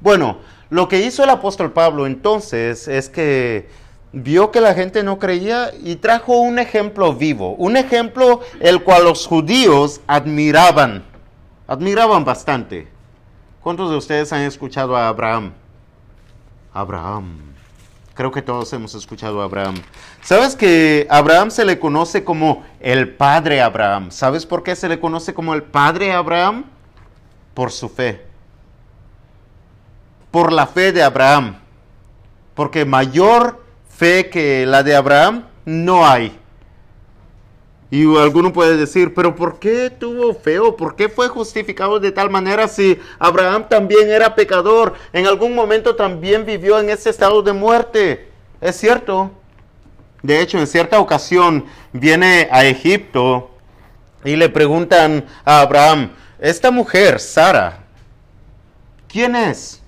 Bueno, 0.00 0.38
lo 0.68 0.88
que 0.88 1.00
hizo 1.00 1.24
el 1.24 1.30
apóstol 1.30 1.72
Pablo 1.72 2.06
entonces 2.06 2.86
es 2.86 3.08
que 3.08 3.68
vio 4.12 4.50
que 4.50 4.60
la 4.60 4.74
gente 4.74 5.02
no 5.02 5.18
creía 5.18 5.70
y 5.82 5.96
trajo 5.96 6.38
un 6.40 6.58
ejemplo 6.58 7.14
vivo, 7.14 7.54
un 7.54 7.76
ejemplo 7.76 8.40
el 8.60 8.82
cual 8.82 9.04
los 9.04 9.26
judíos 9.26 10.02
admiraban, 10.06 11.04
admiraban 11.66 12.24
bastante. 12.24 12.88
¿Cuántos 13.62 13.90
de 13.90 13.96
ustedes 13.96 14.32
han 14.32 14.42
escuchado 14.42 14.96
a 14.96 15.08
Abraham? 15.08 15.52
Abraham. 16.74 17.55
Creo 18.16 18.32
que 18.32 18.40
todos 18.40 18.72
hemos 18.72 18.94
escuchado 18.94 19.42
a 19.42 19.44
Abraham. 19.44 19.74
¿Sabes 20.22 20.56
que 20.56 21.06
Abraham 21.10 21.50
se 21.50 21.66
le 21.66 21.78
conoce 21.78 22.24
como 22.24 22.64
el 22.80 23.10
padre 23.14 23.60
Abraham? 23.60 24.10
¿Sabes 24.10 24.46
por 24.46 24.62
qué 24.62 24.74
se 24.74 24.88
le 24.88 24.98
conoce 24.98 25.34
como 25.34 25.52
el 25.52 25.62
padre 25.62 26.12
Abraham? 26.14 26.64
Por 27.52 27.70
su 27.70 27.90
fe. 27.90 28.24
Por 30.30 30.50
la 30.50 30.66
fe 30.66 30.92
de 30.92 31.02
Abraham. 31.02 31.58
Porque 32.54 32.86
mayor 32.86 33.62
fe 33.90 34.30
que 34.30 34.64
la 34.64 34.82
de 34.82 34.96
Abraham 34.96 35.44
no 35.66 36.06
hay. 36.06 36.40
Y 37.90 38.02
alguno 38.16 38.52
puede 38.52 38.76
decir, 38.76 39.14
pero 39.14 39.36
¿por 39.36 39.60
qué 39.60 39.90
tuvo 39.90 40.34
feo? 40.34 40.76
¿Por 40.76 40.96
qué 40.96 41.08
fue 41.08 41.28
justificado 41.28 42.00
de 42.00 42.10
tal 42.10 42.30
manera 42.30 42.66
si 42.66 42.98
Abraham 43.18 43.68
también 43.68 44.10
era 44.10 44.34
pecador? 44.34 44.94
En 45.12 45.26
algún 45.26 45.54
momento 45.54 45.94
también 45.94 46.44
vivió 46.44 46.80
en 46.80 46.90
ese 46.90 47.10
estado 47.10 47.42
de 47.42 47.52
muerte. 47.52 48.28
Es 48.60 48.76
cierto. 48.76 49.30
De 50.22 50.40
hecho, 50.40 50.58
en 50.58 50.66
cierta 50.66 50.98
ocasión 50.98 51.66
viene 51.92 52.48
a 52.50 52.64
Egipto 52.64 53.50
y 54.24 54.34
le 54.34 54.48
preguntan 54.48 55.24
a 55.44 55.60
Abraham, 55.60 56.10
esta 56.40 56.72
mujer, 56.72 57.20
Sara, 57.20 57.84
¿quién 59.06 59.36
es? 59.36 59.80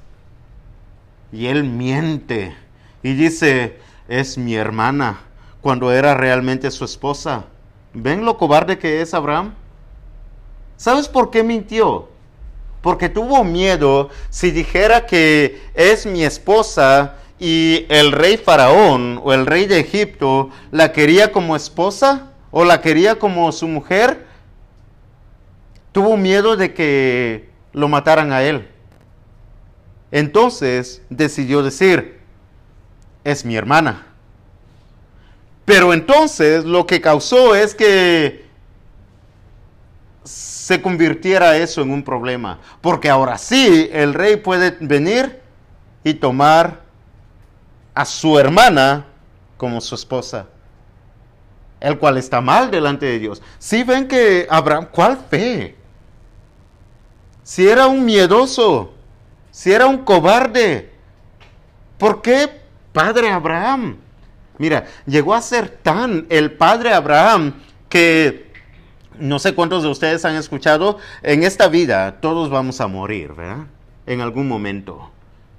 Y 1.33 1.47
él 1.47 1.65
miente 1.65 2.57
y 3.03 3.15
dice, 3.15 3.81
es 4.07 4.39
mi 4.39 4.55
hermana, 4.55 5.21
cuando 5.61 5.93
era 5.93 6.15
realmente 6.15 6.71
su 6.71 6.85
esposa. 6.85 7.47
¿Ven 7.95 8.24
lo 8.24 8.36
cobarde 8.36 8.78
que 8.78 9.01
es 9.01 9.14
Abraham? 9.14 9.55
¿Sabes 10.76 11.09
por 11.09 11.30
qué 11.30 11.43
mintió? 11.43 12.09
porque 12.80 13.09
tuvo 13.09 13.45
miedo 13.45 14.09
si 14.30 14.51
dijera 14.51 15.07
que 15.07 15.61
es 15.74 16.07
mi 16.07 16.24
esposa 16.24 17.16
y 17.39 17.86
el 17.89 18.12
rey 18.12 18.36
faraón 18.36 19.20
o 19.22 19.32
el 19.32 19.47
rey 19.47 19.66
de 19.66 19.80
Egipto 19.80 20.51
la 20.70 20.93
quería 20.93 21.32
como 21.32 21.57
esposa 21.57 22.32
o 22.51 22.64
la 22.64 22.80
quería 22.80 23.18
como 23.18 23.53
su 23.53 23.68
mujer, 23.68 24.26
tuvo 25.93 26.16
miedo 26.16 26.57
de 26.57 26.72
que 26.72 27.51
lo 27.72 27.89
mataran 27.89 28.32
a 28.32 28.43
él. 28.43 28.68
Entonces 30.11 31.03
decidió 31.11 31.62
decir, 31.62 32.20
es 33.24 33.45
mi 33.45 33.57
hermana. 33.57 34.07
Pero 35.69 35.93
entonces 35.93 36.64
lo 36.64 36.87
que 36.87 36.99
causó 36.99 37.55
es 37.55 37.75
que 37.75 38.47
se 40.25 40.81
convirtiera 40.81 41.59
eso 41.59 41.83
en 41.83 41.91
un 41.91 42.03
problema. 42.03 42.59
Porque 42.81 43.11
ahora 43.11 43.37
sí, 43.37 43.87
el 43.93 44.14
rey 44.14 44.37
puede 44.37 44.79
venir 44.81 45.43
y 46.03 46.14
tomar 46.14 46.81
a 47.93 48.07
su 48.07 48.39
hermana 48.39 49.09
como 49.59 49.83
su 49.83 49.95
esposa. 49.95 50.47
El 51.81 51.99
cual 51.99 52.16
está 52.16 52.41
mal 52.41 52.71
delante 52.71 53.05
de 53.05 53.19
Dios. 53.19 53.43
Si 53.59 53.83
ven 53.83 54.09
que 54.09 54.47
Abraham, 54.49 54.89
¿cuál 54.91 55.19
fe? 55.29 55.77
Si 57.43 57.69
era 57.69 57.89
un 57.89 58.07
miedoso, 58.07 58.95
si 59.51 59.71
era 59.71 59.87
un 59.87 59.99
cobarde, 59.99 60.95
¿por 61.99 62.23
qué 62.23 62.62
padre 62.91 63.29
Abraham? 63.29 64.08
Mira, 64.59 64.87
llegó 65.07 65.35
a 65.35 65.43
ser 65.43 65.69
tan 65.69 66.27
el 66.29 66.53
padre 66.53 66.93
Abraham 66.93 67.55
que 67.89 68.49
no 69.19 69.39
sé 69.39 69.55
cuántos 69.55 69.83
de 69.83 69.89
ustedes 69.89 70.25
han 70.25 70.37
escuchado, 70.37 70.99
en 71.23 71.43
esta 71.43 71.69
vida 71.69 72.21
todos 72.21 72.51
vamos 72.51 72.81
a 72.81 72.87
morir, 72.87 73.33
¿verdad? 73.35 73.67
En 74.07 74.21
algún 74.21 74.49
momento. 74.49 75.11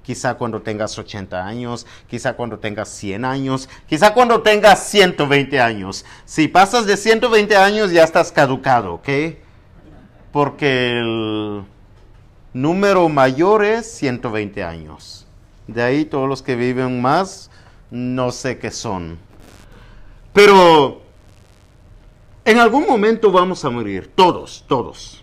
Quizá 0.02 0.34
cuando 0.34 0.62
tengas 0.62 0.98
80 0.98 1.46
años, 1.46 1.86
quizá 2.08 2.32
cuando 2.32 2.58
tengas 2.58 2.88
100 2.88 3.24
años, 3.24 3.68
quizá 3.86 4.12
cuando 4.14 4.42
tengas 4.42 4.84
120 4.88 5.60
años. 5.60 6.04
Si 6.24 6.48
pasas 6.48 6.86
de 6.86 6.96
120 6.96 7.54
años 7.56 7.92
ya 7.92 8.02
estás 8.02 8.32
caducado, 8.32 8.94
¿ok? 8.94 9.08
Porque 10.32 10.98
el 10.98 11.64
número 12.52 13.08
mayor 13.08 13.64
es 13.64 13.90
120 13.92 14.64
años. 14.64 15.26
De 15.66 15.82
ahí 15.82 16.04
todos 16.04 16.28
los 16.28 16.42
que 16.42 16.56
viven 16.56 17.00
más, 17.00 17.50
no 17.90 18.30
sé 18.30 18.58
qué 18.58 18.70
son. 18.70 19.18
Pero 20.32 21.02
en 22.44 22.58
algún 22.58 22.86
momento 22.86 23.30
vamos 23.30 23.64
a 23.64 23.70
morir, 23.70 24.10
todos, 24.14 24.64
todos. 24.66 25.22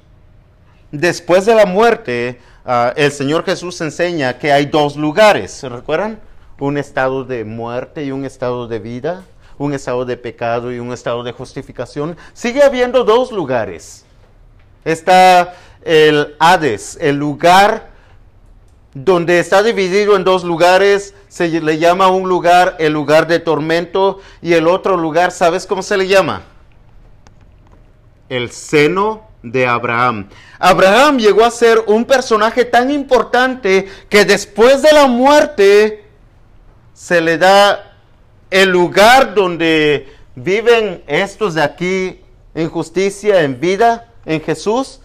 Después 0.92 1.46
de 1.46 1.56
la 1.56 1.66
muerte, 1.66 2.40
ah, 2.66 2.94
el 2.96 3.12
Señor 3.12 3.44
Jesús 3.44 3.80
enseña 3.82 4.38
que 4.38 4.52
hay 4.52 4.66
dos 4.66 4.96
lugares, 4.96 5.52
¿se 5.52 5.70
recuerdan? 5.70 6.20
Un 6.60 6.78
estado 6.78 7.24
de 7.24 7.44
muerte 7.44 8.04
y 8.04 8.12
un 8.12 8.26
estado 8.26 8.68
de 8.68 8.80
vida, 8.80 9.24
un 9.58 9.74
estado 9.74 10.06
de 10.06 10.18
pecado 10.18 10.72
y 10.72 10.80
un 10.80 10.94
estado 10.94 11.24
de 11.24 11.32
justificación. 11.32 12.16
Sigue 12.34 12.64
habiendo 12.64 13.04
dos 13.04 13.32
lugares. 13.32 14.06
Está 14.86 15.56
el 15.84 16.36
Hades, 16.40 16.98
el 17.02 17.18
lugar 17.18 17.90
donde 19.06 19.40
está 19.40 19.64
dividido 19.64 20.16
en 20.16 20.24
dos 20.24 20.44
lugares, 20.44 21.14
se 21.28 21.50
le 21.50 21.78
llama 21.78 22.08
un 22.08 22.30
lugar 22.30 22.76
el 22.80 22.94
lugar 22.94 23.28
de 23.28 23.40
tormento 23.40 24.20
y 24.42 24.54
el 24.54 24.68
otro 24.68 24.98
lugar, 24.98 25.32
¿sabes 25.32 25.66
cómo 25.66 25.82
se 25.82 25.98
le 25.98 26.08
llama? 26.08 26.44
el 28.30 28.52
seno 28.52 29.28
de 29.42 29.66
Abraham. 29.66 30.30
Abraham 30.60 31.20
llegó 31.20 31.46
a 31.46 31.52
ser 31.52 31.84
un 31.88 32.06
personaje 32.06 32.66
tan 32.66 32.92
importante 32.92 33.88
que 34.10 34.26
después 34.26 34.82
de 34.82 34.92
la 34.92 35.08
muerte 35.08 36.06
se 36.94 37.22
le 37.22 37.38
da 37.38 37.96
el 38.50 38.70
lugar 38.70 39.36
donde 39.36 40.14
viven 40.36 41.04
estos 41.08 41.54
de 41.54 41.62
aquí 41.62 42.22
en 42.56 42.70
justicia, 42.70 43.44
en 43.44 43.60
vida, 43.60 44.12
en 44.26 44.42
Jesús. 44.42 45.00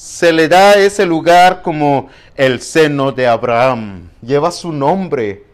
Se 0.00 0.32
le 0.32 0.48
da 0.48 0.76
ese 0.76 1.04
lugar 1.04 1.60
como 1.60 2.08
el 2.34 2.62
seno 2.62 3.12
de 3.12 3.26
Abraham. 3.26 4.08
Lleva 4.22 4.50
su 4.50 4.72
nombre. 4.72 5.44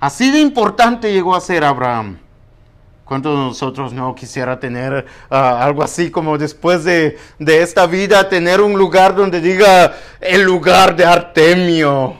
Así 0.00 0.30
de 0.30 0.40
importante 0.40 1.12
llegó 1.12 1.36
a 1.36 1.40
ser 1.42 1.64
Abraham. 1.64 2.18
¿Cuántos 3.04 3.36
de 3.36 3.44
nosotros 3.44 3.92
no 3.92 4.14
quisiera 4.14 4.58
tener 4.58 5.04
ah, 5.28 5.62
algo 5.62 5.82
así 5.82 6.10
como 6.10 6.38
después 6.38 6.82
de, 6.84 7.18
esta 7.38 7.84
vida, 7.84 8.26
tener 8.26 8.62
un 8.62 8.78
lugar 8.78 9.14
donde 9.14 9.42
diga 9.42 9.94
el 10.18 10.40
lugar 10.40 10.96
de 10.96 11.04
Artemio? 11.04 12.16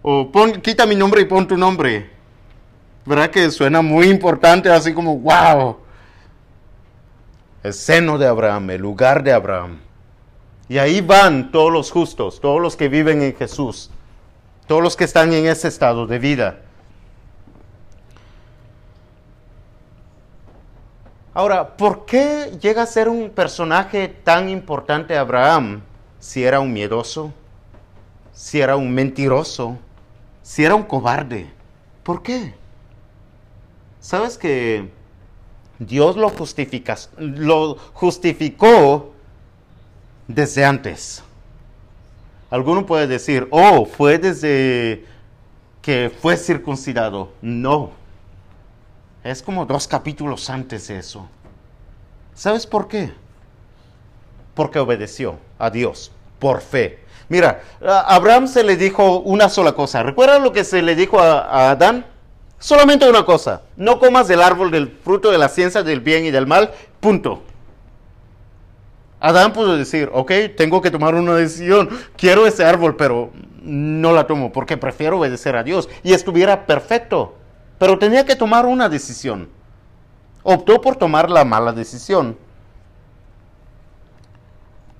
O 0.00 0.30
pon, 0.30 0.52
quita 0.60 0.86
mi 0.86 0.94
nombre 0.94 1.22
y 1.22 1.24
pon 1.24 1.44
tu 1.44 1.56
nombre. 1.56 2.08
¿Verdad 3.04 3.30
que 3.30 3.50
suena 3.50 3.82
muy 3.82 4.06
importante, 4.06 4.70
así 4.70 4.94
como, 4.94 5.18
wow? 5.18 5.87
El 7.62 7.74
seno 7.74 8.18
de 8.18 8.26
Abraham, 8.26 8.70
el 8.70 8.80
lugar 8.80 9.22
de 9.22 9.32
Abraham. 9.32 9.78
Y 10.68 10.78
ahí 10.78 11.00
van 11.00 11.50
todos 11.50 11.72
los 11.72 11.90
justos, 11.90 12.40
todos 12.40 12.60
los 12.60 12.76
que 12.76 12.88
viven 12.88 13.22
en 13.22 13.34
Jesús, 13.34 13.90
todos 14.66 14.82
los 14.82 14.96
que 14.96 15.04
están 15.04 15.32
en 15.32 15.46
ese 15.46 15.68
estado 15.68 16.06
de 16.06 16.18
vida. 16.18 16.60
Ahora, 21.32 21.76
¿por 21.76 22.04
qué 22.04 22.58
llega 22.60 22.82
a 22.82 22.86
ser 22.86 23.08
un 23.08 23.30
personaje 23.30 24.08
tan 24.08 24.48
importante 24.48 25.16
Abraham 25.16 25.82
si 26.18 26.44
era 26.44 26.60
un 26.60 26.72
miedoso, 26.72 27.32
si 28.32 28.60
era 28.60 28.76
un 28.76 28.92
mentiroso, 28.92 29.78
si 30.42 30.64
era 30.64 30.74
un 30.74 30.82
cobarde? 30.82 31.50
¿Por 32.02 32.22
qué? 32.22 32.54
¿Sabes 34.00 34.36
que 34.36 34.90
Dios 35.78 36.16
lo, 36.16 36.32
lo 37.18 37.76
justificó 37.94 39.12
desde 40.26 40.64
antes? 40.64 41.22
Alguno 42.50 42.86
puede 42.86 43.06
decir, 43.06 43.46
oh, 43.50 43.84
fue 43.84 44.18
desde 44.18 45.04
que 45.82 46.10
fue 46.20 46.36
circuncidado. 46.36 47.32
No, 47.42 47.92
es 49.24 49.42
como 49.42 49.66
dos 49.66 49.86
capítulos 49.86 50.48
antes 50.48 50.88
de 50.88 50.98
eso. 50.98 51.28
¿Sabes 52.34 52.66
por 52.66 52.88
qué? 52.88 53.12
Porque 54.54 54.78
obedeció 54.78 55.38
a 55.58 55.70
Dios 55.70 56.12
por 56.38 56.60
fe. 56.60 57.00
Mira, 57.28 57.62
a 57.84 58.14
Abraham 58.14 58.46
se 58.46 58.64
le 58.64 58.76
dijo 58.76 59.18
una 59.20 59.48
sola 59.48 59.72
cosa. 59.72 60.02
¿Recuerdan 60.02 60.42
lo 60.42 60.52
que 60.52 60.64
se 60.64 60.80
le 60.82 60.94
dijo 60.94 61.20
a, 61.20 61.70
Adán? 61.70 62.06
Solamente 62.58 63.08
una 63.08 63.24
cosa. 63.24 63.62
No 63.76 63.98
comas 63.98 64.28
del 64.28 64.42
árbol 64.42 64.70
del 64.70 64.88
fruto 64.88 65.30
de 65.30 65.38
la 65.38 65.48
ciencia 65.48 65.82
del 65.82 66.00
bien 66.00 66.24
y 66.24 66.30
del 66.30 66.46
mal. 66.46 66.72
Punto. 67.00 67.42
Adán 69.20 69.52
pudo 69.52 69.76
decir, 69.76 70.10
ok, 70.12 70.32
tengo 70.56 70.80
que 70.80 70.90
tomar 70.90 71.14
una 71.14 71.34
decisión. 71.34 71.88
Quiero 72.16 72.46
ese 72.46 72.64
árbol, 72.64 72.96
pero 72.96 73.30
no 73.62 74.12
la 74.12 74.26
tomo 74.26 74.52
porque 74.52 74.76
prefiero 74.76 75.18
obedecer 75.18 75.56
a 75.56 75.62
Dios. 75.62 75.88
Y 76.02 76.12
estuviera 76.12 76.66
perfecto 76.66 77.34
pero 77.78 77.98
tenía 77.98 78.26
que 78.26 78.36
tomar 78.36 78.66
una 78.66 78.88
decisión. 78.88 79.48
Optó 80.42 80.80
por 80.80 80.96
tomar 80.96 81.30
la 81.30 81.44
mala 81.44 81.72
decisión. 81.72 82.36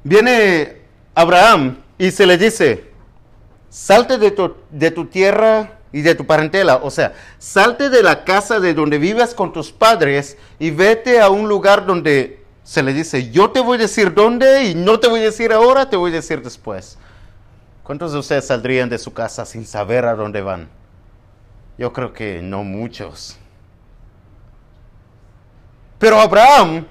Viene 0.04 0.82
Abraham 1.14 1.78
y 1.98 2.10
se 2.12 2.26
le 2.26 2.38
dice, 2.38 2.90
salte 3.68 4.16
de 4.16 4.30
tu, 4.30 4.54
de 4.70 4.90
tu 4.90 5.06
tierra 5.06 5.77
y 5.92 6.02
de 6.02 6.14
tu 6.14 6.26
parentela, 6.26 6.76
o 6.76 6.90
sea, 6.90 7.14
salte 7.38 7.88
de 7.88 8.02
la 8.02 8.24
casa 8.24 8.60
de 8.60 8.74
donde 8.74 8.98
vives 8.98 9.34
con 9.34 9.52
tus 9.52 9.72
padres 9.72 10.36
y 10.58 10.70
vete 10.70 11.20
a 11.20 11.30
un 11.30 11.48
lugar 11.48 11.86
donde 11.86 12.44
se 12.62 12.82
le 12.82 12.92
dice, 12.92 13.30
yo 13.30 13.50
te 13.50 13.60
voy 13.60 13.78
a 13.78 13.80
decir 13.80 14.12
dónde 14.12 14.64
y 14.64 14.74
no 14.74 15.00
te 15.00 15.08
voy 15.08 15.20
a 15.20 15.24
decir 15.24 15.52
ahora, 15.52 15.88
te 15.88 15.96
voy 15.96 16.10
a 16.10 16.16
decir 16.16 16.42
después. 16.42 16.98
¿Cuántos 17.82 18.12
de 18.12 18.18
ustedes 18.18 18.46
saldrían 18.46 18.90
de 18.90 18.98
su 18.98 19.14
casa 19.14 19.46
sin 19.46 19.64
saber 19.64 20.04
a 20.04 20.14
dónde 20.14 20.42
van? 20.42 20.68
Yo 21.78 21.92
creo 21.94 22.12
que 22.12 22.42
no 22.42 22.64
muchos. 22.64 23.38
Pero 25.98 26.20
Abraham 26.20 26.86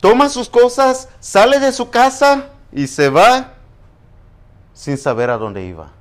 toma 0.00 0.28
sus 0.28 0.48
cosas, 0.48 1.08
sale 1.18 1.58
de 1.58 1.72
su 1.72 1.90
casa 1.90 2.50
y 2.70 2.86
se 2.86 3.08
va 3.08 3.54
sin 4.72 4.96
saber 4.96 5.30
a 5.30 5.38
dónde 5.38 5.64
iba. 5.64 5.95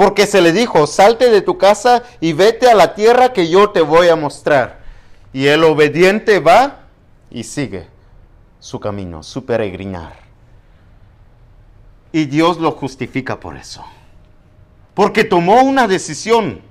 Porque 0.00 0.26
se 0.26 0.40
le 0.40 0.52
dijo, 0.52 0.86
salte 0.86 1.28
de 1.28 1.42
tu 1.42 1.58
casa 1.58 2.04
y 2.20 2.32
vete 2.32 2.70
a 2.70 2.74
la 2.74 2.94
tierra 2.94 3.34
que 3.34 3.50
yo 3.50 3.68
te 3.68 3.82
voy 3.82 4.08
a 4.08 4.16
mostrar. 4.16 4.80
Y 5.30 5.46
el 5.46 5.62
obediente 5.62 6.40
va 6.40 6.86
y 7.30 7.44
sigue 7.44 7.86
su 8.60 8.80
camino, 8.80 9.22
su 9.22 9.44
peregrinar. 9.44 10.14
Y 12.12 12.24
Dios 12.24 12.56
lo 12.56 12.70
justifica 12.70 13.38
por 13.38 13.58
eso. 13.58 13.84
Porque 14.94 15.22
tomó 15.22 15.64
una 15.64 15.86
decisión 15.86 16.62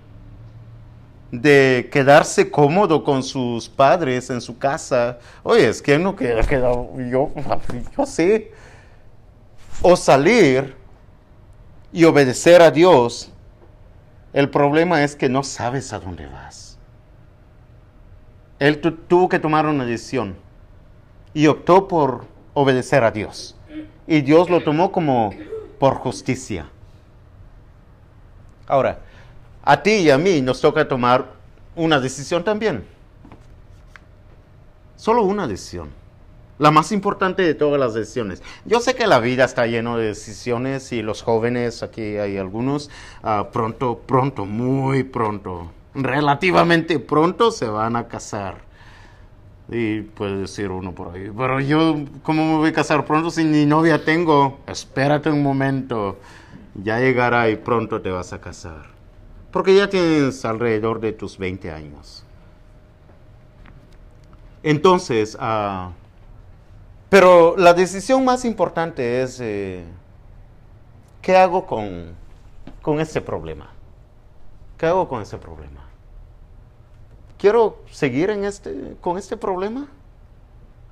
de 1.32 1.88
quedarse 1.92 2.50
cómodo 2.50 3.04
con 3.04 3.22
sus 3.22 3.70
padres 3.70 4.32
en 4.32 4.42
su 4.42 4.58
casa. 4.58 5.20
Oye, 5.44 5.70
es 5.70 5.84
que 5.84 6.00
no 6.00 6.16
queda 6.16 6.42
quedado, 6.42 6.90
yo, 6.98 7.30
yo 7.96 8.06
sé. 8.08 8.52
o 9.84 9.96
salir 9.96 10.79
y 11.92 12.04
obedecer 12.04 12.62
a 12.62 12.72
Dios, 12.72 13.32
el 14.34 14.50
problema 14.50 15.04
es 15.04 15.16
que 15.16 15.30
no 15.30 15.44
sabes 15.44 15.92
a 15.94 16.00
dónde 16.00 16.28
vas. 16.28 16.78
Él 18.60 18.80
tuvo 18.80 19.30
que 19.30 19.40
tomar 19.40 19.66
una 19.66 19.86
decisión 19.86 20.36
y 21.34 21.48
optó 21.48 21.88
por 21.88 22.26
obedecer 22.54 23.04
a 23.04 23.12
Dios. 23.12 23.56
Y 24.06 24.22
Dios 24.22 24.50
lo 24.50 24.62
tomó 24.62 24.92
como 24.92 25.32
por 25.80 25.96
justicia. 25.96 26.70
Ahora, 28.68 29.00
a 29.64 29.82
ti 29.82 29.92
y 29.92 30.10
a 30.10 30.18
mí 30.18 30.42
nos 30.42 30.62
toca 30.62 30.88
tomar 30.88 31.26
una 31.76 32.00
decisión 32.00 32.44
también. 32.44 32.86
Solo 34.96 35.24
una 35.24 35.48
decisión. 35.48 35.90
La 36.60 36.72
más 36.72 36.92
importante 36.92 37.42
de 37.42 37.56
todas 37.56 37.80
las 37.80 37.94
decisiones. 37.94 38.44
Yo 38.66 38.82
sé 38.82 38.94
que 38.94 39.08
la 39.08 39.20
vida 39.20 39.46
está 39.46 39.66
lleno 39.66 39.98
de 39.98 40.08
decisiones 40.08 40.92
y 40.92 41.02
los 41.02 41.24
jóvenes, 41.24 41.84
aquí 41.84 42.18
hay 42.18 42.38
algunos, 42.38 42.90
ah, 43.24 43.48
pronto, 43.52 44.02
pronto, 44.06 44.46
muy 44.46 45.04
pronto, 45.04 45.72
relativamente 45.96 47.00
pronto 47.00 47.52
se 47.52 47.66
van 47.66 47.96
a 47.96 48.08
casar. 48.08 48.70
Y 49.72 50.02
puede 50.02 50.42
decir 50.42 50.72
uno 50.72 50.94
por 50.94 51.16
ahí, 51.16 51.32
pero 51.36 51.60
yo, 51.60 51.96
¿cómo 52.24 52.44
me 52.46 52.58
voy 52.58 52.70
a 52.70 52.74
casar 52.74 53.06
pronto 53.06 53.30
si 53.30 53.44
ni 53.44 53.66
novia 53.66 54.04
tengo? 54.04 54.60
Espérate 54.68 55.30
un 55.30 55.44
momento, 55.44 56.18
ya 56.74 57.00
llegará 57.00 57.50
y 57.50 57.56
pronto 57.56 58.02
te 58.02 58.10
vas 58.10 58.34
a 58.34 58.42
casar. 58.42 58.88
Porque 59.52 59.76
ya 59.76 59.90
tienes 59.90 60.44
alrededor 60.44 61.00
de 61.00 61.14
tus 61.14 61.38
20 61.38 61.72
años. 61.72 62.26
Entonces, 64.64 65.36
uh, 65.36 65.92
pero 67.10 67.56
la 67.58 67.74
decisión 67.74 68.24
más 68.24 68.46
importante 68.46 69.24
es, 69.24 69.40
eh, 69.42 69.84
¿qué 71.22 71.36
hago 71.36 71.66
con, 71.66 72.14
con 72.82 73.00
este 73.00 73.20
problema? 73.20 73.70
¿Qué 74.78 74.86
hago 74.86 75.08
con 75.10 75.22
este 75.22 75.38
problema? 75.38 75.82
¿Quiero 77.40 77.80
seguir 77.92 78.30
en 78.30 78.46
este, 78.46 78.96
con 79.02 79.18
este 79.18 79.38
problema? 79.38 79.88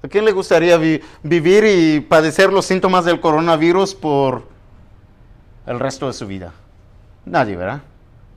¿A 0.04 0.08
quién 0.08 0.26
le 0.26 0.32
gustaría 0.32 0.78
vivir 1.24 1.64
y 1.66 2.00
padecer 2.02 2.52
los 2.52 2.66
síntomas 2.66 3.06
del 3.06 3.20
coronavirus 3.20 3.94
por 3.94 4.44
el 5.66 5.80
resto 5.80 6.08
de 6.08 6.14
su 6.14 6.26
vida? 6.26 6.54
Nadie, 7.26 7.56
¿verdad? 7.56 7.82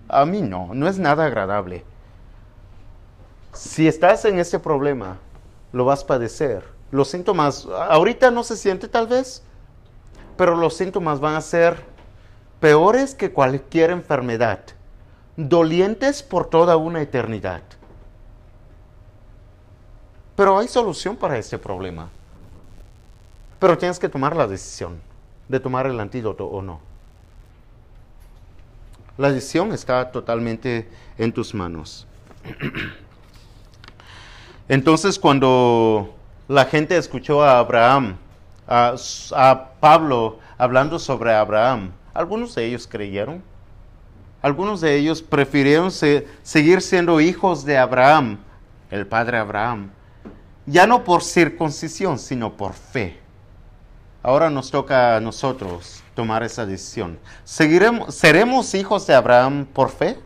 A 0.09 0.26
mí 0.26 0.43
no, 0.43 0.74
no 0.74 0.89
es 0.89 0.99
nada 0.99 1.26
agradable. 1.26 1.85
Si 3.53 3.89
estás 3.89 4.24
en 4.24 4.39
este 4.39 4.59
problema, 4.59 5.18
lo 5.72 5.85
vas 5.85 6.03
a 6.03 6.07
padecer 6.07 6.80
los 6.91 7.09
síntomas, 7.09 7.66
ahorita 7.66 8.30
no 8.30 8.43
se 8.43 8.57
siente 8.57 8.88
tal 8.88 9.07
vez, 9.07 9.43
pero 10.36 10.57
los 10.57 10.76
síntomas 10.76 11.20
van 11.20 11.34
a 11.34 11.41
ser 11.41 11.84
peores 12.61 13.14
que 13.14 13.32
cualquier 13.32 13.91
enfermedad, 13.91 14.61
dolientes 15.36 16.22
por 16.22 16.49
toda 16.49 16.76
una 16.76 17.01
eternidad. 17.01 17.62
Pero 20.36 20.59
hay 20.59 20.68
solución 20.68 21.16
para 21.16 21.38
este 21.38 21.59
problema. 21.59 22.09
Pero 23.59 23.76
tienes 23.76 23.99
que 23.99 24.09
tomar 24.09 24.34
la 24.34 24.47
decisión 24.47 25.01
de 25.49 25.61
tomar 25.61 25.86
el 25.86 26.01
antídoto 26.01 26.47
o 26.47 26.62
no. 26.62 26.80
La 29.18 29.30
decisión 29.30 29.72
está 29.72 30.11
totalmente 30.11 30.88
en 31.18 31.32
tus 31.32 31.53
manos. 31.53 32.07
Entonces 34.68 35.18
cuando 35.18 36.14
la 36.51 36.65
gente 36.65 36.97
escuchó 36.97 37.45
a 37.45 37.61
Abraham, 37.61 38.17
a, 38.67 39.69
Pablo 39.79 40.41
hablando 40.59 40.99
sobre 40.99 41.33
Abraham. 41.33 41.93
Algunos 42.13 42.57
de 42.57 42.67
ellos 42.67 42.89
creyeron. 42.89 43.41
Algunos 44.43 44.81
de 44.81 44.97
ellos 44.97 45.23
prefirieron 45.23 45.93
seguir 45.93 46.83
siendo 46.83 47.21
hijos 47.21 47.65
de 47.65 47.79
Abraham, 47.79 48.41
el 48.91 49.07
padre 49.07 49.39
Abraham, 49.39 49.91
ya 50.67 50.89
no 50.89 51.05
por 51.05 51.23
circuncisión, 51.23 52.19
sino 52.19 52.57
por 52.57 52.73
fe. 52.73 53.21
Ahora 54.21 54.51
nos 54.51 54.73
toca 54.73 55.17
a 55.17 55.21
nosotros 55.21 56.03
tomar 56.17 56.43
esa 56.43 56.67
decisión. 56.67 57.17
¿Seguiremos, 57.45 58.13
¿Seremos 58.13 58.75
hijos 58.75 59.07
de 59.07 59.15
Abraham 59.15 59.67
por 59.73 59.91
fe? 59.91 60.19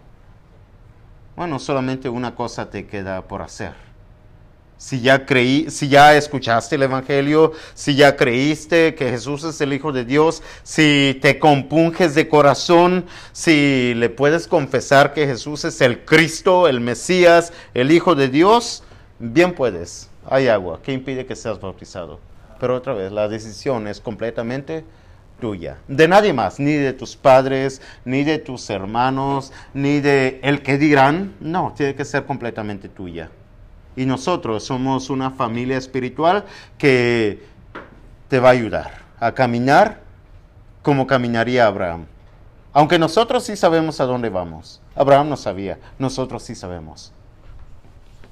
Bueno, 1.36 1.58
solamente 1.58 2.08
una 2.08 2.34
cosa 2.34 2.70
te 2.70 2.86
queda 2.86 3.20
por 3.28 3.42
hacer 3.42 3.93
si 4.84 5.00
ya 5.00 5.24
creí, 5.24 5.70
si 5.70 5.88
ya 5.88 6.14
escuchaste 6.14 6.74
el 6.74 6.82
evangelio, 6.82 7.52
si 7.72 7.94
ya 7.94 8.16
creíste 8.16 8.94
que 8.94 9.08
Jesús 9.08 9.42
es 9.42 9.58
el 9.62 9.72
hijo 9.72 9.92
de 9.92 10.04
Dios, 10.04 10.42
si 10.62 11.18
te 11.22 11.38
compunges 11.38 12.14
de 12.14 12.28
corazón, 12.28 13.06
si 13.32 13.94
le 13.94 14.10
puedes 14.10 14.46
confesar 14.46 15.14
que 15.14 15.26
Jesús 15.26 15.64
es 15.64 15.80
el 15.80 16.04
Cristo, 16.04 16.68
el 16.68 16.82
Mesías, 16.82 17.54
el 17.72 17.92
hijo 17.92 18.14
de 18.14 18.28
Dios, 18.28 18.82
bien 19.18 19.54
puedes. 19.54 20.10
Hay 20.28 20.48
agua, 20.48 20.80
¿qué 20.82 20.92
impide 20.92 21.24
que 21.24 21.34
seas 21.34 21.58
bautizado? 21.58 22.20
Pero 22.60 22.76
otra 22.76 22.92
vez, 22.92 23.10
la 23.10 23.26
decisión 23.26 23.88
es 23.88 24.02
completamente 24.02 24.84
tuya, 25.40 25.78
de 25.88 26.08
nadie 26.08 26.34
más, 26.34 26.60
ni 26.60 26.74
de 26.74 26.92
tus 26.92 27.16
padres, 27.16 27.80
ni 28.04 28.22
de 28.22 28.36
tus 28.36 28.68
hermanos, 28.68 29.50
ni 29.72 30.00
de 30.00 30.40
el 30.42 30.60
que 30.60 30.76
dirán, 30.76 31.36
no, 31.40 31.72
tiene 31.74 31.94
que 31.94 32.04
ser 32.04 32.26
completamente 32.26 32.90
tuya. 32.90 33.30
Y 33.96 34.06
nosotros 34.06 34.64
somos 34.64 35.10
una 35.10 35.30
familia 35.30 35.76
espiritual 35.76 36.44
que 36.78 37.42
te 38.28 38.40
va 38.40 38.48
a 38.48 38.52
ayudar 38.52 39.04
a 39.20 39.32
caminar 39.32 40.02
como 40.82 41.06
caminaría 41.06 41.66
Abraham. 41.66 42.06
Aunque 42.72 42.98
nosotros 42.98 43.44
sí 43.44 43.56
sabemos 43.56 44.00
a 44.00 44.04
dónde 44.04 44.28
vamos. 44.28 44.80
Abraham 44.96 45.30
no 45.30 45.36
sabía, 45.36 45.78
nosotros 45.98 46.42
sí 46.42 46.54
sabemos. 46.54 47.12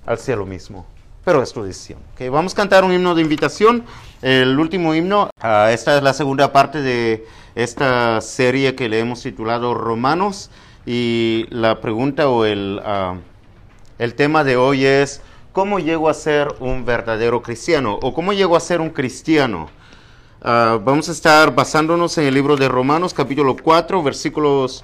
Al 0.04 0.18
cielo 0.18 0.44
mismo. 0.44 0.84
Pero 1.24 1.42
es 1.42 1.52
tu 1.52 1.62
decisión. 1.62 2.00
vamos 2.30 2.52
a 2.52 2.56
cantar 2.56 2.82
un 2.82 2.92
himno 2.92 3.14
de 3.14 3.22
invitación. 3.22 3.84
El 4.20 4.58
último 4.58 4.94
himno. 4.94 5.30
Ah, 5.40 5.70
esta 5.70 5.96
es 5.96 6.02
la 6.02 6.12
segunda 6.12 6.52
parte 6.52 6.82
de 6.82 7.24
esta 7.54 8.20
serie 8.20 8.74
que 8.74 8.88
le 8.88 8.98
hemos 8.98 9.22
titulado 9.22 9.72
Romanos. 9.72 10.50
Y 10.84 11.46
la 11.50 11.80
pregunta 11.80 12.28
o 12.28 12.44
el, 12.44 12.80
ah, 12.84 13.14
el 14.00 14.14
tema 14.14 14.42
de 14.42 14.56
hoy 14.56 14.84
es 14.84 15.22
¿Cómo 15.52 15.78
llego 15.78 16.08
a 16.08 16.14
ser 16.14 16.48
un 16.60 16.86
verdadero 16.86 17.42
cristiano? 17.42 17.98
¿O 18.00 18.14
cómo 18.14 18.32
llego 18.32 18.56
a 18.56 18.60
ser 18.60 18.80
un 18.80 18.88
cristiano? 18.88 19.68
Ah, 20.40 20.78
vamos 20.82 21.10
a 21.10 21.12
estar 21.12 21.54
basándonos 21.54 22.16
en 22.16 22.24
el 22.24 22.32
libro 22.32 22.56
de 22.56 22.68
Romanos 22.68 23.12
capítulo 23.12 23.54
4, 23.62 24.02
versículos 24.02 24.82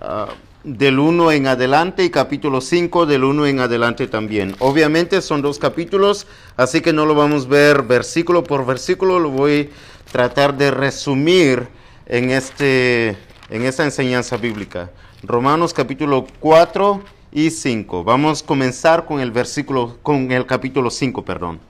ah, 0.00 0.28
del 0.64 0.98
1 0.98 1.32
en 1.32 1.48
adelante 1.48 2.02
y 2.02 2.08
capítulo 2.08 2.62
5 2.62 3.04
del 3.04 3.24
1 3.24 3.46
en 3.46 3.60
adelante 3.60 4.06
también. 4.06 4.56
Obviamente 4.60 5.20
son 5.20 5.42
dos 5.42 5.58
capítulos, 5.58 6.26
así 6.56 6.80
que 6.80 6.94
no 6.94 7.04
lo 7.04 7.14
vamos 7.14 7.44
a 7.44 7.48
ver 7.48 7.82
versículo 7.82 8.42
por 8.42 8.64
versículo, 8.64 9.18
lo 9.18 9.28
voy 9.28 9.68
a 10.08 10.12
tratar 10.12 10.56
de 10.56 10.70
resumir 10.70 11.68
en, 12.06 12.30
este, 12.30 13.18
en 13.50 13.66
esta 13.66 13.84
enseñanza 13.84 14.38
bíblica. 14.38 14.90
Romanos 15.22 15.74
capítulo 15.74 16.24
4 16.40 17.19
y 17.32 17.50
5. 17.50 18.04
Vamos 18.04 18.42
a 18.42 18.46
comenzar 18.46 19.06
con 19.06 19.20
el 19.20 19.30
versículo, 19.30 19.98
con 20.02 20.30
el 20.32 20.46
capítulo 20.46 20.90
5, 20.90 21.24
perdón. 21.24 21.60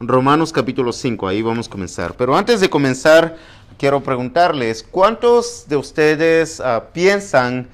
Romanos 0.00 0.52
capítulo 0.52 0.92
5, 0.92 1.28
ahí 1.28 1.42
vamos 1.42 1.68
a 1.68 1.70
comenzar. 1.70 2.14
Pero 2.16 2.36
antes 2.36 2.60
de 2.60 2.68
comenzar, 2.68 3.36
quiero 3.78 4.02
preguntarles, 4.02 4.82
¿cuántos 4.82 5.66
de 5.68 5.76
ustedes 5.76 6.60
ah, 6.60 6.88
piensan 6.92 7.68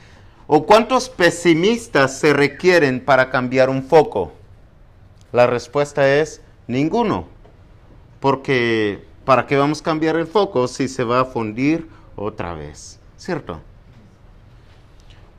o 0.47 0.65
cuántos 0.67 1.09
pesimistas 1.09 2.19
se 2.19 2.33
requieren 2.33 3.05
para 3.05 3.31
cambiar 3.31 3.71
un 3.71 3.83
foco? 3.83 4.33
La 5.33 5.47
respuesta 5.47 6.09
es 6.15 6.43
ninguno. 6.67 7.27
Porque 8.21 9.05
¿para 9.25 9.47
qué 9.47 9.57
vamos 9.57 9.81
a 9.81 9.85
cambiar 9.85 10.17
el 10.17 10.27
foco 10.27 10.69
si 10.69 10.87
se 10.87 11.03
va 11.03 11.21
a 11.21 11.25
fundir 11.25 11.89
otra 12.15 12.55
vez? 12.55 13.01
¿Cierto? 13.17 13.61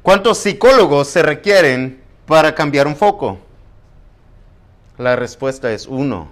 ¿Cuántos 0.04 0.40
psicólogos 0.40 1.08
se 1.08 1.24
requieren 1.24 2.04
para 2.28 2.54
cambiar 2.54 2.88
un 2.88 2.96
foco? 2.98 3.40
La 4.98 5.16
respuesta 5.16 5.72
es 5.72 5.88
uno. 5.88 6.28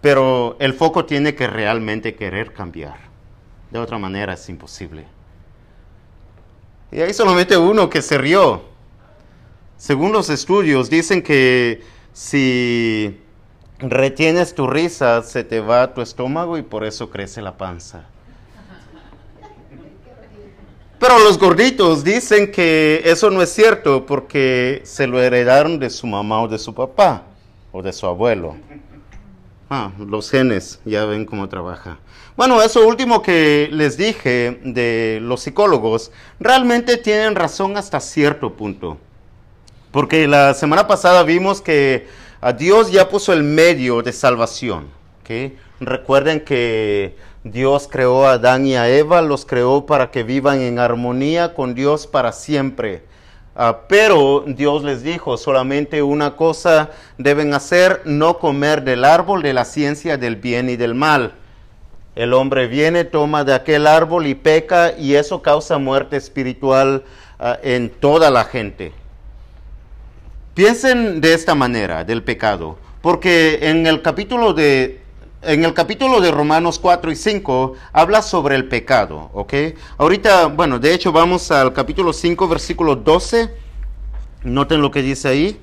Pero 0.00 0.56
el 0.58 0.74
foco 0.74 1.04
tiene 1.04 1.36
que 1.36 1.46
realmente 1.46 2.16
querer 2.16 2.52
cambiar. 2.52 2.96
De 3.70 3.78
otra 3.78 3.96
manera 3.96 4.34
es 4.34 4.48
imposible. 4.48 5.06
Y 6.90 7.00
hay 7.00 7.14
solamente 7.14 7.56
uno 7.56 7.88
que 7.88 8.02
se 8.02 8.18
rió. 8.18 8.64
Según 9.76 10.12
los 10.12 10.28
estudios, 10.28 10.90
dicen 10.90 11.22
que 11.22 11.84
si 12.12 13.20
retienes 13.78 14.56
tu 14.56 14.66
risa, 14.66 15.22
se 15.22 15.44
te 15.44 15.60
va 15.60 15.94
tu 15.94 16.00
estómago 16.00 16.58
y 16.58 16.62
por 16.62 16.82
eso 16.82 17.08
crece 17.08 17.40
la 17.40 17.56
panza. 17.56 18.08
Pero 21.02 21.18
los 21.18 21.36
gorditos 21.36 22.04
dicen 22.04 22.52
que 22.52 23.02
eso 23.04 23.28
no 23.28 23.42
es 23.42 23.52
cierto 23.52 24.06
porque 24.06 24.82
se 24.84 25.08
lo 25.08 25.20
heredaron 25.20 25.80
de 25.80 25.90
su 25.90 26.06
mamá 26.06 26.40
o 26.40 26.46
de 26.46 26.60
su 26.60 26.72
papá 26.72 27.24
o 27.72 27.82
de 27.82 27.92
su 27.92 28.06
abuelo. 28.06 28.54
Ah, 29.68 29.90
los 29.98 30.30
genes, 30.30 30.78
ya 30.84 31.04
ven 31.04 31.24
cómo 31.24 31.48
trabaja. 31.48 31.98
Bueno, 32.36 32.62
eso 32.62 32.86
último 32.86 33.20
que 33.20 33.68
les 33.72 33.96
dije 33.96 34.60
de 34.62 35.18
los 35.20 35.40
psicólogos, 35.40 36.12
realmente 36.38 36.96
tienen 36.98 37.34
razón 37.34 37.76
hasta 37.76 37.98
cierto 37.98 38.52
punto. 38.52 38.96
Porque 39.90 40.28
la 40.28 40.54
semana 40.54 40.86
pasada 40.86 41.24
vimos 41.24 41.60
que 41.60 42.06
a 42.40 42.52
Dios 42.52 42.92
ya 42.92 43.08
puso 43.08 43.32
el 43.32 43.42
medio 43.42 44.02
de 44.02 44.12
salvación. 44.12 44.86
Recuerden 45.80 46.40
que 46.40 47.16
Dios 47.44 47.88
creó 47.90 48.26
a 48.26 48.34
Adán 48.34 48.66
y 48.66 48.76
a 48.76 48.88
Eva, 48.88 49.20
los 49.20 49.44
creó 49.44 49.84
para 49.84 50.10
que 50.12 50.22
vivan 50.22 50.60
en 50.60 50.78
armonía 50.78 51.54
con 51.54 51.74
Dios 51.74 52.06
para 52.06 52.30
siempre. 52.30 53.02
Ah, 53.56 53.80
pero 53.88 54.44
Dios 54.46 54.84
les 54.84 55.02
dijo, 55.02 55.36
solamente 55.36 56.02
una 56.02 56.36
cosa 56.36 56.90
deben 57.18 57.52
hacer, 57.52 58.00
no 58.04 58.38
comer 58.38 58.82
del 58.82 59.04
árbol 59.04 59.42
de 59.42 59.52
la 59.52 59.64
ciencia 59.64 60.16
del 60.16 60.36
bien 60.36 60.70
y 60.70 60.76
del 60.76 60.94
mal. 60.94 61.34
El 62.14 62.32
hombre 62.32 62.66
viene, 62.68 63.04
toma 63.04 63.42
de 63.42 63.54
aquel 63.54 63.86
árbol 63.86 64.26
y 64.26 64.34
peca 64.34 64.92
y 64.96 65.16
eso 65.16 65.42
causa 65.42 65.78
muerte 65.78 66.16
espiritual 66.16 67.02
ah, 67.40 67.58
en 67.62 67.90
toda 67.90 68.30
la 68.30 68.44
gente. 68.44 68.92
Piensen 70.54 71.20
de 71.20 71.34
esta 71.34 71.54
manera 71.54 72.04
del 72.04 72.22
pecado, 72.22 72.78
porque 73.00 73.58
en 73.62 73.86
el 73.86 74.00
capítulo 74.00 74.54
de 74.54 75.01
en 75.42 75.64
el 75.64 75.74
capítulo 75.74 76.20
de 76.20 76.30
Romanos 76.30 76.78
4 76.78 77.10
y 77.10 77.16
5 77.16 77.74
habla 77.92 78.22
sobre 78.22 78.54
el 78.54 78.68
pecado, 78.68 79.30
¿ok? 79.34 79.54
Ahorita, 79.98 80.46
bueno, 80.46 80.78
de 80.78 80.94
hecho 80.94 81.12
vamos 81.12 81.50
al 81.50 81.72
capítulo 81.72 82.12
5, 82.12 82.48
versículo 82.48 82.96
12. 82.96 83.50
Noten 84.44 84.80
lo 84.80 84.90
que 84.90 85.02
dice 85.02 85.28
ahí. 85.28 85.60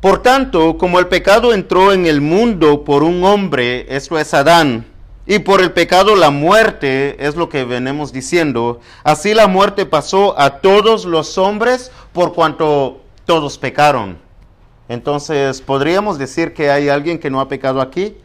Por 0.00 0.22
tanto, 0.22 0.76
como 0.76 0.98
el 0.98 1.08
pecado 1.08 1.54
entró 1.54 1.92
en 1.92 2.06
el 2.06 2.20
mundo 2.20 2.84
por 2.84 3.02
un 3.02 3.24
hombre, 3.24 3.86
esto 3.88 4.18
es 4.18 4.34
Adán, 4.34 4.86
y 5.26 5.40
por 5.40 5.60
el 5.60 5.72
pecado 5.72 6.14
la 6.14 6.30
muerte, 6.30 7.16
es 7.24 7.34
lo 7.34 7.48
que 7.48 7.64
venimos 7.64 8.12
diciendo, 8.12 8.80
así 9.02 9.34
la 9.34 9.48
muerte 9.48 9.86
pasó 9.86 10.38
a 10.38 10.58
todos 10.58 11.04
los 11.04 11.38
hombres 11.38 11.90
por 12.12 12.34
cuanto 12.34 13.00
todos 13.24 13.58
pecaron. 13.58 14.25
Entonces, 14.88 15.60
¿podríamos 15.60 16.18
decir 16.18 16.54
que 16.54 16.70
hay 16.70 16.88
alguien 16.88 17.18
que 17.18 17.30
no 17.30 17.40
ha 17.40 17.48
pecado 17.48 17.80
aquí? 17.80 18.16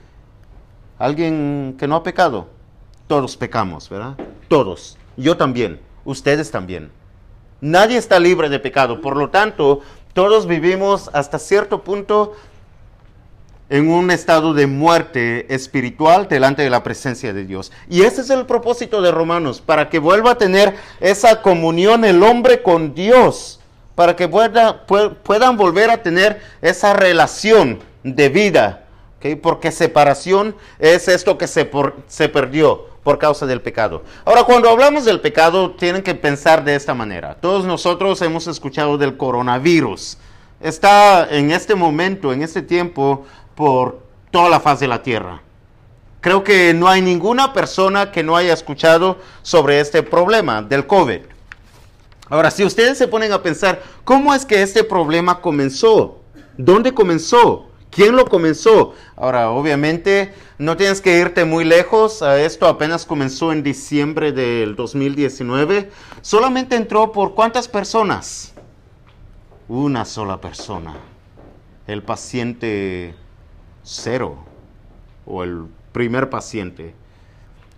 ¿Alguien 1.00 1.76
que 1.80 1.88
no 1.88 1.96
ha 1.96 2.04
pecado? 2.04 2.48
Todos 3.08 3.36
pecamos, 3.36 3.90
¿verdad? 3.90 4.16
Todos. 4.48 4.98
Yo 5.18 5.38
también. 5.38 5.80
Ustedes 6.06 6.52
también. 6.52 6.92
Nadie 7.60 7.98
está 7.98 8.20
libre 8.20 8.50
de 8.50 8.60
pecado. 8.60 9.02
Por 9.02 9.18
lo 9.18 9.30
tanto, 9.30 9.82
todos 10.14 10.46
vivimos 10.46 11.10
hasta 11.14 11.40
cierto 11.40 11.84
punto 11.84 12.34
en 13.70 13.90
un 13.90 14.12
estado 14.12 14.54
de 14.54 14.68
muerte 14.68 15.54
espiritual 15.54 16.28
delante 16.28 16.62
de 16.62 16.70
la 16.70 16.84
presencia 16.84 17.32
de 17.34 17.46
Dios. 17.46 17.72
Y 17.90 18.02
ese 18.02 18.22
es 18.22 18.30
el 18.30 18.46
propósito 18.46 19.02
de 19.02 19.12
Romanos, 19.12 19.62
para 19.62 19.90
que 19.90 19.98
vuelva 19.98 20.32
a 20.32 20.38
tener 20.38 20.76
esa 21.00 21.42
comunión 21.42 22.04
el 22.04 22.22
hombre 22.22 22.62
con 22.62 22.94
Dios 22.94 23.61
para 24.02 24.16
que 24.16 24.28
puedan 24.28 25.58
volver 25.58 25.92
a 25.92 26.02
tener 26.02 26.42
esa 26.60 26.92
relación 26.92 27.78
de 28.02 28.30
vida, 28.30 28.86
porque 29.44 29.72
separación 29.72 30.56
es 30.80 31.08
esto 31.08 31.38
que 31.38 31.46
se, 31.46 31.70
se 32.08 32.28
perdió 32.28 32.88
por 33.04 33.20
causa 33.20 33.46
del 33.46 33.62
pecado. 33.62 34.02
Ahora, 34.26 34.44
cuando 34.44 34.72
hablamos 34.72 35.06
del 35.06 35.22
pecado, 35.22 35.76
tienen 35.76 36.02
que 36.02 36.16
pensar 36.16 36.64
de 36.64 36.74
esta 36.74 36.96
manera. 36.96 37.36
Todos 37.40 37.64
nosotros 37.66 38.20
hemos 38.24 38.48
escuchado 38.48 38.98
del 38.98 39.18
coronavirus. 39.18 40.18
Está 40.60 41.28
en 41.30 41.52
este 41.52 41.76
momento, 41.76 42.34
en 42.34 42.42
este 42.42 42.64
tiempo, 42.64 43.28
por 43.54 44.00
toda 44.32 44.50
la 44.50 44.60
faz 44.60 44.80
de 44.80 44.88
la 44.88 45.04
tierra. 45.04 45.44
Creo 46.22 46.44
que 46.44 46.74
no 46.74 46.88
hay 46.88 47.04
ninguna 47.04 47.54
persona 47.54 48.12
que 48.12 48.24
no 48.24 48.36
haya 48.36 48.54
escuchado 48.54 49.20
sobre 49.44 49.80
este 49.80 50.02
problema 50.02 50.64
del 50.64 50.88
COVID. 50.88 51.22
Ahora, 52.32 52.50
si 52.50 52.64
ustedes 52.64 52.98
se 52.98 53.10
ponen 53.10 53.34
a 53.34 53.44
pensar, 53.44 53.84
¿cómo 54.06 54.34
es 54.34 54.46
que 54.46 54.62
este 54.62 54.86
problema 54.86 55.42
comenzó? 55.42 56.22
¿Dónde 56.58 56.94
comenzó? 56.94 57.68
¿Quién 57.90 58.16
lo 58.16 58.26
comenzó? 58.26 58.94
Ahora, 59.18 59.50
obviamente, 59.50 60.34
no 60.58 60.78
tienes 60.78 61.02
que 61.02 61.20
irte 61.20 61.44
muy 61.44 61.66
lejos. 61.66 62.22
Esto 62.22 62.68
apenas 62.68 63.06
comenzó 63.06 63.52
en 63.52 63.64
diciembre 63.64 64.32
del 64.32 64.78
2019. 64.78 65.92
Solamente 66.22 66.78
entró 66.78 67.12
por 67.12 67.36
cuántas 67.36 67.68
personas? 67.68 68.54
Una 69.68 70.06
sola 70.06 70.40
persona. 70.40 70.96
El 71.86 72.02
paciente 72.02 73.14
cero 73.84 74.38
o 75.26 75.44
el 75.44 75.66
primer 75.92 76.30
paciente. 76.30 76.96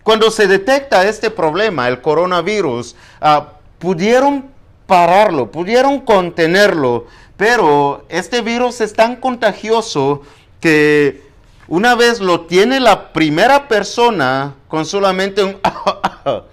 Cuando 0.04 0.30
se 0.30 0.46
detecta 0.46 1.08
este 1.08 1.32
problema, 1.32 1.88
el 1.88 2.02
coronavirus, 2.02 2.96
ah, 3.20 3.54
pudieron 3.84 4.46
pararlo, 4.88 5.52
pudieron 5.52 6.00
contenerlo, 6.00 7.06
pero 7.36 8.06
este 8.08 8.40
virus 8.40 8.80
es 8.80 8.94
tan 8.94 9.18
contagioso 9.18 10.22
que 10.62 11.22
una 11.68 11.94
vez 11.94 12.22
lo 12.22 12.46
tiene 12.46 12.80
la 12.80 13.12
primera 13.12 13.68
persona 13.68 14.56
con 14.70 14.86
solamente 14.86 15.44
un 15.44 15.58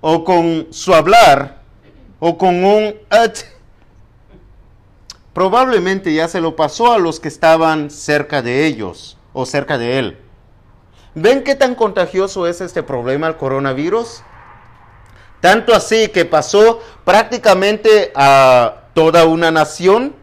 o 0.00 0.24
con 0.24 0.68
su 0.70 0.94
hablar 0.94 1.58
o 2.18 2.38
con 2.38 2.64
un 2.64 2.94
probablemente 5.34 6.14
ya 6.14 6.28
se 6.28 6.40
lo 6.40 6.56
pasó 6.56 6.94
a 6.94 6.98
los 6.98 7.20
que 7.20 7.28
estaban 7.28 7.90
cerca 7.90 8.40
de 8.40 8.64
ellos 8.64 9.18
o 9.34 9.44
cerca 9.44 9.76
de 9.76 9.98
él. 9.98 10.18
¿Ven 11.14 11.44
qué 11.44 11.54
tan 11.54 11.74
contagioso 11.74 12.46
es 12.46 12.62
este 12.62 12.82
problema, 12.82 13.26
el 13.26 13.36
coronavirus? 13.36 14.22
Tanto 15.46 15.76
así 15.76 16.08
que 16.08 16.24
pasó 16.24 16.80
prácticamente 17.04 18.10
a 18.16 18.88
toda 18.94 19.26
una 19.26 19.52
nación. 19.52 20.16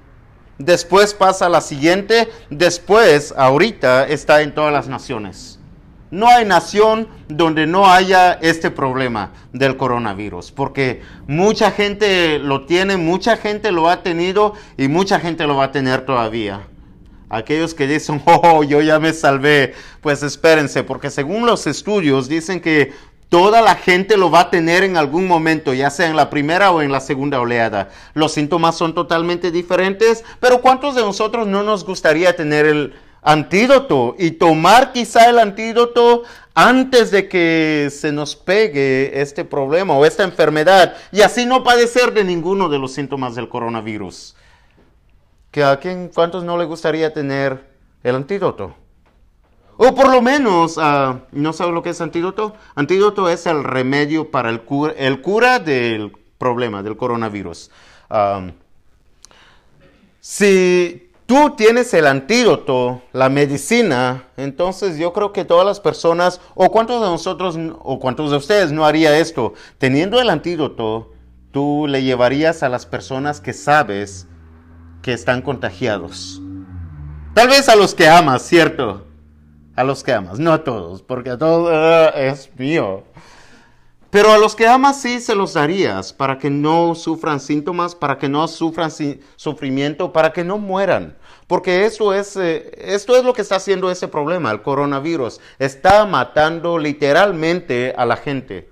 Después 0.57 1.13
pasa 1.13 1.45
a 1.45 1.49
la 1.49 1.61
siguiente. 1.61 2.27
Después, 2.49 3.33
ahorita, 3.37 4.05
está 4.05 4.41
en 4.41 4.53
todas 4.53 4.73
las 4.73 4.89
naciones. 4.89 5.59
No 6.11 6.27
hay 6.27 6.43
nación 6.43 7.07
donde 7.29 7.67
no 7.67 7.89
haya 7.89 8.33
este 8.33 8.69
problema 8.69 9.31
del 9.53 9.77
coronavirus, 9.77 10.51
porque 10.51 11.01
mucha 11.25 11.71
gente 11.71 12.37
lo 12.37 12.65
tiene, 12.65 12.97
mucha 12.97 13.37
gente 13.37 13.71
lo 13.71 13.89
ha 13.89 14.03
tenido 14.03 14.55
y 14.75 14.89
mucha 14.89 15.21
gente 15.21 15.47
lo 15.47 15.55
va 15.55 15.63
a 15.63 15.71
tener 15.71 16.05
todavía. 16.05 16.67
Aquellos 17.29 17.73
que 17.73 17.87
dicen, 17.87 18.21
oh, 18.25 18.65
yo 18.65 18.81
ya 18.81 18.99
me 18.99 19.13
salvé, 19.13 19.73
pues 20.01 20.21
espérense, 20.21 20.83
porque 20.83 21.09
según 21.09 21.45
los 21.45 21.65
estudios 21.65 22.27
dicen 22.27 22.59
que 22.59 22.91
Toda 23.33 23.63
la 23.63 23.73
gente 23.73 24.15
lo 24.15 24.29
va 24.29 24.41
a 24.41 24.49
tener 24.51 24.83
en 24.83 24.95
algún 24.95 25.27
momento, 25.27 25.73
ya 25.73 25.89
sea 25.89 26.07
en 26.07 26.15
la 26.15 26.29
primera 26.29 26.71
o 26.71 26.83
en 26.83 26.91
la 26.91 26.99
segunda 26.99 27.39
oleada. 27.39 27.89
Los 28.13 28.33
síntomas 28.33 28.77
son 28.77 28.93
totalmente 28.93 29.49
diferentes, 29.49 30.23
pero 30.39 30.61
¿cuántos 30.61 30.93
de 30.93 31.01
nosotros 31.01 31.47
no 31.47 31.63
nos 31.63 31.83
gustaría 31.83 32.35
tener 32.35 32.67
el 32.67 32.93
antídoto 33.23 34.15
y 34.19 34.29
tomar 34.29 34.91
quizá 34.91 35.31
el 35.31 35.39
antídoto 35.39 36.21
antes 36.53 37.09
de 37.09 37.27
que 37.27 37.89
se 37.91 38.11
nos 38.11 38.35
pegue 38.35 39.19
este 39.19 39.43
problema 39.43 39.95
o 39.95 40.05
esta 40.05 40.21
enfermedad 40.21 40.95
y 41.11 41.21
así 41.21 41.47
no 41.47 41.63
padecer 41.63 42.13
de 42.13 42.23
ninguno 42.23 42.69
de 42.69 42.77
los 42.77 42.93
síntomas 42.93 43.33
del 43.33 43.49
coronavirus? 43.49 44.35
¿Que 45.49 45.63
¿A 45.63 45.79
quién, 45.79 46.11
cuántos 46.13 46.43
no 46.43 46.55
le 46.55 46.65
gustaría 46.65 47.11
tener 47.11 47.67
el 48.03 48.13
antídoto? 48.15 48.82
O 49.85 49.93
por 49.93 50.09
lo 50.09 50.21
menos, 50.21 50.77
ah, 50.77 51.19
¿no 51.33 51.51
sabe 51.51 51.73
lo 51.73 51.83
que 51.83 51.89
es 51.89 51.99
antídoto? 51.99 52.53
Antídoto 52.73 53.27
es 53.27 53.45
el 53.45 53.65
remedio 53.65 54.31
para 54.31 54.49
el 54.49 54.61
cura, 54.61 54.93
el 54.95 55.21
cura 55.21 55.59
del 55.59 56.13
problema, 56.37 56.81
del 56.81 56.95
coronavirus. 56.95 57.69
si 60.21 61.11
tú 61.25 61.55
tienes 61.57 61.93
el 61.93 62.07
antídoto, 62.07 63.01
la 63.11 63.27
medicina, 63.27 64.29
entonces 64.37 64.97
yo 64.97 65.11
creo 65.11 65.33
que 65.33 65.43
todas 65.43 65.65
las 65.65 65.81
personas, 65.81 66.39
o 66.55 66.71
cuántos 66.71 67.01
de 67.01 67.07
nosotros, 67.07 67.59
o 67.79 67.99
cuántos 67.99 68.31
de 68.31 68.37
ustedes 68.37 68.71
no 68.71 68.85
haría 68.85 69.17
esto, 69.17 69.53
teniendo 69.79 70.21
el 70.21 70.29
antídoto, 70.29 71.11
tú 71.51 71.87
le 71.89 72.03
llevarías 72.03 72.63
a 72.63 72.69
las 72.69 72.85
personas 72.85 73.41
que 73.41 73.51
sabes 73.51 74.27
que 75.01 75.11
están 75.11 75.41
contagiados. 75.41 76.41
Tal 77.33 77.49
vez 77.49 77.67
a 77.67 77.75
los 77.75 77.93
que 77.93 78.07
amas, 78.07 78.43
¿cierto? 78.43 79.07
A 79.75 79.83
los 79.83 80.03
que 80.03 80.13
amas, 80.13 80.39
no 80.39 80.51
a 80.53 80.63
todos, 80.63 81.01
porque 81.01 81.31
a 81.31 81.37
todos 81.37 81.69
ah, 81.71 82.13
es 82.15 82.49
mío. 82.57 83.03
Pero 84.09 84.31
a 84.31 84.37
los 84.37 84.55
que 84.55 84.67
amas 84.67 85.01
sí 85.01 85.19
se 85.19 85.33
los 85.33 85.53
darías 85.53 86.13
para 86.13 86.37
que 86.37 86.51
no 86.51 86.93
sufran 86.93 87.39
síntomas, 87.39 87.95
para 87.95 88.19
que 88.19 88.29
no 88.29 88.47
sufran 88.47 88.91
sufrimiento, 89.35 90.13
para 90.13 90.31
que 90.31 90.43
no 90.43 90.59
mueran. 90.59 91.17
Porque 91.47 91.85
eso 91.85 92.13
es, 92.13 92.37
eh, 92.37 92.71
esto 92.77 93.17
es 93.17 93.23
lo 93.23 93.33
que 93.33 93.41
está 93.41 93.55
haciendo 93.55 93.89
ese 93.89 94.07
problema, 94.07 94.51
el 94.51 94.61
coronavirus. 94.61 95.41
Está 95.57 96.05
matando 96.05 96.77
literalmente 96.77 97.95
a 97.97 98.05
la 98.05 98.17
gente. 98.17 98.69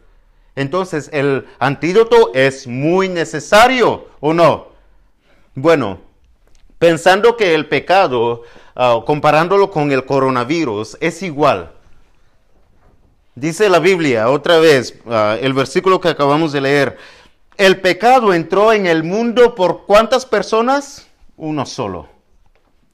Entonces, 0.56 1.10
el 1.12 1.48
antídoto 1.58 2.32
es 2.36 2.68
muy 2.68 3.10
necesario, 3.10 4.10
¿o 4.20 4.34
no? 4.34 4.68
Bueno, 5.56 6.02
pensando 6.78 7.36
que 7.36 7.56
el 7.56 7.68
pecado 7.68 8.44
ah, 8.76 9.00
comparándolo 9.06 9.72
con 9.72 9.92
el 9.92 10.06
coronavirus, 10.06 10.98
es 11.00 11.22
igual. 11.24 11.72
Dice 13.36 13.70
la 13.70 13.80
Biblia, 13.80 14.30
otra 14.30 14.60
vez, 14.60 15.00
ah, 15.08 15.38
el 15.40 15.54
versículo 15.54 16.02
que 16.02 16.10
acabamos 16.10 16.52
de 16.52 16.62
leer, 16.62 16.98
el 17.58 17.80
pecado 17.80 18.34
entró 18.34 18.74
en 18.74 18.86
el 18.88 19.04
mundo 19.04 19.56
por 19.56 19.86
cuántas 19.86 20.26
personas? 20.26 21.08
Uno 21.38 21.66
solo. 21.66 22.10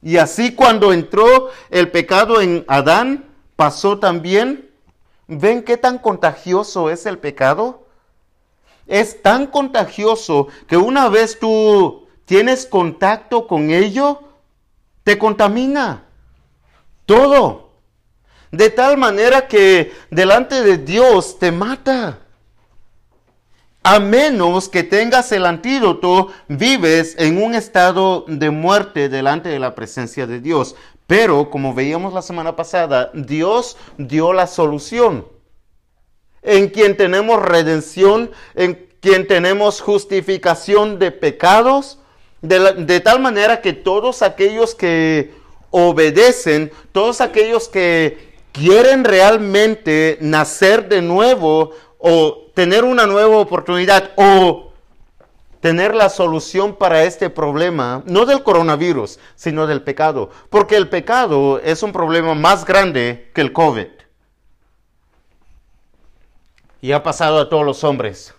Y 0.02 0.16
así 0.18 0.54
cuando 0.54 0.92
entró 0.92 1.50
el 1.70 1.90
pecado 1.90 2.40
en 2.40 2.64
Adán, 2.68 3.24
pasó 3.56 3.98
también. 3.98 4.70
¿Ven 5.26 5.62
qué 5.62 5.76
tan 5.76 5.98
contagioso 5.98 6.90
es 6.90 7.04
el 7.06 7.18
pecado? 7.18 7.86
Es 8.86 9.20
tan 9.22 9.46
contagioso 9.46 10.48
que 10.66 10.76
una 10.76 11.08
vez 11.08 11.38
tú 11.38 12.06
tienes 12.24 12.64
contacto 12.64 13.46
con 13.46 13.70
ello, 13.70 14.22
te 15.08 15.16
contamina. 15.16 16.04
Todo. 17.06 17.70
De 18.50 18.68
tal 18.68 18.98
manera 18.98 19.48
que 19.48 19.90
delante 20.10 20.62
de 20.62 20.76
Dios 20.76 21.38
te 21.38 21.50
mata. 21.50 22.18
A 23.82 24.00
menos 24.00 24.68
que 24.68 24.82
tengas 24.82 25.32
el 25.32 25.46
antídoto, 25.46 26.28
vives 26.46 27.14
en 27.18 27.42
un 27.42 27.54
estado 27.54 28.26
de 28.28 28.50
muerte 28.50 29.08
delante 29.08 29.48
de 29.48 29.58
la 29.58 29.74
presencia 29.74 30.26
de 30.26 30.40
Dios. 30.40 30.74
Pero, 31.06 31.48
como 31.48 31.72
veíamos 31.72 32.12
la 32.12 32.20
semana 32.20 32.54
pasada, 32.54 33.10
Dios 33.14 33.78
dio 33.96 34.34
la 34.34 34.46
solución. 34.46 35.26
En 36.42 36.68
quien 36.68 36.98
tenemos 36.98 37.40
redención, 37.40 38.30
en 38.54 38.86
quien 39.00 39.26
tenemos 39.26 39.80
justificación 39.80 40.98
de 40.98 41.12
pecados, 41.12 41.98
de, 42.40 43.00
tal 43.00 43.20
manera 43.20 43.60
que 43.60 43.72
todos 43.72 44.22
aquellos 44.22 44.74
que 44.74 45.32
obedecen, 45.70 46.72
todos 46.92 47.20
aquellos 47.20 47.68
que 47.68 48.36
quieren 48.52 49.04
realmente 49.04 50.18
nacer 50.20 50.88
de 50.88 51.02
nuevo 51.02 51.72
o 51.98 52.50
tener 52.54 52.84
una 52.84 53.06
nueva 53.06 53.36
oportunidad 53.38 54.12
o 54.16 54.72
tener 55.60 55.94
la 55.94 56.08
solución 56.08 56.76
para 56.76 57.02
este 57.02 57.30
problema, 57.30 58.02
no 58.06 58.24
del 58.24 58.44
coronavirus, 58.44 59.18
sino 59.34 59.66
del 59.66 59.82
pecado. 59.82 60.30
Porque 60.50 60.76
el 60.76 60.88
pecado 60.88 61.58
es 61.58 61.82
un 61.82 61.92
problema 61.92 62.34
más 62.34 62.64
grande 62.64 63.30
que 63.34 63.40
el 63.40 63.52
COVID. 63.52 63.88
Y 66.80 66.92
ha 66.92 67.02
pasado 67.02 67.40
a 67.40 67.48
todos 67.48 67.66
los 67.66 67.82
hombres. 67.82 68.34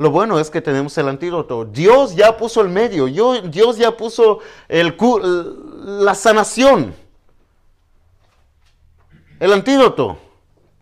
Lo 0.00 0.10
bueno 0.10 0.40
es 0.40 0.48
que 0.48 0.62
tenemos 0.62 0.96
el 0.96 1.10
antídoto. 1.10 1.66
Dios 1.66 2.16
ya 2.16 2.34
puso 2.34 2.62
el 2.62 2.70
medio, 2.70 3.04
Dios 3.04 3.76
ya 3.76 3.94
puso 3.94 4.38
la 4.66 6.14
sanación. 6.14 6.94
El 9.38 9.52
antídoto. 9.52 10.16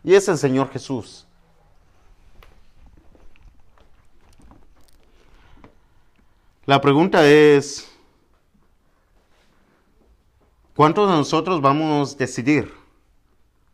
Y 0.04 0.14
es 0.14 0.28
el 0.28 0.38
Señor 0.38 0.70
Jesús. 0.70 1.26
La 6.64 6.80
pregunta 6.80 7.26
es, 7.26 7.90
¿cuántos 10.76 11.10
de 11.10 11.16
nosotros 11.16 11.60
vamos 11.60 12.14
a 12.14 12.18
decidir? 12.18 12.72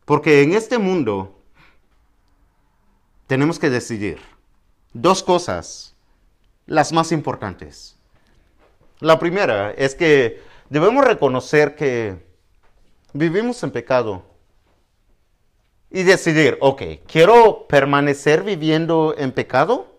Porque 0.07 0.43
en 0.43 0.55
este 0.55 0.79
mundo 0.79 1.39
tenemos 3.27 3.59
que 3.59 3.69
decidir 3.69 4.34
dos 4.95 5.23
cosas, 5.23 5.95
las 6.65 6.93
más 6.93 7.13
importantes. 7.13 7.97
La 9.01 9.19
primera 9.19 9.73
es 9.73 9.95
que 9.95 10.43
debemos 10.71 11.05
reconocer 11.05 11.77
que 11.77 12.17
vivimos 13.13 13.63
en 13.63 13.71
pecado 13.71 14.23
y 15.91 16.03
decidir, 16.05 16.57
ok, 16.61 16.83
¿quiero 17.07 17.67
permanecer 17.69 18.43
viviendo 18.43 19.15
en 19.19 19.33
pecado? 19.33 19.95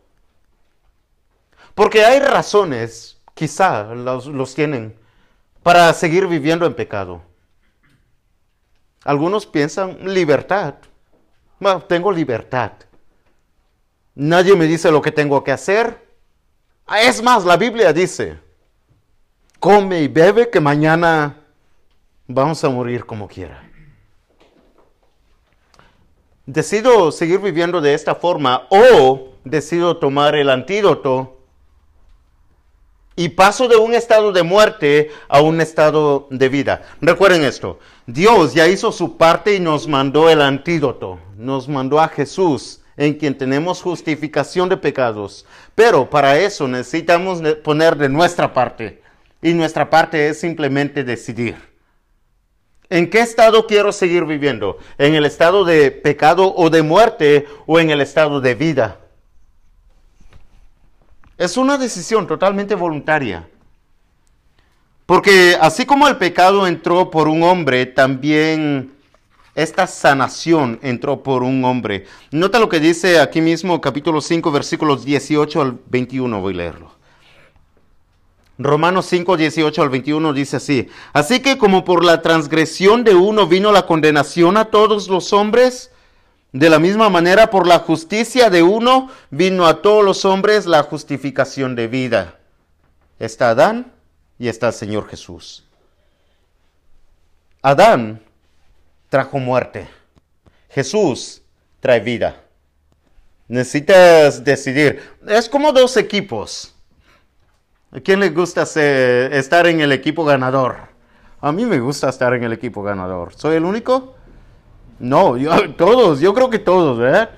Porque 1.76 2.06
hay 2.06 2.20
razones, 2.20 3.22
quizá 3.34 3.84
los, 3.94 4.56
tienen, 4.56 4.98
para 5.62 5.94
seguir 5.94 6.28
viviendo 6.28 6.66
en 6.66 6.74
pecado. 6.74 7.22
Algunos 9.04 9.46
piensan 9.46 10.14
libertad. 10.14 10.76
Bueno, 11.60 11.82
tengo 11.84 12.12
libertad. 12.12 12.72
Nadie 14.16 14.56
me 14.56 14.66
dice 14.66 14.90
lo 14.90 15.02
que 15.02 15.12
tengo 15.12 15.44
que 15.44 15.52
hacer. 15.52 16.02
Ah, 16.88 17.02
es 17.02 17.22
más, 17.22 17.44
la 17.44 17.58
Biblia 17.58 17.92
dice, 17.92 18.40
come 19.60 20.02
y 20.02 20.08
bebe 20.08 20.50
que 20.50 20.62
mañana 20.62 21.42
vamos 22.26 22.64
a 22.64 22.70
morir 22.70 23.06
como 23.06 23.28
quiera. 23.28 23.70
Decido 26.46 27.12
seguir 27.12 27.40
viviendo 27.40 27.82
de 27.82 27.94
esta 27.94 28.16
forma 28.16 28.68
o 28.70 29.34
decido 29.44 29.98
tomar 29.98 30.36
el 30.36 30.50
antídoto 30.50 31.40
y 33.16 33.30
paso 33.30 33.68
de 33.68 33.78
un 33.78 33.94
estado 33.94 34.32
de 34.32 34.44
muerte 34.44 35.12
a 35.28 35.42
un 35.42 35.60
estado 35.60 36.28
de 36.30 36.50
vida. 36.50 36.84
Recuerden 37.02 37.44
esto, 37.44 37.80
Dios 38.06 38.54
ya 38.54 38.68
hizo 38.68 38.92
su 38.92 39.18
parte 39.18 39.56
y 39.56 39.60
nos 39.60 39.88
mandó 39.88 40.30
el 40.30 40.42
antídoto, 40.42 41.20
nos 41.36 41.68
mandó 41.68 42.00
a 42.00 42.08
Jesús 42.08 42.82
en 42.98 43.14
quien 43.16 43.38
tenemos 43.38 43.82
justificación 43.82 44.70
de 44.70 44.78
pecados. 44.78 45.46
Pero 45.74 46.10
para 46.10 46.38
eso 46.40 46.68
necesitamos 46.68 47.42
poner 47.64 47.96
de 47.96 48.10
nuestra 48.10 48.54
parte. 48.54 49.02
Y 49.42 49.54
nuestra 49.54 49.90
parte 49.90 50.30
es 50.30 50.40
simplemente 50.40 51.04
decidir. 51.04 51.56
¿En 52.90 53.10
qué 53.10 53.20
estado 53.20 53.68
quiero 53.68 53.92
seguir 53.92 54.26
viviendo? 54.26 54.78
¿En 54.98 55.16
el 55.16 55.26
estado 55.26 55.66
de 55.66 55.92
pecado 55.92 56.54
o 56.56 56.70
de 56.70 56.84
muerte 56.84 57.48
o 57.66 57.80
en 57.80 57.90
el 57.90 58.02
estado 58.02 58.42
de 58.42 58.56
vida? 58.56 59.00
Es 61.38 61.58
una 61.58 61.78
decisión 61.78 62.28
totalmente 62.28 62.76
voluntaria. 62.76 63.48
Porque 65.06 65.58
así 65.60 65.86
como 65.86 66.08
el 66.08 66.18
pecado 66.18 66.66
entró 66.66 67.12
por 67.12 67.28
un 67.28 67.44
hombre, 67.44 67.86
también 67.86 68.95
esta 69.56 69.88
sanación 69.88 70.80
entró 70.82 71.24
por 71.24 71.42
un 71.42 71.64
hombre. 71.64 72.06
Nota 72.32 72.60
lo 72.60 72.68
que 72.68 72.82
dice 72.82 73.20
aquí 73.20 73.40
mismo 73.40 73.80
capítulo 73.80 74.20
5 74.20 74.52
versículos 74.52 75.06
18 75.06 75.62
al 75.62 75.80
21, 75.88 76.42
voy 76.42 76.54
a 76.54 76.58
leerlo. 76.58 76.92
Romanos 78.58 79.06
5, 79.08 79.36
18 79.36 79.82
al 79.82 79.90
21 79.90 80.34
dice 80.34 80.58
así, 80.58 80.88
así 81.12 81.42
que 81.42 81.58
como 81.58 81.84
por 81.84 82.06
la 82.06 82.22
transgresión 82.22 83.04
de 83.04 83.14
uno 83.14 83.48
vino 83.48 83.72
la 83.72 83.86
condenación 83.86 84.56
a 84.56 84.66
todos 84.66 85.10
los 85.10 85.34
hombres, 85.34 85.92
de 86.54 86.70
la 86.70 86.80
misma 86.80 87.10
manera, 87.10 87.50
por 87.50 87.68
la 87.68 87.80
justicia 87.80 88.50
de 88.50 88.64
uno 88.64 89.10
vino 89.30 89.66
a 89.68 89.82
todos 89.82 90.06
los 90.06 90.24
hombres 90.24 90.66
la 90.66 90.84
justificación 90.84 91.76
de 91.76 91.88
vida. 91.88 92.40
Está 93.20 93.50
Adán 93.50 93.92
y 94.40 94.48
está 94.48 94.68
el 94.68 94.74
Señor 94.74 95.10
Jesús. 95.10 95.66
Adán 97.62 98.22
trajo 99.16 99.40
muerte. 99.40 99.88
Jesús 100.70 101.42
trae 101.80 102.02
vida. 102.02 102.36
Necesitas 103.48 104.44
decidir. 104.44 105.02
Es 105.26 105.48
como 105.48 105.72
dos 105.72 105.96
equipos. 105.96 106.76
¿A 107.94 108.02
quién 108.02 108.20
le 108.20 108.30
gusta 108.30 108.64
estar 108.64 109.68
en 109.68 109.80
el 109.80 109.94
equipo 109.94 110.26
ganador? 110.26 110.90
A 111.40 111.54
mí 111.54 111.66
me 111.66 111.80
gusta 111.80 112.10
estar 112.10 112.34
en 112.34 112.44
el 112.44 112.52
equipo 112.52 112.84
ganador. 112.84 113.34
¿Soy 113.36 113.56
el 113.56 113.64
único? 113.64 114.16
No, 115.00 115.38
todos, 115.78 116.20
yo 116.20 116.34
creo 116.34 116.50
que 116.50 116.60
todos, 116.60 116.98
¿verdad? 116.98 117.30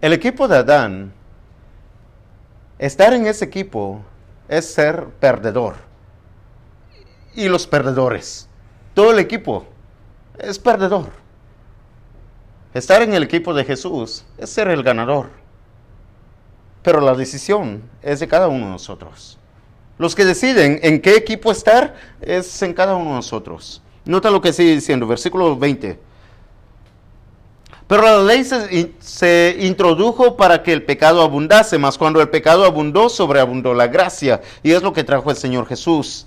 El 0.00 0.12
equipo 0.12 0.46
de 0.46 0.58
Adán, 0.58 1.12
estar 2.78 3.12
en 3.14 3.26
ese 3.26 3.46
equipo 3.46 4.00
es 4.46 4.72
ser 4.72 5.06
perdedor. 5.18 5.74
Y 7.34 7.48
los 7.48 7.66
perdedores, 7.66 8.47
todo 8.98 9.12
el 9.12 9.20
equipo 9.20 9.64
es 10.40 10.58
perdedor. 10.58 11.10
Estar 12.74 13.00
en 13.00 13.14
el 13.14 13.22
equipo 13.22 13.54
de 13.54 13.62
Jesús 13.62 14.24
es 14.36 14.50
ser 14.50 14.66
el 14.66 14.82
ganador. 14.82 15.30
Pero 16.82 17.00
la 17.00 17.14
decisión 17.14 17.84
es 18.02 18.18
de 18.18 18.26
cada 18.26 18.48
uno 18.48 18.64
de 18.64 18.72
nosotros. 18.72 19.38
Los 19.98 20.16
que 20.16 20.24
deciden 20.24 20.80
en 20.82 21.00
qué 21.00 21.14
equipo 21.14 21.52
estar 21.52 21.94
es 22.20 22.60
en 22.60 22.74
cada 22.74 22.96
uno 22.96 23.10
de 23.10 23.16
nosotros. 23.18 23.80
Nota 24.04 24.32
lo 24.32 24.40
que 24.40 24.52
sigue 24.52 24.74
diciendo, 24.74 25.06
versículo 25.06 25.56
20. 25.56 25.96
Pero 27.86 28.02
la 28.02 28.20
ley 28.24 28.44
se, 28.98 29.56
introdujo 29.60 30.36
para 30.36 30.64
que 30.64 30.72
el 30.72 30.82
pecado 30.82 31.22
abundase, 31.22 31.78
mas 31.78 31.96
cuando 31.96 32.20
el 32.20 32.30
pecado 32.30 32.64
abundó, 32.64 33.08
sobreabundó 33.08 33.74
la 33.74 33.86
gracia. 33.86 34.40
Y 34.64 34.72
es 34.72 34.82
lo 34.82 34.92
que 34.92 35.04
trajo 35.04 35.30
el 35.30 35.36
Señor 35.36 35.66
Jesús. 35.68 36.26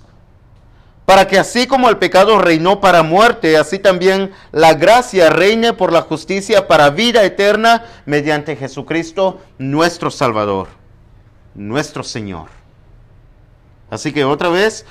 Para 1.04 1.26
que 1.26 1.38
así 1.38 1.66
como 1.66 1.88
el 1.88 1.98
pecado 1.98 2.38
reinó 2.38 2.80
para 2.80 3.02
muerte, 3.02 3.56
así 3.56 3.78
también 3.78 4.32
la 4.52 4.74
gracia 4.74 5.30
reine 5.30 5.72
por 5.72 5.92
la 5.92 6.02
justicia 6.02 6.68
para 6.68 6.90
vida 6.90 7.24
eterna 7.24 7.84
mediante 8.06 8.56
Jesucristo, 8.56 9.40
nuestro 9.58 10.10
Salvador, 10.10 10.68
nuestro 11.54 12.02
Señor. 12.02 12.48
Así 13.90 14.12
que 14.12 14.24
otra 14.24 14.48
vez, 14.48 14.86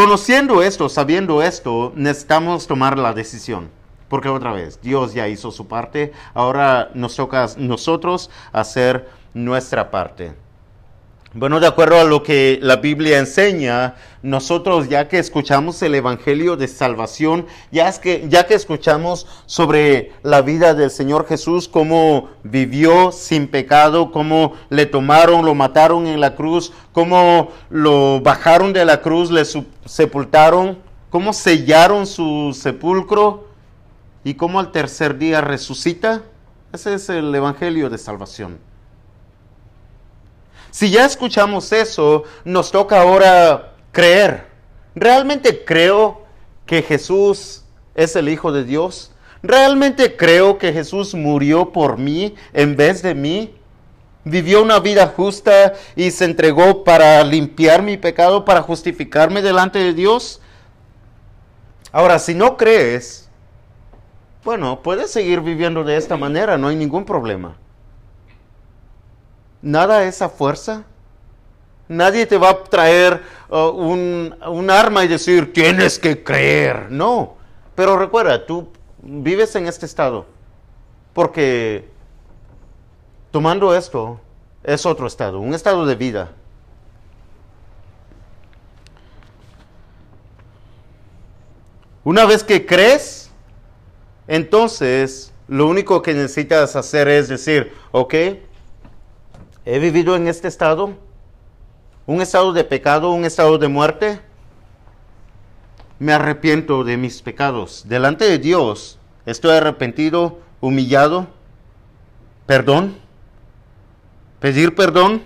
Conociendo 0.00 0.62
esto, 0.62 0.88
sabiendo 0.88 1.42
esto, 1.42 1.92
necesitamos 1.96 2.66
tomar 2.66 2.96
la 2.96 3.12
decisión. 3.12 3.70
Porque 4.08 4.28
otra 4.28 4.52
vez, 4.52 4.80
Dios 4.80 5.14
ya 5.14 5.28
hizo 5.28 5.50
su 5.50 5.68
parte, 5.68 6.12
ahora 6.32 6.90
nos 6.94 7.16
toca 7.16 7.44
a 7.44 7.48
nosotros 7.58 8.30
hacer 8.52 9.08
nuestra 9.34 9.90
parte. 9.90 10.32
Bueno, 11.32 11.60
de 11.60 11.68
acuerdo 11.68 12.00
a 12.00 12.02
lo 12.02 12.24
que 12.24 12.58
la 12.60 12.78
Biblia 12.78 13.20
enseña, 13.20 13.94
nosotros 14.20 14.88
ya 14.88 15.06
que 15.06 15.20
escuchamos 15.20 15.80
el 15.80 15.94
Evangelio 15.94 16.56
de 16.56 16.66
Salvación, 16.66 17.46
ya, 17.70 17.88
es 17.88 18.00
que, 18.00 18.26
ya 18.28 18.48
que 18.48 18.54
escuchamos 18.54 19.28
sobre 19.46 20.10
la 20.24 20.42
vida 20.42 20.74
del 20.74 20.90
Señor 20.90 21.28
Jesús, 21.28 21.68
cómo 21.68 22.30
vivió 22.42 23.12
sin 23.12 23.46
pecado, 23.46 24.10
cómo 24.10 24.54
le 24.70 24.86
tomaron, 24.86 25.44
lo 25.44 25.54
mataron 25.54 26.08
en 26.08 26.18
la 26.20 26.34
cruz, 26.34 26.72
cómo 26.90 27.52
lo 27.68 28.20
bajaron 28.22 28.72
de 28.72 28.84
la 28.84 29.00
cruz, 29.00 29.30
le 29.30 29.44
sepultaron, 29.84 30.78
cómo 31.10 31.32
sellaron 31.32 32.08
su 32.08 32.58
sepulcro 32.60 33.46
y 34.24 34.34
cómo 34.34 34.58
al 34.58 34.72
tercer 34.72 35.16
día 35.16 35.40
resucita, 35.40 36.22
ese 36.72 36.94
es 36.94 37.08
el 37.08 37.32
Evangelio 37.32 37.88
de 37.88 37.98
Salvación. 37.98 38.69
Si 40.70 40.90
ya 40.90 41.04
escuchamos 41.04 41.72
eso, 41.72 42.24
nos 42.44 42.70
toca 42.70 43.00
ahora 43.00 43.72
creer. 43.90 44.46
¿Realmente 44.94 45.64
creo 45.64 46.22
que 46.64 46.82
Jesús 46.82 47.64
es 47.94 48.14
el 48.14 48.28
Hijo 48.28 48.52
de 48.52 48.64
Dios? 48.64 49.12
¿Realmente 49.42 50.16
creo 50.16 50.58
que 50.58 50.72
Jesús 50.72 51.14
murió 51.14 51.72
por 51.72 51.98
mí 51.98 52.34
en 52.52 52.76
vez 52.76 53.02
de 53.02 53.14
mí? 53.14 53.54
Vivió 54.22 54.62
una 54.62 54.78
vida 54.78 55.08
justa 55.08 55.72
y 55.96 56.10
se 56.10 56.26
entregó 56.26 56.84
para 56.84 57.24
limpiar 57.24 57.82
mi 57.82 57.96
pecado, 57.96 58.44
para 58.44 58.62
justificarme 58.62 59.42
delante 59.42 59.78
de 59.78 59.94
Dios. 59.94 60.40
Ahora, 61.90 62.18
si 62.18 62.34
no 62.34 62.56
crees, 62.56 63.28
bueno, 64.44 64.82
puedes 64.82 65.10
seguir 65.10 65.40
viviendo 65.40 65.82
de 65.82 65.96
esta 65.96 66.16
manera, 66.16 66.58
no 66.58 66.68
hay 66.68 66.76
ningún 66.76 67.04
problema 67.04 67.56
nada 69.62 70.04
esa 70.04 70.28
fuerza. 70.28 70.84
Nadie 71.88 72.26
te 72.26 72.38
va 72.38 72.50
a 72.50 72.64
traer 72.64 73.22
uh, 73.48 73.56
un, 73.68 74.34
un, 74.46 74.70
arma 74.70 75.04
y 75.04 75.08
decir, 75.08 75.52
tienes 75.52 75.98
que 75.98 76.22
creer. 76.22 76.90
No. 76.90 77.34
Pero 77.74 77.96
recuerda, 77.96 78.46
tú 78.46 78.68
vives 79.02 79.54
en 79.56 79.66
este 79.66 79.86
estado. 79.86 80.26
Porque 81.12 81.88
tomando 83.30 83.74
esto 83.74 84.20
es 84.62 84.86
otro 84.86 85.06
estado, 85.06 85.40
un 85.40 85.54
estado 85.54 85.86
de 85.86 85.94
vida. 85.94 86.32
Una 92.02 92.24
vez 92.24 92.42
que 92.44 92.64
crees, 92.64 93.30
entonces 94.26 95.32
lo 95.48 95.66
único 95.66 96.00
que 96.00 96.14
necesitas 96.14 96.76
hacer 96.76 97.08
es 97.08 97.28
decir, 97.28 97.74
ok, 97.92 98.14
he 99.64 99.78
vivido 99.78 100.16
en 100.16 100.26
este 100.26 100.48
estado, 100.48 100.94
un 102.06 102.20
estado 102.20 102.52
de 102.52 102.64
pecado, 102.64 103.12
un 103.12 103.24
estado 103.24 103.58
de 103.58 103.68
muerte, 103.68 104.20
me 105.98 106.12
arrepiento 106.12 106.82
de 106.82 106.96
mis 106.96 107.20
pecados. 107.20 107.84
Delante 107.86 108.24
de 108.24 108.38
Dios 108.38 108.98
estoy 109.26 109.56
arrepentido, 109.56 110.40
humillado, 110.60 111.26
perdón, 112.46 112.96
pedir 114.40 114.74
perdón, 114.74 115.22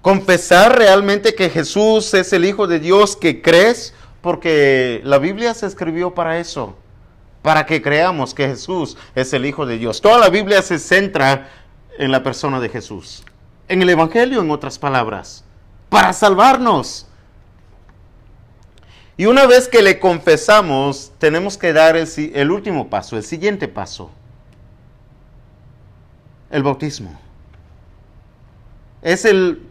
confesar 0.00 0.78
realmente 0.78 1.34
que 1.34 1.50
Jesús 1.50 2.14
es 2.14 2.32
el 2.32 2.46
Hijo 2.46 2.66
de 2.66 2.80
Dios 2.80 3.16
que 3.16 3.42
crees, 3.42 3.94
porque 4.22 5.00
la 5.04 5.18
Biblia 5.18 5.52
se 5.52 5.66
escribió 5.66 6.14
para 6.14 6.38
eso 6.38 6.76
para 7.42 7.66
que 7.66 7.80
creamos 7.80 8.34
que 8.34 8.46
Jesús 8.46 8.96
es 9.14 9.32
el 9.32 9.46
Hijo 9.46 9.66
de 9.66 9.78
Dios. 9.78 10.00
Toda 10.00 10.18
la 10.18 10.28
Biblia 10.28 10.62
se 10.62 10.78
centra 10.78 11.48
en 11.98 12.10
la 12.10 12.22
persona 12.22 12.60
de 12.60 12.68
Jesús. 12.68 13.24
En 13.68 13.82
el 13.82 13.90
Evangelio, 13.90 14.40
en 14.40 14.50
otras 14.50 14.78
palabras, 14.78 15.44
para 15.88 16.12
salvarnos. 16.12 17.06
Y 19.16 19.26
una 19.26 19.46
vez 19.46 19.68
que 19.68 19.82
le 19.82 19.98
confesamos, 19.98 21.12
tenemos 21.18 21.58
que 21.58 21.72
dar 21.72 21.96
el, 21.96 22.50
último 22.50 22.88
paso, 22.88 23.16
el 23.16 23.22
siguiente 23.22 23.68
paso. 23.68 24.10
El 26.50 26.62
bautismo. 26.62 27.18
Es 29.02 29.24
el 29.24 29.62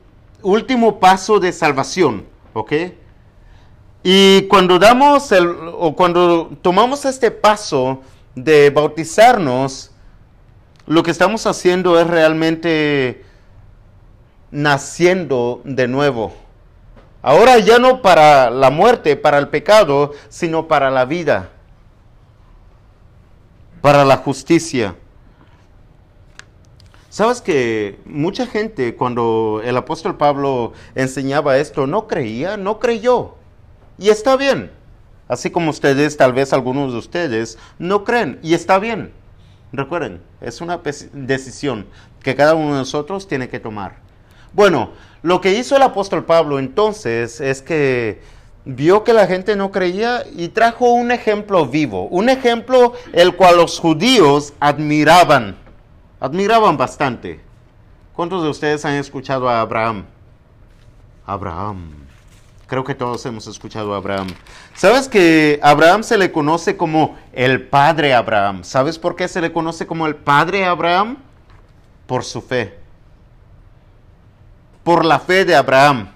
último 0.42 1.00
paso 1.00 1.40
de 1.40 1.52
salvación, 1.52 2.26
¿ok? 2.54 2.74
Y 4.04 4.44
cuando 4.44 4.80
damos 4.80 5.32
el, 5.32 5.48
o 5.74 5.96
cuando 5.96 6.52
tomamos 6.62 7.04
este 7.06 7.32
paso 7.32 8.02
de 8.34 8.70
bautizarnos, 8.70 9.92
lo 10.88 11.04
que 11.04 11.12
estamos 11.12 11.46
haciendo 11.46 12.00
es 12.00 12.08
realmente 12.08 13.24
naciendo 14.52 15.62
de 15.64 15.88
nuevo. 15.88 16.34
Ahora 17.22 17.60
ya 17.60 17.80
no 17.80 18.02
para 18.02 18.50
la 18.50 18.70
muerte, 18.70 19.18
para 19.18 19.38
el 19.38 19.50
pecado, 19.50 20.14
sino 20.30 20.68
para 20.68 20.90
la 20.90 21.04
vida, 21.04 21.50
para 23.82 24.06
la 24.06 24.18
justicia. 24.18 24.96
Sabes 27.10 27.42
que 27.42 28.00
mucha 28.06 28.46
gente 28.46 28.96
cuando 28.96 29.62
el 29.66 29.76
apóstol 29.76 30.16
Pablo 30.16 30.72
enseñaba 30.96 31.58
esto 31.58 31.86
no 31.86 32.08
creía, 32.08 32.56
no 32.56 32.80
creyó. 32.80 33.39
Y 34.00 34.10
está 34.10 34.38
bien. 34.38 34.72
Así 35.28 35.52
como 35.52 35.70
ustedes, 35.70 36.18
tal 36.18 36.34
vez 36.34 36.54
algunos 36.54 36.92
de 36.92 36.98
ustedes, 36.98 37.58
no 37.78 38.04
creen. 38.04 38.40
Y 38.42 38.54
está 38.54 38.80
bien. 38.80 39.12
Recuerden, 39.72 40.22
es 40.42 40.62
una 40.62 40.82
decisión 41.14 41.86
que 42.24 42.36
cada 42.36 42.56
uno 42.56 42.74
de 42.74 42.80
nosotros 42.80 43.28
tiene 43.28 43.50
que 43.50 43.60
tomar. 43.60 43.98
Bueno, 44.54 44.92
lo 45.22 45.42
que 45.42 45.54
hizo 45.54 45.76
el 45.76 45.84
apóstol 45.84 46.26
Pablo 46.26 46.58
entonces 46.58 47.40
es 47.40 47.62
que 47.62 48.22
vio 48.66 49.04
que 49.04 49.14
la 49.14 49.28
gente 49.28 49.56
no 49.56 49.72
creía 49.72 50.24
y 50.36 50.48
trajo 50.48 50.92
un 50.92 51.12
ejemplo 51.12 51.68
vivo, 51.68 52.08
un 52.08 52.30
ejemplo 52.30 52.94
el 53.14 53.36
cual 53.36 53.58
los 53.58 53.80
judíos 53.80 54.54
admiraban, 54.60 55.56
admiraban 56.20 56.78
bastante. 56.78 57.40
¿Cuántos 58.14 58.42
de 58.42 58.50
ustedes 58.50 58.84
han 58.86 58.96
escuchado 58.96 59.48
a 59.48 59.62
Abraham? 59.62 60.06
Abraham. 61.26 62.09
Creo 62.70 62.84
que 62.84 62.94
todos 62.94 63.26
hemos 63.26 63.48
escuchado 63.48 63.96
a 63.96 63.98
Abraham. 63.98 64.28
¿Sabes 64.76 65.08
que 65.08 65.60
Abraham 65.64 66.04
se 66.04 66.20
le 66.20 66.32
conoce 66.32 66.78
como 66.78 67.18
el 67.34 67.64
padre 67.68 68.14
Abraham? 68.14 68.64
¿Sabes 68.64 69.00
por 69.00 69.16
qué 69.16 69.28
se 69.28 69.42
le 69.42 69.52
conoce 69.52 69.88
como 69.88 70.06
el 70.06 70.16
padre 70.16 70.66
Abraham? 70.66 71.18
Por 72.06 72.24
su 72.24 72.44
fe. 72.44 72.78
Por 74.84 75.04
la 75.04 75.20
fe 75.20 75.46
de 75.46 75.56
Abraham. 75.56 76.12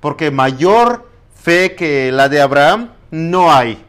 Porque 0.00 0.32
mayor 0.32 1.08
fe 1.36 1.76
que 1.76 2.10
la 2.10 2.28
de 2.28 2.40
Abraham 2.40 2.90
no 3.12 3.52
hay. 3.52 3.84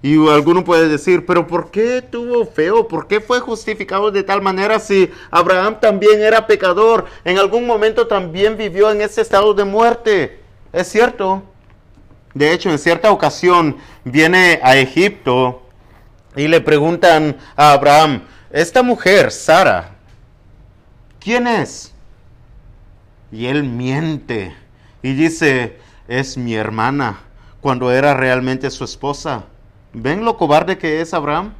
Y 0.00 0.14
alguno 0.28 0.62
puede 0.64 0.88
decir, 0.88 1.26
pero 1.26 1.46
¿por 1.46 1.70
qué 1.72 2.02
tuvo 2.02 2.46
feo? 2.46 2.86
¿Por 2.86 3.08
qué 3.08 3.20
fue 3.20 3.40
justificado 3.40 4.12
de 4.12 4.22
tal 4.22 4.40
manera 4.40 4.78
si 4.78 5.10
Abraham 5.30 5.78
también 5.80 6.22
era 6.22 6.46
pecador? 6.46 7.06
En 7.24 7.38
algún 7.38 7.66
momento 7.66 8.06
también 8.06 8.56
vivió 8.56 8.92
en 8.92 9.00
ese 9.00 9.22
estado 9.22 9.54
de 9.54 9.64
muerte. 9.64 10.40
Es 10.72 10.88
cierto. 10.88 11.42
De 12.32 12.52
hecho, 12.52 12.70
en 12.70 12.78
cierta 12.78 13.10
ocasión 13.10 13.76
viene 14.04 14.60
a 14.62 14.76
Egipto 14.76 15.62
y 16.36 16.46
le 16.46 16.60
preguntan 16.60 17.36
a 17.56 17.72
Abraham, 17.72 18.22
esta 18.50 18.82
mujer, 18.82 19.32
Sara, 19.32 19.96
¿quién 21.18 21.48
es? 21.48 21.92
Y 23.32 23.46
él 23.46 23.64
miente 23.64 24.54
y 25.02 25.14
dice, 25.14 25.78
es 26.06 26.36
mi 26.36 26.54
hermana, 26.54 27.20
cuando 27.60 27.90
era 27.90 28.14
realmente 28.14 28.70
su 28.70 28.84
esposa. 28.84 29.44
¿Ven 29.92 30.24
lo 30.24 30.36
cobarde 30.36 30.78
que 30.78 31.00
es 31.00 31.14
Abraham? 31.14 31.54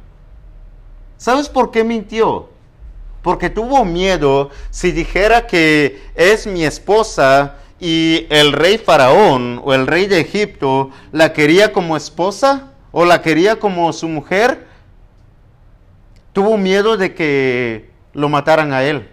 ¿Sabes 1.17 1.49
por 1.49 1.71
qué 1.71 1.83
mintió? 1.83 2.49
Porque 3.21 3.49
tuvo 3.49 3.83
miedo 3.83 4.49
si 4.69 4.91
dijera 4.91 5.47
que 5.47 6.01
es 6.15 6.47
mi 6.47 6.63
esposa 6.63 7.57
y 7.79 8.27
el 8.29 8.53
rey 8.53 8.77
faraón 8.77 9.61
o 9.63 9.73
el 9.73 9.87
rey 9.87 10.07
de 10.07 10.19
Egipto 10.19 10.91
la 11.11 11.33
quería 11.33 11.73
como 11.73 11.97
esposa 11.97 12.71
o 12.91 13.05
la 13.05 13.21
quería 13.21 13.59
como 13.59 13.91
su 13.93 14.07
mujer. 14.07 14.67
Tuvo 16.33 16.57
miedo 16.57 16.95
de 16.95 17.13
que 17.13 17.89
lo 18.13 18.29
mataran 18.29 18.71
a 18.73 18.83
él. 18.83 19.09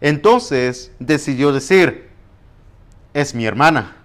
Entonces 0.00 0.92
decidió 0.98 1.52
decir, 1.52 2.10
es 3.14 3.34
mi 3.34 3.46
hermana. 3.46 3.97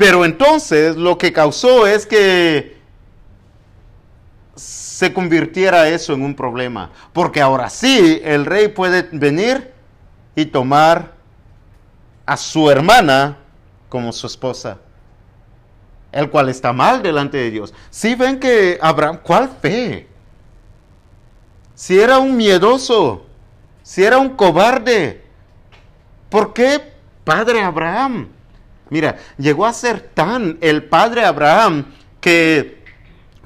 Pero 0.00 0.24
entonces 0.24 0.96
lo 0.96 1.18
que 1.18 1.30
causó 1.30 1.86
es 1.86 2.06
que 2.06 2.78
se 4.54 5.12
convirtiera 5.12 5.90
eso 5.90 6.14
en 6.14 6.22
un 6.22 6.34
problema. 6.34 6.90
Porque 7.12 7.42
ahora 7.42 7.68
sí 7.68 8.18
el 8.24 8.46
rey 8.46 8.68
puede 8.68 9.02
venir 9.12 9.74
y 10.34 10.46
tomar 10.46 11.12
a 12.24 12.38
su 12.38 12.70
hermana 12.70 13.36
como 13.90 14.10
su 14.14 14.26
esposa, 14.26 14.78
el 16.12 16.30
cual 16.30 16.48
está 16.48 16.72
mal 16.72 17.02
delante 17.02 17.36
de 17.36 17.50
Dios. 17.50 17.74
Si 17.90 18.14
ven 18.14 18.40
que 18.40 18.78
Abraham, 18.80 19.18
¿cuál 19.22 19.50
fe? 19.60 20.08
Si 21.74 22.00
era 22.00 22.18
un 22.18 22.38
miedoso, 22.38 23.26
si 23.82 24.02
era 24.02 24.16
un 24.16 24.30
cobarde, 24.30 25.22
¿por 26.30 26.54
qué 26.54 26.94
padre 27.22 27.60
Abraham? 27.60 28.39
Mira, 28.90 29.16
llegó 29.38 29.66
a 29.66 29.72
ser 29.72 30.00
tan 30.00 30.58
el 30.60 30.84
padre 30.84 31.24
Abraham 31.24 31.86
que 32.20 32.80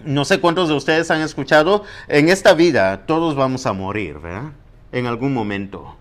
no 0.04 0.24
sé 0.24 0.40
cuántos 0.40 0.68
de 0.68 0.74
ustedes 0.74 1.10
han 1.10 1.20
escuchado, 1.20 1.84
en 2.08 2.28
esta 2.28 2.54
vida 2.54 3.06
todos 3.06 3.34
vamos 3.34 3.66
a 3.66 3.72
morir, 3.72 4.18
¿verdad? 4.18 4.52
En 4.92 5.06
algún 5.06 5.32
momento. 5.32 5.96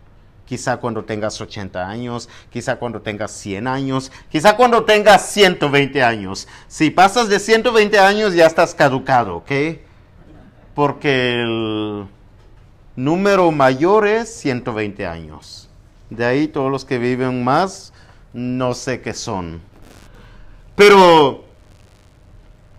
Quizá 0.45 0.77
cuando 0.77 1.05
tengas 1.05 1.39
80 1.39 1.87
años, 1.87 2.29
quizá 2.49 2.75
cuando 2.75 3.01
tengas 3.01 3.31
100 3.31 3.67
años, 3.67 4.11
quizá 4.29 4.55
cuando 4.55 4.83
tengas 4.83 5.25
120 5.29 6.03
años. 6.03 6.47
Si 6.67 6.89
pasas 6.89 7.29
de 7.29 7.39
120 7.39 7.97
años 7.97 8.33
ya 8.33 8.45
estás 8.45 8.75
caducado, 8.75 9.37
¿ok? 9.37 9.51
Porque 10.75 11.41
el 11.41 12.07
número 12.95 13.51
mayor 13.51 14.05
es 14.05 14.33
120 14.35 15.07
años. 15.07 15.69
De 16.09 16.25
ahí 16.25 16.47
todos 16.47 16.69
los 16.69 16.85
que 16.85 16.99
viven 16.99 17.43
más, 17.43 17.93
no 18.33 18.73
sé 18.73 19.01
qué 19.01 19.13
son. 19.13 19.61
Pero 20.75 21.43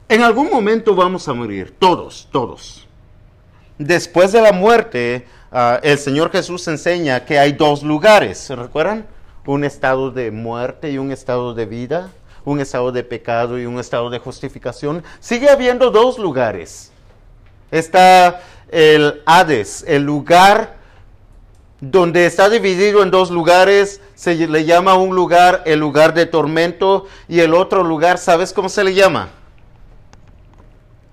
en 0.08 0.22
algún 0.22 0.50
momento 0.50 0.94
vamos 0.94 1.28
a 1.28 1.32
morir, 1.32 1.74
todos, 1.78 2.28
todos. 2.30 2.86
Después 3.78 4.32
de 4.32 4.42
la 4.42 4.52
muerte, 4.52 5.26
ah, 5.50 5.80
el 5.82 5.98
Señor 5.98 6.30
Jesús 6.30 6.66
enseña 6.68 7.24
que 7.24 7.38
hay 7.38 7.52
dos 7.52 7.82
lugares, 7.82 8.38
¿se 8.38 8.54
recuerdan? 8.54 9.06
Un 9.46 9.64
estado 9.64 10.10
de 10.10 10.30
muerte 10.30 10.90
y 10.90 10.98
un 10.98 11.10
estado 11.12 11.54
de 11.54 11.66
vida, 11.66 12.10
un 12.44 12.60
estado 12.60 12.92
de 12.92 13.02
pecado 13.04 13.58
y 13.58 13.66
un 13.66 13.78
estado 13.78 14.10
de 14.10 14.18
justificación. 14.18 15.02
Sigue 15.20 15.48
habiendo 15.48 15.90
dos 15.90 16.18
lugares. 16.18 16.92
Está 17.70 18.42
el 18.70 19.22
Hades, 19.26 19.84
el 19.86 20.02
lugar 20.02 20.76
donde 21.80 22.26
está 22.26 22.48
dividido 22.48 23.02
en 23.02 23.10
dos 23.10 23.30
lugares, 23.30 24.00
se 24.14 24.34
le 24.34 24.64
llama 24.64 24.94
un 24.94 25.14
lugar 25.14 25.62
el 25.66 25.80
lugar 25.80 26.14
de 26.14 26.26
tormento 26.26 27.06
y 27.28 27.40
el 27.40 27.54
otro 27.54 27.82
lugar, 27.82 28.18
¿sabes 28.18 28.52
cómo 28.52 28.68
se 28.68 28.84
le 28.84 28.94
llama? 28.94 29.30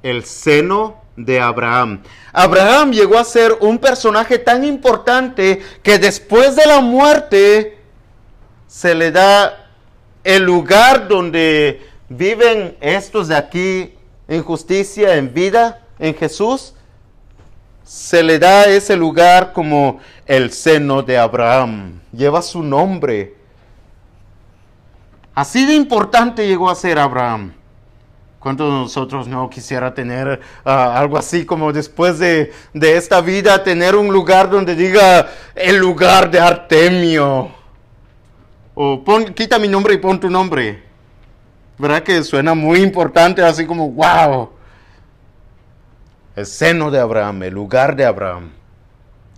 el 0.03 0.25
seno 0.25 1.01
de 1.15 1.39
Abraham. 1.39 2.03
Abraham 2.33 2.91
llegó 2.91 3.17
a 3.17 3.23
ser 3.23 3.57
un 3.59 3.77
personaje 3.77 4.39
tan 4.39 4.63
importante 4.63 5.61
que 5.83 5.99
después 5.99 6.55
de 6.55 6.65
la 6.65 6.79
muerte 6.79 7.77
se 8.67 8.95
le 8.95 9.11
da 9.11 9.67
el 10.23 10.43
lugar 10.43 11.07
donde 11.07 11.81
viven 12.09 12.77
estos 12.79 13.27
de 13.27 13.35
aquí 13.35 13.93
en 14.27 14.43
justicia, 14.43 15.15
en 15.15 15.33
vida, 15.33 15.81
en 15.99 16.15
Jesús. 16.15 16.73
Se 17.83 18.23
le 18.23 18.39
da 18.39 18.65
ese 18.65 18.95
lugar 18.95 19.53
como 19.53 19.99
el 20.25 20.51
seno 20.51 21.01
de 21.01 21.17
Abraham. 21.17 21.99
Lleva 22.11 22.41
su 22.41 22.63
nombre. 22.63 23.35
Así 25.33 25.65
de 25.65 25.73
importante 25.73 26.47
llegó 26.47 26.69
a 26.69 26.75
ser 26.75 26.99
Abraham. 26.99 27.53
¿Cuántos 28.41 28.73
de 28.73 28.79
nosotros 28.79 29.27
no 29.27 29.47
quisiera 29.51 29.93
tener 29.93 30.41
ah, 30.65 30.97
algo 30.99 31.15
así 31.15 31.45
como 31.45 31.71
después 31.71 32.17
de, 32.17 32.51
esta 32.73 33.21
vida, 33.21 33.63
tener 33.63 33.95
un 33.95 34.11
lugar 34.11 34.49
donde 34.49 34.75
diga 34.75 35.29
el 35.53 35.77
lugar 35.77 36.31
de 36.31 36.39
Artemio? 36.39 37.51
O 38.73 39.03
quita 39.35 39.59
mi 39.59 39.67
nombre 39.67 39.93
y 39.93 39.97
pon 39.97 40.19
tu 40.19 40.27
nombre. 40.27 40.83
¿Verdad 41.77 42.01
que 42.01 42.23
suena 42.23 42.55
muy 42.55 42.79
importante, 42.79 43.43
así 43.43 43.65
como, 43.65 43.91
wow? 43.91 44.49
El 46.35 46.45
seno 46.45 46.91
de 46.91 46.99
Abraham, 46.99 47.43
el 47.43 47.53
lugar 47.53 47.95
de 47.95 48.05
Abraham. 48.05 48.51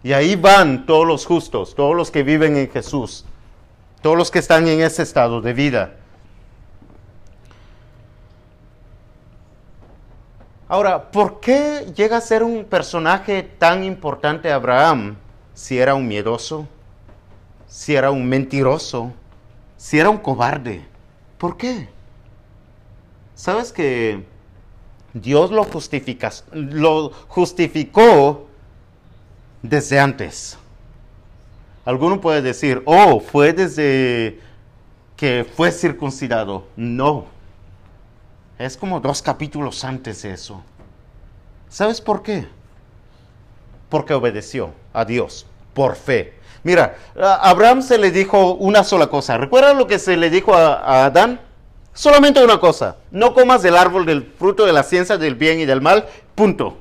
Y 0.04 0.14
ahí 0.14 0.36
van 0.36 0.86
todos 0.86 1.08
los 1.08 1.26
justos, 1.26 1.76
todos 1.76 1.96
los 1.96 2.12
que 2.12 2.24
viven 2.24 2.58
en 2.58 2.70
Jesús, 2.70 3.26
todos 4.02 4.18
los 4.18 4.30
que 4.30 4.40
están 4.40 4.68
en 4.68 4.82
ese 4.82 5.02
estado 5.02 5.42
de 5.42 5.54
vida. 5.54 5.96
Ahora, 10.68 11.12
¿por 11.12 11.40
qué 11.40 11.92
llega 11.96 12.18
a 12.18 12.22
ser 12.22 12.44
un 12.44 12.66
personaje 12.66 13.44
tan 13.44 13.84
importante 13.84 14.52
Abraham 14.52 15.16
si 15.54 15.80
era 15.80 15.94
un 15.96 16.08
miedoso, 16.08 16.68
si 17.68 17.96
era 17.96 18.12
un 18.12 18.28
mentiroso, 18.28 19.14
si 19.78 20.00
era 20.00 20.10
un 20.10 20.18
cobarde? 20.18 20.86
¿Por 21.38 21.58
qué? 21.58 21.90
¿Sabes 23.36 23.72
que 23.72 24.26
Dios 25.14 25.52
lo, 25.52 25.68
lo 26.54 27.10
justificó 27.28 28.48
desde 29.62 30.00
antes? 30.00 30.58
Alguno 31.86 32.22
puede 32.22 32.42
decir, 32.42 32.82
oh, 32.86 33.20
fue 33.20 33.54
desde 33.54 34.40
que 35.18 35.46
fue 35.56 35.72
circuncidado. 35.72 36.66
No, 36.76 37.26
es 38.58 38.78
como 38.78 39.00
dos 39.00 39.22
capítulos 39.22 39.84
antes 39.84 40.22
de 40.22 40.32
eso. 40.32 40.62
¿Sabes 41.70 42.02
por 42.02 42.24
qué? 42.24 42.48
Porque 43.90 44.14
obedeció 44.14 44.74
a 44.94 45.06
Dios 45.06 45.46
por 45.74 45.96
fe. 45.96 46.36
Mira, 46.64 46.96
a 47.20 47.50
Abraham 47.50 47.82
se 47.82 47.98
le 47.98 48.12
dijo 48.12 48.54
una 48.54 48.84
sola 48.84 49.08
cosa. 49.08 49.38
¿Recuerdan 49.38 49.78
lo 49.78 49.88
que 49.88 50.00
se 50.00 50.16
le 50.16 50.30
dijo 50.30 50.54
a, 50.54 51.06
Adán? 51.06 51.42
Solamente 51.94 52.44
una 52.44 52.60
cosa. 52.60 52.98
No 53.12 53.34
comas 53.34 53.62
del 53.62 53.76
árbol 53.76 54.06
del 54.06 54.24
fruto 54.24 54.66
de 54.66 54.74
la 54.74 54.84
ciencia 54.84 55.18
del 55.18 55.36
bien 55.36 55.60
y 55.60 55.66
del 55.66 55.82
mal. 55.82 56.08
Punto. 56.36 56.78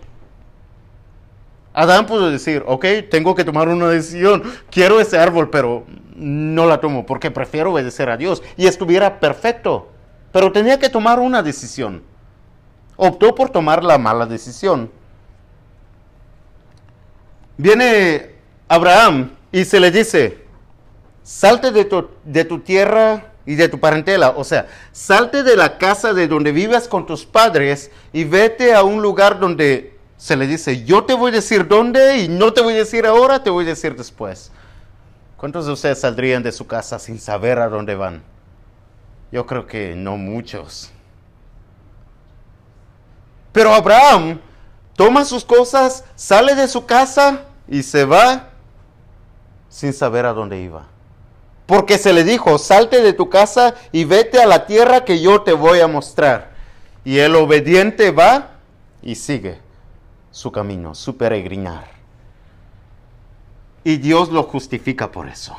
Adán 1.74 2.06
pudo 2.06 2.30
decir, 2.30 2.62
ok, 2.66 2.84
tengo 3.10 3.34
que 3.34 3.44
tomar 3.44 3.68
una 3.68 3.88
decisión. 3.88 4.42
Quiero 4.70 5.00
ese 5.00 5.18
árbol, 5.18 5.50
pero 5.50 5.84
no 6.14 6.66
la 6.66 6.80
tomo 6.80 7.06
porque 7.06 7.30
prefiero 7.30 7.72
obedecer 7.72 8.10
a 8.10 8.16
Dios. 8.16 8.42
Y 8.56 8.66
estuviera 8.66 9.20
perfecto 9.20 9.88
pero 10.32 10.50
tenía 10.50 10.78
que 10.78 10.88
tomar 10.88 11.20
una 11.20 11.42
decisión. 11.42 12.02
Optó 12.96 13.34
por 13.34 13.50
tomar 13.50 13.84
la 13.84 13.98
mala 13.98 14.26
decisión. 14.26 14.90
Viene 17.58 18.34
Abraham 18.66 19.30
y 19.52 19.64
se 19.64 19.78
le 19.78 19.90
dice, 19.90 20.42
salte 21.22 21.70
de 21.70 21.84
tu, 21.84 22.08
de 22.24 22.44
tu 22.44 22.60
tierra 22.60 23.31
y 23.44 23.56
de 23.56 23.68
tu 23.68 23.80
parentela, 23.80 24.30
o 24.30 24.44
sea, 24.44 24.66
salte 24.92 25.42
de 25.42 25.56
la 25.56 25.78
casa 25.78 26.12
de 26.12 26.28
donde 26.28 26.52
vivas 26.52 26.86
con 26.86 27.06
tus 27.06 27.26
padres 27.26 27.90
y 28.12 28.24
vete 28.24 28.74
a 28.74 28.82
un 28.82 29.02
lugar 29.02 29.40
donde 29.40 29.98
se 30.16 30.36
le 30.36 30.46
dice, 30.46 30.84
yo 30.84 31.04
te 31.04 31.14
voy 31.14 31.32
a 31.32 31.34
decir 31.34 31.66
dónde 31.66 32.18
y 32.18 32.28
no 32.28 32.52
te 32.52 32.60
voy 32.60 32.74
a 32.74 32.78
decir 32.78 33.06
ahora, 33.06 33.42
te 33.42 33.50
voy 33.50 33.64
a 33.64 33.68
decir 33.68 33.96
después. 33.96 34.52
¿Cuántos 35.36 35.66
de 35.66 35.72
ustedes 35.72 35.98
saldrían 35.98 36.44
de 36.44 36.52
su 36.52 36.68
casa 36.68 37.00
sin 37.00 37.18
saber 37.18 37.58
a 37.58 37.68
dónde 37.68 37.96
van? 37.96 38.22
Yo 39.32 39.44
creo 39.46 39.66
que 39.66 39.96
no 39.96 40.16
muchos. 40.16 40.92
Pero 43.50 43.74
Abraham 43.74 44.40
toma 44.94 45.24
sus 45.24 45.44
cosas, 45.44 46.04
sale 46.14 46.54
de 46.54 46.68
su 46.68 46.86
casa 46.86 47.46
y 47.66 47.82
se 47.82 48.04
va 48.04 48.50
sin 49.68 49.92
saber 49.92 50.26
a 50.26 50.32
dónde 50.32 50.60
iba. 50.60 50.91
Porque 51.66 51.98
se 51.98 52.12
le 52.12 52.24
dijo, 52.24 52.58
salte 52.58 53.02
de 53.02 53.12
tu 53.12 53.28
casa 53.28 53.74
y 53.92 54.04
vete 54.04 54.40
a 54.40 54.46
la 54.46 54.66
tierra 54.66 55.04
que 55.04 55.20
yo 55.20 55.42
te 55.42 55.52
voy 55.52 55.80
a 55.80 55.86
mostrar. 55.86 56.52
Y 57.04 57.18
el 57.18 57.34
obediente 57.36 58.10
va 58.10 58.50
y 59.02 59.14
sigue 59.14 59.58
su 60.30 60.50
camino, 60.50 60.94
su 60.94 61.16
peregrinar. 61.16 61.84
Y 63.84 63.96
Dios 63.96 64.30
lo 64.30 64.44
justifica 64.44 65.10
por 65.10 65.28
eso. 65.28 65.56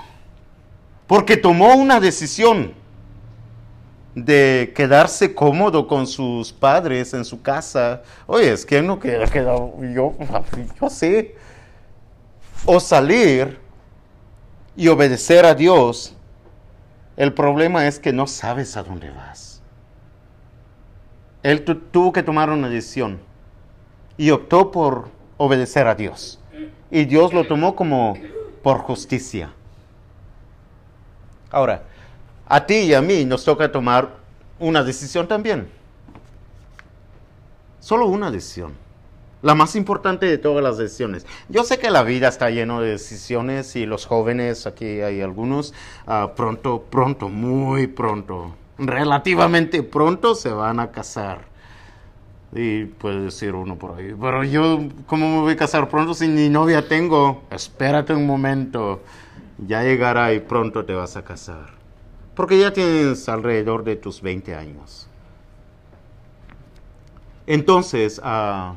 Porque 1.07 1.37
tomó 1.37 1.75
una 1.75 1.99
decisión 1.99 2.73
de 4.15 4.71
quedarse 4.75 5.33
cómodo 5.33 5.87
con 5.87 6.07
sus 6.07 6.53
padres 6.53 7.13
en 7.13 7.25
su 7.25 7.41
casa. 7.41 8.03
Oye, 8.27 8.51
es 8.51 8.65
que 8.65 8.81
no 8.81 8.99
queda 8.99 9.25
quedado, 9.27 9.73
yo, 9.93 10.13
yo 10.81 10.89
sé. 10.89 11.35
O 12.65 12.79
salir 12.79 13.59
y 14.75 14.87
obedecer 14.87 15.45
a 15.45 15.55
Dios. 15.55 16.15
El 17.15 17.33
problema 17.33 17.87
es 17.87 17.99
que 17.99 18.11
no 18.11 18.27
sabes 18.27 18.75
a 18.75 18.83
dónde 18.83 19.09
vas. 19.11 19.61
Él 21.43 21.63
tuvo 21.63 22.13
que 22.13 22.23
tomar 22.23 22.49
una 22.49 22.69
decisión 22.69 23.19
y 24.17 24.31
optó 24.31 24.71
por 24.71 25.09
obedecer 25.37 25.87
a 25.87 25.95
Dios. 25.95 26.39
Y 26.89 27.05
Dios 27.05 27.33
lo 27.33 27.45
tomó 27.45 27.75
como 27.75 28.17
por 28.61 28.79
justicia. 28.79 29.51
Ahora, 31.51 31.83
a 32.47 32.65
ti 32.65 32.75
y 32.75 32.93
a 32.93 33.01
mí 33.01 33.25
nos 33.25 33.43
toca 33.43 33.71
tomar 33.71 34.09
una 34.59 34.83
decisión 34.83 35.27
también. 35.27 35.69
Solo 37.79 38.07
una 38.07 38.31
decisión. 38.31 38.82
La 39.43 39.53
más 39.55 39.75
importante 39.75 40.25
de 40.25 40.37
todas 40.37 40.63
las 40.63 40.77
decisiones. 40.77 41.27
Yo 41.49 41.65
sé 41.65 41.77
que 41.77 41.91
la 41.91 42.03
vida 42.03 42.29
está 42.29 42.49
llena 42.49 42.79
de 42.79 42.91
decisiones 42.91 43.75
y 43.75 43.85
los 43.85 44.05
jóvenes, 44.05 44.65
aquí 44.65 45.01
hay 45.01 45.21
algunos, 45.21 45.73
ah, 46.07 46.31
pronto, 46.35 46.85
pronto, 46.89 47.27
muy 47.29 47.87
pronto, 47.87 48.55
relativamente 48.77 49.83
pronto 49.83 50.33
se 50.33 50.49
van 50.49 50.79
a 50.79 50.91
casar. 50.91 51.41
Y 52.55 52.85
puede 52.85 53.21
decir 53.21 53.53
uno 53.53 53.77
por 53.77 53.99
ahí, 53.99 54.15
pero 54.19 54.43
yo, 54.43 54.79
¿cómo 55.07 55.27
me 55.27 55.41
voy 55.41 55.53
a 55.53 55.57
casar 55.57 55.89
pronto 55.89 56.13
si 56.13 56.27
ni 56.27 56.49
novia 56.49 56.87
tengo? 56.87 57.43
Espérate 57.49 58.13
un 58.13 58.25
momento, 58.25 59.01
ya 59.57 59.83
llegará 59.83 60.33
y 60.33 60.39
pronto 60.39 60.85
te 60.85 60.93
vas 60.93 61.17
a 61.17 61.23
casar. 61.23 61.73
Porque 62.35 62.59
ya 62.59 62.71
tienes 62.71 63.27
alrededor 63.27 63.83
de 63.83 63.95
tus 63.95 64.21
20 64.21 64.55
años. 64.55 65.07
Entonces, 67.45 68.21
ah, 68.23 68.75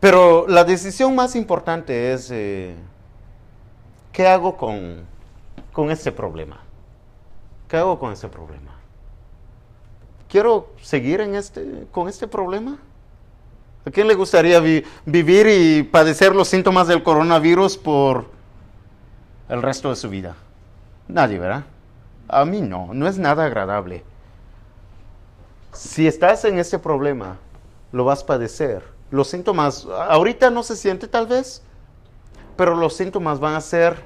pero 0.00 0.46
la 0.48 0.64
decisión 0.64 1.14
más 1.14 1.36
importante 1.36 2.12
es, 2.12 2.30
eh, 2.30 2.74
¿qué 4.12 4.26
hago 4.26 4.56
con, 4.56 5.04
con 5.72 5.90
este 5.90 6.10
problema? 6.10 6.60
¿Qué 7.68 7.76
hago 7.76 7.98
con 7.98 8.12
este 8.12 8.28
problema? 8.28 8.72
¿Quiero 10.28 10.70
seguir 10.82 11.20
en 11.20 11.34
este, 11.34 11.86
con 11.92 12.08
este 12.08 12.26
problema? 12.26 12.78
¿A 13.84 13.90
quién 13.90 14.08
le 14.08 14.14
gustaría 14.14 14.60
vivir 15.04 15.46
y 15.48 15.82
padecer 15.82 16.34
los 16.34 16.48
síntomas 16.48 16.86
del 16.86 17.02
coronavirus 17.02 17.76
por 17.76 18.26
el 19.48 19.62
resto 19.62 19.90
de 19.90 19.96
su 19.96 20.08
vida? 20.08 20.36
Nadie, 21.08 21.38
¿verdad? 21.38 21.64
A 22.28 22.44
mí 22.44 22.60
no, 22.60 22.90
no 22.92 23.08
es 23.08 23.18
nada 23.18 23.44
agradable. 23.44 24.04
Si 25.72 26.06
estás 26.06 26.44
en 26.44 26.58
ese 26.58 26.78
problema, 26.78 27.36
lo 27.92 28.04
vas 28.04 28.22
a 28.22 28.26
padecer. 28.26 28.84
Los 29.10 29.28
síntomas, 29.28 29.86
ahorita 29.86 30.50
no 30.50 30.62
se 30.62 30.76
siente 30.76 31.08
tal 31.08 31.26
vez, 31.26 31.62
pero 32.56 32.76
los 32.76 32.94
síntomas 32.94 33.40
van 33.40 33.54
a 33.54 33.60
ser 33.60 34.04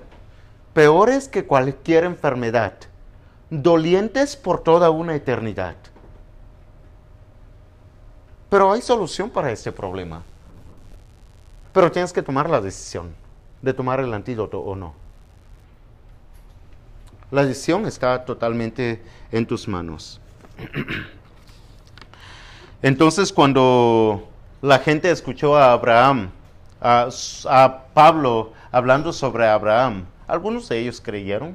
peores 0.73 1.29
que 1.29 1.47
cualquier 1.47 2.05
enfermedad, 2.05 2.75
dolientes 3.51 4.37
por 4.37 4.63
toda 4.63 4.91
una 4.91 5.15
eternidad. 5.15 5.77
Pero 8.49 8.73
hay 8.73 8.81
solución 8.81 9.31
para 9.31 9.51
este 9.51 9.73
problema. 9.73 10.23
Pero 11.73 11.91
tienes 11.91 12.13
que 12.13 12.23
tomar 12.23 12.49
la 12.49 12.61
decisión 12.61 13.15
de 13.61 13.75
tomar 13.75 13.99
el 13.99 14.15
antídoto 14.15 14.61
o 14.61 14.77
no. 14.77 14.95
La 17.31 17.45
decisión 17.45 17.87
está 17.87 18.25
totalmente 18.25 19.03
en 19.33 19.47
tus 19.47 19.67
manos. 19.67 20.21
Entonces 22.83 23.33
cuando 23.33 24.29
la 24.65 24.79
gente 24.79 25.11
escuchó 25.11 25.59
a 25.59 25.73
Abraham, 25.73 26.31
a, 26.81 27.11
Pablo 27.93 28.55
hablando 28.73 29.13
sobre 29.13 29.47
Abraham, 29.47 30.07
algunos 30.27 30.71
de 30.71 30.79
ellos 30.79 31.03
creyeron. 31.03 31.55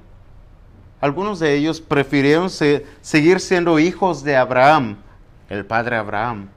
Algunos 1.02 1.40
de 1.40 1.56
ellos 1.56 1.82
prefirieron 1.82 2.52
seguir 2.52 3.40
siendo 3.40 3.80
hijos 3.80 4.24
de 4.24 4.38
Abraham, 4.38 4.98
el 5.50 5.66
padre 5.66 5.96
Abraham, 5.96 6.50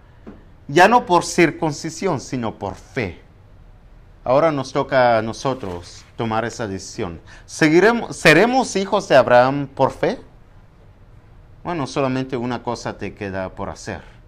ya 0.69 0.89
no 0.89 1.07
por 1.07 1.25
circuncisión, 1.25 2.21
sino 2.21 2.59
por 2.59 2.75
fe. 2.75 3.19
Ahora 4.23 4.53
nos 4.53 4.75
toca 4.75 5.17
a 5.17 5.23
nosotros 5.23 6.05
tomar 6.17 6.45
esa 6.45 6.67
decisión. 6.67 7.19
¿Seguiremos, 7.47 8.15
¿Seremos 8.15 8.77
hijos 8.77 9.09
de 9.09 9.17
Abraham 9.17 9.69
por 9.75 9.91
fe? 9.91 10.21
Bueno, 11.65 11.87
solamente 11.87 12.37
una 12.37 12.63
cosa 12.63 12.99
te 12.99 13.15
queda 13.15 13.49
por 13.55 13.71
hacer 13.71 14.22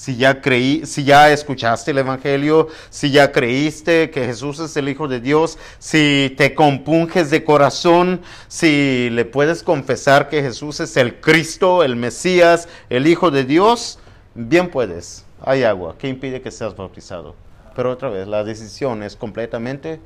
si 0.00 0.16
ya 0.16 0.40
creí, 0.40 0.86
si 0.86 1.04
ya 1.04 1.30
escuchaste 1.30 1.90
el 1.90 1.98
evangelio, 1.98 2.68
si 2.88 3.10
ya 3.10 3.32
creíste 3.32 4.08
que 4.08 4.24
Jesús 4.24 4.58
es 4.58 4.74
el 4.78 4.88
hijo 4.88 5.08
de 5.08 5.20
Dios, 5.20 5.58
si 5.78 6.34
te 6.38 6.54
compunges 6.54 7.28
de 7.28 7.44
corazón, 7.44 8.22
si 8.48 9.10
le 9.10 9.26
puedes 9.26 9.62
confesar 9.62 10.30
que 10.30 10.40
Jesús 10.40 10.80
es 10.80 10.96
el 10.96 11.20
Cristo, 11.20 11.84
el 11.84 11.96
Mesías, 11.96 12.66
el 12.88 13.06
hijo 13.06 13.30
de 13.30 13.44
Dios, 13.44 13.98
bien 14.34 14.70
puedes. 14.70 15.26
Hay 15.42 15.64
agua, 15.64 15.96
¿qué 15.98 16.08
impide 16.08 16.40
que 16.40 16.50
seas 16.50 16.74
bautizado? 16.74 17.34
Pero 17.76 17.92
otra 17.92 18.08
vez, 18.08 18.26
la 18.26 18.42
decisión 18.42 19.02
es 19.02 19.16
completamente 19.16 20.00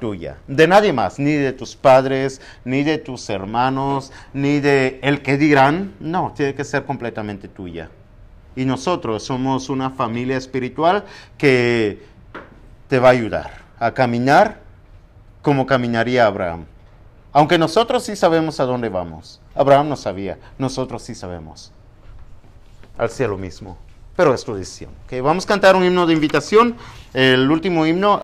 tuya, 0.00 0.38
de 0.46 0.66
nadie 0.66 0.94
más, 0.94 1.18
ni 1.18 1.32
de 1.32 1.52
tus 1.52 1.76
padres, 1.76 2.40
ni 2.64 2.82
de 2.82 2.96
tus 2.96 3.28
hermanos, 3.28 4.10
ni 4.32 4.60
de 4.60 5.00
el 5.02 5.20
que 5.20 5.36
dirán, 5.36 5.92
no, 6.00 6.32
tiene 6.34 6.54
que 6.54 6.64
ser 6.64 6.86
completamente 6.86 7.46
tuya. 7.46 7.90
Y 8.56 8.64
nosotros 8.64 9.24
somos 9.24 9.68
una 9.68 9.90
familia 9.90 10.36
espiritual 10.36 11.04
que 11.38 12.02
te 12.88 12.98
va 12.98 13.08
a 13.08 13.12
ayudar 13.12 13.64
a 13.78 13.92
caminar 13.92 14.60
como 15.42 15.66
caminaría 15.66 16.26
Abraham. 16.26 16.64
Aunque 17.32 17.58
nosotros 17.58 18.04
sí 18.04 18.16
sabemos 18.16 18.60
a 18.60 18.64
dónde 18.64 18.88
vamos. 18.88 19.40
Abraham 19.54 19.88
no 19.88 19.96
sabía, 19.96 20.38
nosotros 20.56 21.02
sí 21.02 21.14
sabemos. 21.14 21.72
Al 22.96 23.10
cielo 23.10 23.36
mismo. 23.36 23.76
Pero 24.16 24.32
es 24.32 24.44
tu 24.44 24.54
decisión. 24.54 24.92
Vamos 25.22 25.44
a 25.44 25.48
cantar 25.48 25.74
un 25.74 25.84
himno 25.84 26.06
de 26.06 26.12
invitación. 26.12 26.76
El 27.12 27.50
último 27.50 27.84
himno. 27.84 28.12